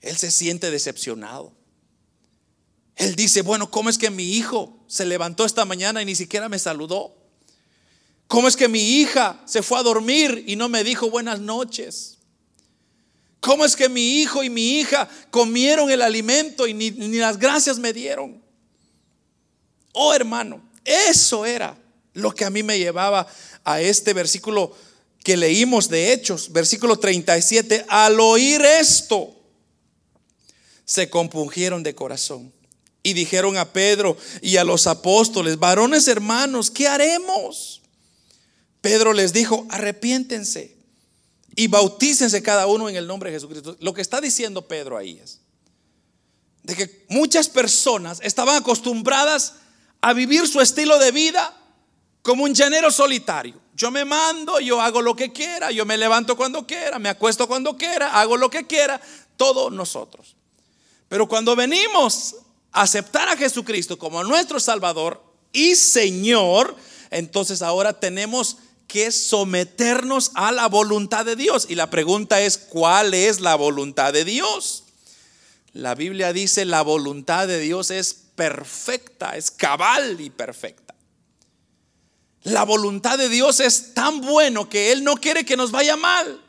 Él 0.01 0.17
se 0.17 0.31
siente 0.31 0.71
decepcionado. 0.71 1.53
Él 2.97 3.17
dice, 3.17 3.43
bueno, 3.43 3.71
¿cómo 3.71 3.89
es 3.89 3.99
que 3.99 4.11
mi 4.11 4.37
hijo 4.37 4.85
se 4.87 5.07
levantó 5.07 5.45
esta 5.45 5.65
mañana 5.65 6.03
y 6.03 6.05
ni 6.05 6.15
siquiera 6.15 6.49
me 6.49 6.59
saludó? 6.59 7.17
¿Cómo 8.29 8.49
es 8.49 8.57
que 8.57 8.69
mi 8.69 9.01
hija 9.01 9.43
se 9.47 9.63
fue 9.63 9.79
a 9.79 9.83
dormir 9.83 10.45
y 10.47 10.57
no 10.57 10.69
me 10.69 10.85
dijo 10.85 11.11
buenas 11.11 11.41
noches? 11.41 12.19
¿Cómo 13.43 13.65
es 13.65 13.75
que 13.75 13.89
mi 13.89 14.21
hijo 14.21 14.45
y 14.45 14.51
mi 14.51 14.79
hija 14.79 15.09
comieron 15.33 15.91
el 15.91 16.01
alimento 16.01 16.69
y 16.69 16.75
ni, 16.75 16.93
las 17.19 17.41
gracias 17.41 17.77
me 17.77 17.93
dieron? 17.93 18.41
Oh 19.95 20.15
hermano, 20.15 20.63
eso 20.85 21.45
era 21.45 21.77
lo 22.13 22.33
que 22.33 22.45
a 22.45 22.51
mí 22.51 22.63
me 22.63 22.79
llevaba 22.79 23.27
a 23.65 23.81
este 23.81 24.13
versículo 24.13 24.77
que 25.25 25.37
leímos 25.37 25.89
de 25.89 26.13
Hechos, 26.13 26.53
versículo 26.53 27.01
37. 27.01 27.85
Al 27.89 28.21
oír 28.21 28.63
esto, 28.63 29.35
se 30.85 31.11
compungieron 31.11 31.83
de 31.83 31.97
corazón 31.97 32.53
y 33.03 33.13
dijeron 33.13 33.57
a 33.57 33.73
Pedro 33.73 34.17
y 34.41 34.59
a 34.59 34.63
los 34.63 34.87
apóstoles, 34.87 35.59
varones 35.59 36.07
hermanos, 36.07 36.71
¿qué 36.71 36.87
haremos? 36.87 37.83
Pedro 38.81 39.13
les 39.13 39.33
dijo, 39.33 39.67
arrepiéntense 39.69 40.82
y 41.55 41.67
bautícense 41.67 42.43
cada 42.43 42.67
uno 42.67 42.89
en 42.89 42.97
el 42.97 43.07
nombre 43.07 43.31
de 43.31 43.37
Jesucristo. 43.37 43.77
Lo 43.81 43.93
que 43.93 44.03
está 44.03 44.21
diciendo 44.21 44.67
Pedro 44.67 44.97
ahí 44.97 45.21
es 45.23 45.41
de 46.63 46.77
que 46.77 47.07
muchas 47.09 47.49
personas 47.49 48.21
estaban 48.23 48.57
acostumbradas 48.57 49.55
a 50.01 50.13
vivir 50.13 50.47
su 50.47 50.61
estilo 50.61 50.99
de 50.99 51.11
vida 51.11 51.57
como 52.23 52.45
un 52.45 52.55
llanero 52.55 52.91
solitario. 52.91 53.61
Yo 53.75 53.91
me 53.91 54.05
mando, 54.05 54.61
yo 54.61 54.81
hago 54.81 55.03
lo 55.03 55.17
que 55.17 55.33
quiera, 55.33 55.71
yo 55.71 55.85
me 55.85 55.97
levanto 55.97 56.37
cuando 56.37 56.67
quiera, 56.67 56.99
me 56.99 57.09
acuesto 57.09 57.49
cuando 57.49 57.77
quiera, 57.77 58.21
hago 58.21 58.37
lo 58.37 58.49
que 58.49 58.67
quiera, 58.67 59.01
todos 59.37 59.73
nosotros. 59.73 60.37
Pero 61.09 61.27
cuando 61.27 61.57
venimos 61.57 62.37
a 62.71 62.83
aceptar 62.83 63.29
a 63.29 63.37
Jesucristo 63.37 63.99
como 63.99 64.23
nuestro 64.23 64.61
Salvador 64.61 65.23
y 65.53 65.75
Señor, 65.75 66.77
entonces 67.11 67.61
ahora 67.61 67.99
tenemos 67.99 68.59
que 68.93 69.11
someternos 69.11 70.33
a 70.35 70.53
la 70.53 70.69
voluntad 70.69 71.25
de 71.25 71.35
Dios. 71.35 71.65
Y 71.71 71.77
la 71.77 71.89
pregunta 71.89 72.43
es, 72.43 72.59
¿cuál 72.59 73.15
es 73.15 73.41
la 73.41 73.55
voluntad 73.55 74.13
de 74.13 74.27
Dios? 74.27 74.85
La 75.73 75.95
Biblia 75.95 76.35
dice, 76.35 76.67
la 76.67 76.83
voluntad 76.83 77.49
de 77.49 77.59
Dios 77.59 77.91
es 77.91 78.13
perfecta, 78.13 79.35
es 79.39 79.51
cabal 79.51 80.21
y 80.21 80.29
perfecta. 80.29 80.95
La 82.43 82.65
voluntad 82.65 83.17
de 83.17 83.31
Dios 83.31 83.61
es 83.61 83.95
tan 83.95 84.21
bueno 84.21 84.69
que 84.69 84.93
Él 84.93 85.05
no 85.05 85.17
quiere 85.17 85.47
que 85.47 85.57
nos 85.57 85.71
vaya 85.71 85.97
mal. 85.97 86.45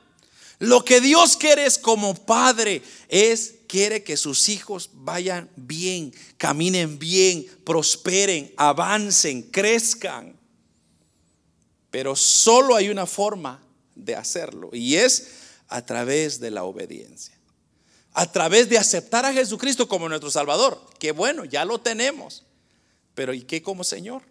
Lo 0.60 0.84
que 0.84 1.00
Dios 1.00 1.38
quiere 1.38 1.66
es 1.66 1.78
como 1.78 2.14
padre, 2.14 2.82
es 3.08 3.54
quiere 3.70 4.04
que 4.04 4.18
sus 4.18 4.50
hijos 4.50 4.90
vayan 4.92 5.50
bien, 5.56 6.14
caminen 6.36 7.00
bien, 7.00 7.46
prosperen, 7.64 8.54
avancen, 8.58 9.44
crezcan. 9.44 10.33
Pero 11.94 12.16
solo 12.16 12.76
hay 12.76 12.90
una 12.90 13.06
forma 13.06 13.62
de 13.94 14.16
hacerlo 14.16 14.72
y 14.74 14.96
es 14.96 15.28
a 15.68 15.86
través 15.86 16.40
de 16.40 16.50
la 16.50 16.64
obediencia. 16.64 17.38
A 18.14 18.32
través 18.32 18.68
de 18.68 18.80
aceptar 18.80 19.28
a 19.28 19.32
Jesucristo 19.32 19.88
como 19.88 20.10
nuestro 20.10 20.32
Salvador. 20.32 20.84
Que 20.98 21.12
bueno, 21.12 21.46
ya 21.46 21.66
lo 21.66 21.80
tenemos. 21.80 22.46
Pero 23.14 23.32
¿y 23.32 23.44
qué 23.44 23.62
como 23.62 23.84
Señor? 23.84 24.24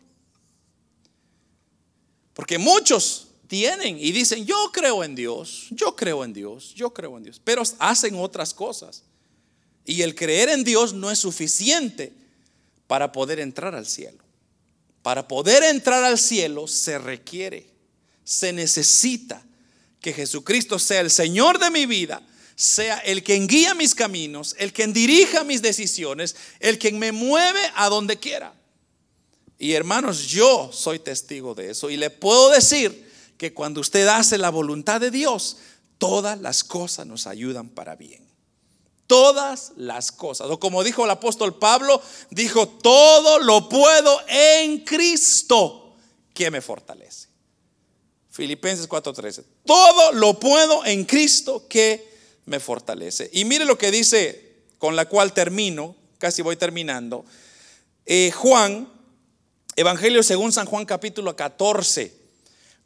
Porque 2.35 2.59
muchos 2.59 3.29
tienen 3.47 3.97
y 3.97 4.11
dicen, 4.11 4.45
yo 4.45 4.73
creo 4.73 5.05
en 5.05 5.15
Dios, 5.15 5.69
yo 5.71 5.95
creo 5.95 6.25
en 6.25 6.33
Dios, 6.33 6.75
yo 6.75 6.93
creo 6.93 7.17
en 7.17 7.23
Dios. 7.23 7.41
Pero 7.45 7.63
hacen 7.79 8.17
otras 8.17 8.53
cosas. 8.55 9.05
Y 9.85 10.03
el 10.03 10.17
creer 10.17 10.49
en 10.49 10.65
Dios 10.65 10.95
no 10.95 11.13
es 11.13 11.21
suficiente 11.21 12.13
para 12.89 13.13
poder 13.13 13.39
entrar 13.39 13.77
al 13.77 13.87
cielo. 13.87 14.19
Para 15.03 15.27
poder 15.27 15.63
entrar 15.65 16.05
al 16.05 16.19
cielo 16.19 16.67
se 16.67 16.99
requiere, 16.99 17.69
se 18.25 18.53
necesita 18.53 19.43
que 20.01 20.13
Jesucristo 20.13 20.79
sea 20.79 21.01
el 21.01 21.11
Señor 21.11 21.59
de 21.59 21.71
mi 21.71 21.87
vida, 21.87 22.23
sea 22.55 22.99
el 22.99 23.23
que 23.25 23.39
guía 23.47 23.75
mis 23.75 23.95
caminos, 23.95 24.55
el 24.59 24.73
que 24.73 24.87
dirija 24.87 25.45
mis 25.45 25.63
decisiones, 25.63 26.37
el 26.61 26.79
que 26.79 26.93
me 26.93 27.11
mueve 27.11 27.61
a 27.75 27.89
donde 27.89 28.19
quiera. 28.19 28.55
Y 29.59 29.73
hermanos, 29.73 30.27
yo 30.27 30.71
soy 30.73 30.99
testigo 30.99 31.55
de 31.55 31.71
eso 31.71 31.91
y 31.91 31.97
le 31.97 32.11
puedo 32.11 32.51
decir 32.51 33.11
que 33.39 33.53
cuando 33.53 33.81
usted 33.81 34.07
hace 34.09 34.39
la 34.39 34.51
voluntad 34.51 35.01
de 35.01 35.11
Dios, 35.11 35.57
todas 35.99 36.41
las 36.41 36.63
cosas 36.63 37.07
nos 37.07 37.27
ayudan 37.27 37.69
para 37.69 37.97
bien 37.97 38.32
todas 39.13 39.73
las 39.77 40.11
cosas. 40.11 40.49
O 40.49 40.59
como 40.59 40.83
dijo 40.83 41.05
el 41.05 41.11
apóstol 41.11 41.59
Pablo, 41.59 42.01
dijo, 42.31 42.67
todo 42.67 43.41
lo 43.41 43.69
puedo 43.69 44.19
en 44.27 44.79
Cristo 44.85 45.95
que 46.33 46.51
me 46.51 46.63
fortalece. 46.63 47.29
Filipenses 48.31 48.89
4:13. 48.89 49.45
Todo 49.67 50.13
lo 50.13 50.41
puedo 50.41 50.87
en 50.87 51.05
Cristo 51.05 51.69
que 51.69 52.11
me 52.47 52.59
fortalece. 52.59 53.29
Y 53.35 53.45
mire 53.45 53.67
lo 53.67 53.77
que 53.77 53.91
dice, 53.91 54.55
con 54.79 54.97
la 54.97 55.05
cual 55.05 55.35
termino, 55.35 55.95
casi 56.17 56.41
voy 56.41 56.57
terminando. 56.57 57.27
Eh, 58.07 58.31
Juan, 58.35 58.91
Evangelio 59.77 60.23
según 60.23 60.53
San 60.53 60.65
Juan 60.65 60.87
capítulo 60.87 61.37
14, 61.37 62.17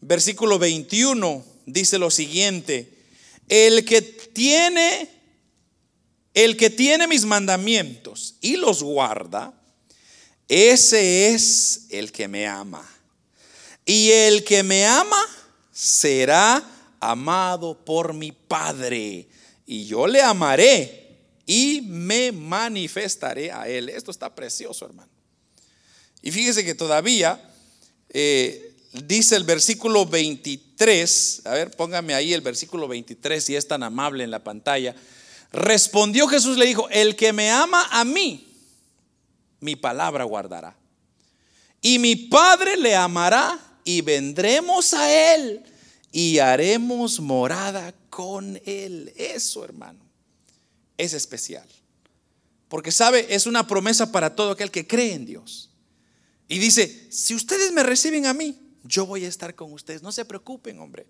versículo 0.01 0.59
21, 0.59 1.45
dice 1.67 2.01
lo 2.01 2.11
siguiente, 2.11 2.93
el 3.49 3.85
que 3.85 4.03
tiene 4.03 5.16
el 6.37 6.59
que 6.59 6.69
tiene 6.69 7.09
mis 7.09 7.25
mandamientos 7.25 8.35
y 8.43 8.59
los 8.59 8.83
guarda, 8.83 9.55
ese 10.49 11.31
es 11.31 11.87
el 11.89 12.13
que 12.13 12.29
me 12.29 12.47
ama. 12.47 12.87
Y 13.87 14.11
el 14.11 14.45
que 14.45 14.63
me 14.63 14.85
ama 14.85 15.17
será 15.73 16.63
amado 17.01 17.83
por 17.87 18.13
mi 18.13 18.33
Padre. 18.33 19.27
Y 19.65 19.87
yo 19.87 20.07
le 20.07 20.21
amaré 20.21 21.17
y 21.47 21.81
me 21.81 22.33
manifestaré 22.33 23.51
a 23.51 23.67
él. 23.67 23.89
Esto 23.89 24.11
está 24.11 24.35
precioso, 24.35 24.85
hermano. 24.85 25.11
Y 26.21 26.33
fíjese 26.33 26.67
que 26.67 26.75
todavía 26.75 27.41
eh, 28.11 28.75
dice 29.07 29.37
el 29.37 29.45
versículo 29.45 30.05
23, 30.05 31.43
a 31.47 31.55
ver, 31.55 31.71
póngame 31.71 32.13
ahí 32.13 32.35
el 32.35 32.43
versículo 32.43 32.89
23 32.89 33.43
si 33.43 33.57
es 33.57 33.67
tan 33.67 33.83
amable 33.83 34.23
en 34.23 34.31
la 34.31 34.45
pantalla. 34.45 34.95
Respondió 35.57 36.29
Jesús, 36.29 36.59
le 36.59 36.67
dijo, 36.67 36.87
el 36.91 37.17
que 37.17 37.33
me 37.33 37.51
ama 37.51 37.89
a 37.91 38.05
mí, 38.05 38.47
mi 39.59 39.75
palabra 39.75 40.25
guardará. 40.25 40.77
Y 41.81 41.99
mi 41.99 42.15
Padre 42.15 42.77
le 42.77 42.95
amará 42.95 43.59
y 43.83 44.03
vendremos 44.03 44.93
a 44.93 45.35
Él 45.35 45.65
y 46.13 46.41
haremos 46.41 47.21
morada 47.21 47.95
con 48.11 48.61
Él. 48.67 49.15
Eso, 49.17 49.65
hermano, 49.65 50.01
es 50.99 51.15
especial. 51.15 51.67
Porque 52.69 52.93
sabe, 52.93 53.35
es 53.35 53.47
una 53.47 53.67
promesa 53.67 54.13
para 54.13 54.37
todo 54.37 54.51
aquel 54.51 54.71
que 54.71 54.87
cree 54.87 55.15
en 55.15 55.25
Dios. 55.25 55.71
Y 56.49 56.59
dice, 56.59 57.07
si 57.11 57.35
ustedes 57.35 57.73
me 57.73 57.83
reciben 57.83 58.27
a 58.27 58.35
mí, 58.35 58.59
yo 58.85 59.07
voy 59.07 59.25
a 59.25 59.29
estar 59.29 59.55
con 59.55 59.73
ustedes. 59.73 60.03
No 60.03 60.13
se 60.13 60.27
preocupen, 60.27 60.79
hombre. 60.81 61.07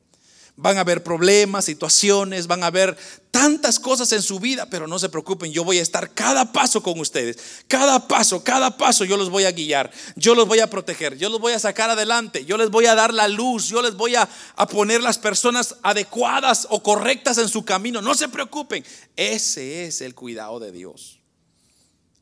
Van 0.59 0.79
a 0.79 0.81
haber 0.81 1.03
problemas, 1.03 1.67
situaciones, 1.67 2.47
van 2.47 2.63
a 2.63 2.69
haber 2.69 2.97
tantas 3.31 3.79
cosas 3.79 4.11
en 4.13 4.23
su 4.23 4.41
vida, 4.41 4.71
pero 4.71 4.87
no 4.87 4.99
se 4.99 5.11
preocupen, 5.11 5.53
yo 5.53 5.65
voy 5.65 5.79
a 5.79 5.83
estar 5.83 6.15
cada 6.15 6.51
paso 6.53 6.83
con 6.83 6.99
ustedes. 6.99 7.37
Cada 7.69 8.09
paso, 8.09 8.43
cada 8.43 8.79
paso 8.79 9.05
yo 9.05 9.19
los 9.19 9.29
voy 9.29 9.45
a 9.45 9.53
guiar, 9.53 9.91
yo 10.17 10.35
los 10.35 10.49
voy 10.49 10.61
a 10.61 10.71
proteger, 10.71 11.19
yo 11.19 11.29
los 11.29 11.41
voy 11.41 11.53
a 11.53 11.59
sacar 11.59 11.91
adelante, 11.91 12.47
yo 12.47 12.57
les 12.57 12.71
voy 12.71 12.87
a 12.87 12.95
dar 12.95 13.13
la 13.13 13.29
luz, 13.29 13.69
yo 13.69 13.83
les 13.83 13.95
voy 13.95 14.15
a, 14.15 14.27
a 14.57 14.67
poner 14.67 15.03
las 15.03 15.19
personas 15.19 15.77
adecuadas 15.83 16.67
o 16.71 16.83
correctas 16.83 17.37
en 17.37 17.49
su 17.49 17.63
camino. 17.63 18.01
No 18.01 18.15
se 18.15 18.29
preocupen, 18.29 18.83
ese 19.15 19.85
es 19.85 20.01
el 20.01 20.15
cuidado 20.15 20.59
de 20.59 20.73
Dios. 20.73 21.21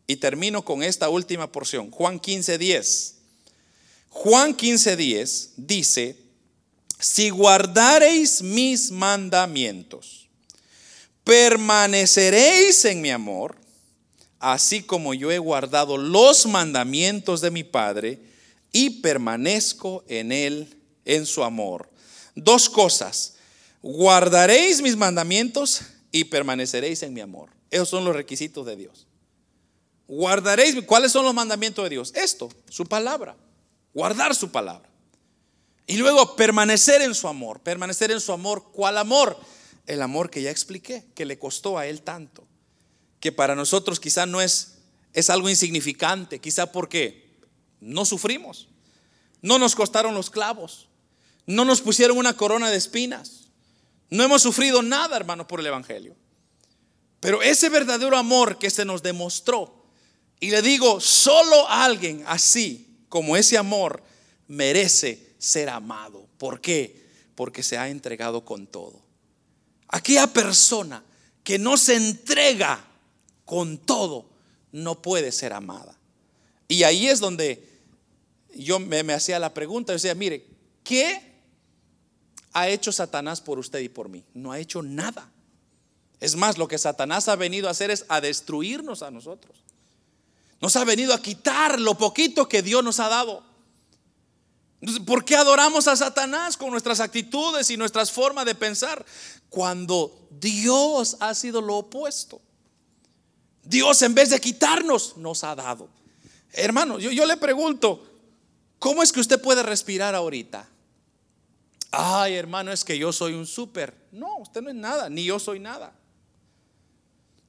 Y 0.07 0.17
termino 0.17 0.65
con 0.65 0.83
esta 0.83 1.09
última 1.09 1.51
porción, 1.53 1.91
Juan 1.93 2.19
15, 2.19 2.59
10. 2.59 3.15
Juan 4.09 4.55
15, 4.55 4.97
10 4.97 5.53
dice, 5.57 6.24
si 7.05 7.29
guardareis 7.29 8.41
mis 8.41 8.91
mandamientos, 8.91 10.27
permaneceréis 11.23 12.83
en 12.87 13.03
mi 13.03 13.11
amor, 13.11 13.57
así 14.39 14.83
como 14.83 15.13
yo 15.13 15.31
he 15.31 15.37
guardado 15.37 15.99
los 15.99 16.47
mandamientos 16.47 17.43
de 17.43 17.51
mi 17.51 17.63
Padre 17.63 18.21
y 18.73 19.03
permanezco 19.03 20.03
en 20.09 20.33
él, 20.33 20.79
en 21.05 21.27
su 21.27 21.45
amor. 21.45 21.91
Dos 22.35 22.71
cosas, 22.71 23.35
guardaréis 23.83 24.81
mis 24.81 24.97
mandamientos 24.97 25.83
y 26.11 26.25
permaneceréis 26.25 27.03
en 27.03 27.13
mi 27.13 27.21
amor. 27.21 27.51
Esos 27.71 27.91
son 27.91 28.07
los 28.07 28.17
requisitos 28.17 28.65
de 28.65 28.77
Dios. 28.77 29.07
Guardaréis, 30.09 30.75
¿cuáles 30.87 31.13
son 31.13 31.27
los 31.27 31.35
mandamientos 31.35 31.85
de 31.85 31.91
Dios? 31.91 32.15
Esto, 32.15 32.49
su 32.71 32.87
palabra, 32.87 33.37
guardar 33.93 34.35
su 34.35 34.51
palabra. 34.51 34.94
Y 35.87 35.97
luego 35.97 36.37
permanecer 36.37 37.03
en 37.03 37.15
su 37.15 37.29
amor. 37.29 37.61
Permanecer 37.61 38.11
en 38.11 38.21
su 38.21 38.33
amor. 38.33 38.71
¿Cuál 38.73 38.99
amor? 38.99 39.39
El 39.87 40.01
amor 40.03 40.31
que 40.31 40.43
ya 40.43 40.51
expliqué, 40.51 41.05
que 41.15 41.27
le 41.27 41.39
costó 41.39 41.79
a 41.79 41.87
él 41.87 42.03
tanto. 42.03 42.47
Que 43.21 43.33
para 43.33 43.55
nosotros 43.55 44.01
quizá 44.01 44.27
no 44.27 44.41
es, 44.41 44.79
es 45.13 45.31
algo 45.31 45.49
insignificante, 45.49 46.41
quizá 46.41 46.73
porque 46.73 47.39
no 47.81 48.05
sufrimos. 48.05 48.69
No 49.43 49.59
nos 49.59 49.75
costaron 49.75 50.15
los 50.15 50.31
clavos. 50.31 50.89
No 51.47 51.65
nos 51.65 51.83
pusieron 51.83 52.17
una 52.17 52.35
corona 52.35 52.71
de 52.71 52.79
espinas. 52.79 53.49
No 54.09 54.23
hemos 54.23 54.43
sufrido 54.43 54.83
nada, 54.83 55.17
hermano, 55.17 55.47
por 55.47 55.61
el 55.61 55.67
Evangelio. 55.67 56.17
Pero 57.21 57.43
ese 57.43 57.69
verdadero 57.69 58.17
amor 58.17 58.59
que 58.59 58.71
se 58.71 58.85
nos 58.85 59.03
demostró, 59.03 59.85
y 60.41 60.51
le 60.51 60.63
digo, 60.63 61.01
solo 61.01 61.69
alguien 61.69 62.23
así 62.27 62.99
como 63.09 63.37
ese 63.37 63.57
amor 63.57 64.03
merece 64.47 65.34
ser 65.45 65.69
amado. 65.69 66.27
¿Por 66.39 66.61
qué? 66.61 67.07
Porque 67.35 67.63
se 67.63 67.79
ha 67.79 67.89
entregado 67.89 68.45
con 68.45 68.67
todo. 68.67 69.03
Aquella 69.89 70.27
persona 70.27 71.05
que 71.43 71.59
no 71.59 71.77
se 71.77 71.95
entrega 71.97 72.85
con 73.45 73.79
todo 73.79 74.27
no 74.73 75.01
puede 75.03 75.31
ser 75.31 75.53
amada. 75.53 75.97
Y 76.67 76.83
ahí 76.83 77.07
es 77.07 77.21
donde 77.21 77.69
yo 78.57 78.79
me, 78.81 79.01
hacía 79.13 79.39
la 79.39 79.53
pregunta, 79.55 79.93
yo 79.93 79.95
decía, 79.95 80.15
mire, 80.15 80.47
¿qué 80.83 81.35
ha 82.53 82.69
hecho 82.69 82.91
Satanás 82.91 83.41
por 83.41 83.59
usted 83.59 83.81
y 83.81 83.89
por 83.89 84.09
mí? 84.09 84.25
No 84.33 84.53
ha 84.53 84.59
hecho 84.59 84.83
nada. 84.83 85.31
Es 86.21 86.37
más, 86.37 86.57
lo 86.57 86.69
que 86.69 86.79
Satanás 86.79 87.29
ha 87.29 87.37
venido 87.37 87.69
a 87.69 87.73
hacer 87.73 87.91
es 87.91 88.07
a 88.09 88.21
destruirnos 88.21 89.03
a 89.03 89.11
nosotros. 89.11 89.63
Nos 90.61 90.77
ha 90.77 90.85
venido 90.85 91.13
a 91.13 91.21
quitar 91.21 91.79
lo 91.79 91.99
poquito 91.99 92.49
que 92.49 92.63
Dios 92.63 92.83
nos 92.83 92.99
ha 93.01 93.09
dado. 93.09 93.45
¿Por 95.07 95.25
qué 95.25 95.37
adoramos 95.37 95.89
a 95.89 95.97
Satanás 95.97 96.57
con 96.57 96.71
nuestras 96.71 97.01
actitudes 97.01 97.71
y 97.71 97.77
nuestras 97.77 98.11
formas 98.11 98.45
de 98.45 98.55
pensar? 98.55 99.05
Cuando 99.49 100.27
Dios 100.31 101.17
ha 101.21 101.35
sido 101.35 101.61
lo 101.61 101.77
opuesto. 101.77 102.41
Dios 103.63 104.03
en 104.03 104.15
vez 104.15 104.31
de 104.31 104.41
quitarnos, 104.41 105.17
nos 105.17 105.45
ha 105.45 105.55
dado. 105.55 105.89
Hermano, 106.53 106.99
yo, 106.99 107.27
le 107.27 107.37
pregunto, 107.37 108.07
¿cómo 108.79 109.03
es 109.03 109.11
que 109.13 109.21
usted 109.21 109.41
puede 109.41 109.63
respirar 109.63 110.15
ahorita? 110.15 110.69
Ay, 111.91 112.35
hermano, 112.35 112.73
es 112.73 112.85
que 112.85 112.99
yo 112.99 113.13
soy 113.13 113.35
un 113.35 113.47
súper. 113.47 113.95
No, 114.13 114.39
usted 114.39 114.61
no 114.61 114.69
es 114.69 114.77
nada, 114.77 115.09
ni 115.09 115.25
yo 115.25 115.39
soy 115.39 115.61
nada. 115.61 115.93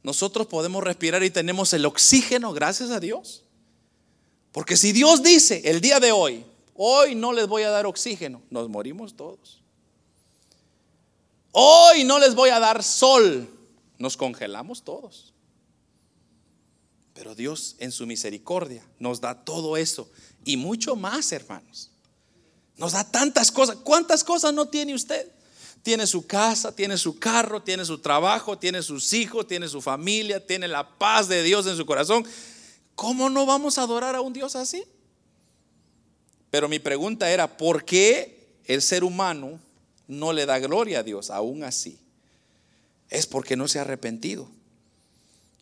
Nosotros 0.03 0.47
podemos 0.47 0.83
respirar 0.83 1.23
y 1.23 1.31
tenemos 1.31 1.73
el 1.73 1.85
oxígeno 1.85 2.53
gracias 2.53 2.91
a 2.91 2.99
Dios. 2.99 3.43
Porque 4.51 4.77
si 4.77 4.91
Dios 4.91 5.23
dice 5.23 5.63
el 5.65 5.81
día 5.81 5.99
de 5.99 6.11
hoy, 6.11 6.45
Hoy 6.75 7.15
no 7.15 7.31
les 7.31 7.47
voy 7.47 7.63
a 7.63 7.69
dar 7.69 7.85
oxígeno, 7.85 8.41
nos 8.49 8.67
morimos 8.67 9.15
todos. 9.15 9.61
Hoy 11.51 12.03
no 12.03 12.19
les 12.19 12.35
voy 12.35 12.49
a 12.49 12.59
dar 12.59 12.83
sol, 12.83 13.49
nos 13.97 14.17
congelamos 14.17 14.83
todos. 14.83 15.33
Pero 17.13 17.33
Dios 17.33 17.77
en 17.79 17.93
su 17.93 18.05
misericordia 18.05 18.85
nos 18.99 19.21
da 19.21 19.45
todo 19.45 19.77
eso 19.77 20.11
y 20.43 20.57
mucho 20.57 20.97
más, 20.97 21.31
hermanos. 21.31 21.91
Nos 22.75 22.91
da 22.91 23.09
tantas 23.09 23.51
cosas. 23.51 23.77
¿Cuántas 23.77 24.21
cosas 24.21 24.53
no 24.53 24.67
tiene 24.67 24.93
usted? 24.93 25.31
Tiene 25.81 26.05
su 26.07 26.27
casa, 26.27 26.75
tiene 26.75 26.97
su 26.97 27.17
carro, 27.17 27.63
tiene 27.63 27.85
su 27.85 27.99
trabajo, 27.99 28.57
tiene 28.57 28.81
sus 28.81 29.13
hijos, 29.13 29.47
tiene 29.47 29.69
su 29.69 29.81
familia, 29.81 30.45
tiene 30.45 30.67
la 30.67 30.97
paz 30.97 31.29
de 31.29 31.41
Dios 31.41 31.67
en 31.67 31.77
su 31.77 31.85
corazón. 31.85 32.25
¿Cómo 32.95 33.29
no 33.29 33.45
vamos 33.45 33.77
a 33.77 33.83
adorar 33.83 34.15
a 34.15 34.19
un 34.19 34.33
Dios 34.33 34.57
así? 34.57 34.83
Pero 36.55 36.69
mi 36.69 36.79
pregunta 36.79 37.29
era, 37.29 37.57
¿por 37.57 37.83
qué 37.83 38.47
el 38.63 38.81
ser 38.81 39.03
humano 39.03 39.59
no 40.07 40.31
le 40.31 40.45
da 40.45 40.57
gloria 40.57 40.99
a 40.99 41.03
Dios 41.03 41.29
aún 41.29 41.65
así? 41.65 41.99
Es 43.09 43.27
porque 43.27 43.57
no 43.57 43.67
se 43.67 43.77
ha 43.77 43.81
arrepentido. 43.81 44.47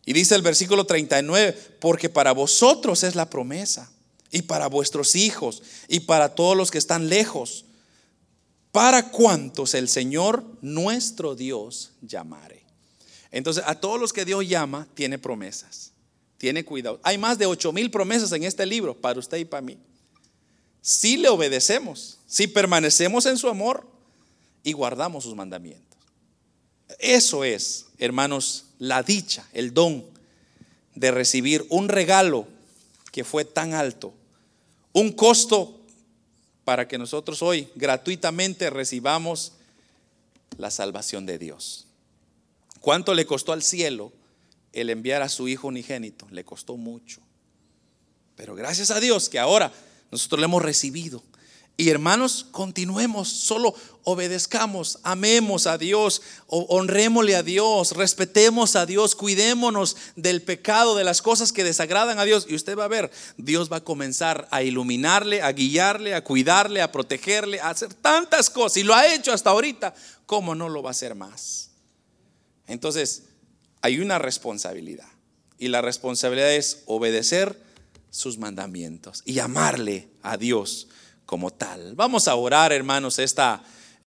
Y 0.06 0.12
dice 0.12 0.36
el 0.36 0.42
versículo 0.42 0.86
39, 0.86 1.78
porque 1.80 2.08
para 2.08 2.30
vosotros 2.30 3.02
es 3.02 3.16
la 3.16 3.28
promesa, 3.28 3.90
y 4.30 4.42
para 4.42 4.68
vuestros 4.68 5.16
hijos, 5.16 5.64
y 5.88 5.98
para 5.98 6.36
todos 6.36 6.56
los 6.56 6.70
que 6.70 6.78
están 6.78 7.08
lejos, 7.08 7.64
para 8.70 9.10
cuantos 9.10 9.74
el 9.74 9.88
Señor 9.88 10.44
nuestro 10.62 11.34
Dios 11.34 11.90
llamare. 12.02 12.62
Entonces, 13.32 13.64
a 13.66 13.80
todos 13.80 13.98
los 13.98 14.12
que 14.12 14.24
Dios 14.24 14.46
llama, 14.46 14.86
tiene 14.94 15.18
promesas, 15.18 15.90
tiene 16.38 16.64
cuidado. 16.64 17.00
Hay 17.02 17.18
más 17.18 17.36
de 17.36 17.46
ocho 17.46 17.72
mil 17.72 17.90
promesas 17.90 18.30
en 18.30 18.44
este 18.44 18.64
libro, 18.64 18.94
para 18.94 19.18
usted 19.18 19.38
y 19.38 19.44
para 19.44 19.60
mí 19.60 19.76
si 20.84 21.16
le 21.16 21.30
obedecemos, 21.30 22.18
si 22.26 22.46
permanecemos 22.46 23.24
en 23.24 23.38
su 23.38 23.48
amor 23.48 23.88
y 24.62 24.72
guardamos 24.72 25.24
sus 25.24 25.34
mandamientos. 25.34 25.98
Eso 26.98 27.42
es, 27.42 27.86
hermanos, 27.96 28.66
la 28.78 29.02
dicha, 29.02 29.48
el 29.54 29.72
don 29.72 30.04
de 30.94 31.10
recibir 31.10 31.64
un 31.70 31.88
regalo 31.88 32.46
que 33.12 33.24
fue 33.24 33.46
tan 33.46 33.72
alto, 33.72 34.12
un 34.92 35.12
costo 35.12 35.80
para 36.66 36.86
que 36.86 36.98
nosotros 36.98 37.40
hoy 37.40 37.70
gratuitamente 37.76 38.68
recibamos 38.68 39.52
la 40.58 40.70
salvación 40.70 41.24
de 41.24 41.38
Dios. 41.38 41.86
¿Cuánto 42.80 43.14
le 43.14 43.24
costó 43.24 43.54
al 43.54 43.62
cielo 43.62 44.12
el 44.74 44.90
enviar 44.90 45.22
a 45.22 45.30
su 45.30 45.48
Hijo 45.48 45.68
unigénito? 45.68 46.28
Le 46.30 46.44
costó 46.44 46.76
mucho. 46.76 47.22
Pero 48.36 48.54
gracias 48.54 48.90
a 48.90 49.00
Dios 49.00 49.30
que 49.30 49.38
ahora 49.38 49.72
nosotros 50.10 50.40
lo 50.40 50.44
hemos 50.46 50.62
recibido. 50.62 51.22
Y 51.76 51.88
hermanos, 51.88 52.46
continuemos, 52.52 53.28
solo 53.28 53.74
obedezcamos, 54.04 55.00
amemos 55.02 55.66
a 55.66 55.76
Dios, 55.76 56.22
honrémosle 56.46 57.34
a 57.34 57.42
Dios, 57.42 57.92
respetemos 57.92 58.76
a 58.76 58.86
Dios, 58.86 59.16
cuidémonos 59.16 59.96
del 60.14 60.40
pecado, 60.40 60.94
de 60.94 61.02
las 61.02 61.20
cosas 61.20 61.50
que 61.52 61.64
desagradan 61.64 62.20
a 62.20 62.24
Dios. 62.24 62.46
Y 62.48 62.54
usted 62.54 62.78
va 62.78 62.84
a 62.84 62.88
ver, 62.88 63.10
Dios 63.38 63.72
va 63.72 63.78
a 63.78 63.84
comenzar 63.84 64.46
a 64.52 64.62
iluminarle, 64.62 65.42
a 65.42 65.50
guiarle, 65.50 66.14
a 66.14 66.22
cuidarle, 66.22 66.80
a 66.80 66.92
protegerle, 66.92 67.60
a 67.60 67.70
hacer 67.70 67.92
tantas 67.92 68.50
cosas. 68.50 68.76
Y 68.76 68.84
lo 68.84 68.94
ha 68.94 69.12
hecho 69.12 69.32
hasta 69.32 69.50
ahorita, 69.50 69.96
¿cómo 70.26 70.54
no 70.54 70.68
lo 70.68 70.80
va 70.80 70.90
a 70.90 70.92
hacer 70.92 71.16
más? 71.16 71.70
Entonces, 72.68 73.24
hay 73.82 73.98
una 73.98 74.20
responsabilidad. 74.20 75.08
Y 75.58 75.68
la 75.68 75.82
responsabilidad 75.82 76.52
es 76.52 76.84
obedecer 76.86 77.60
sus 78.14 78.38
mandamientos 78.38 79.22
y 79.24 79.40
amarle 79.40 80.08
a 80.22 80.36
Dios 80.36 80.86
como 81.26 81.50
tal. 81.50 81.96
Vamos 81.96 82.28
a 82.28 82.36
orar, 82.36 82.72
hermanos, 82.72 83.18
esta 83.18 83.64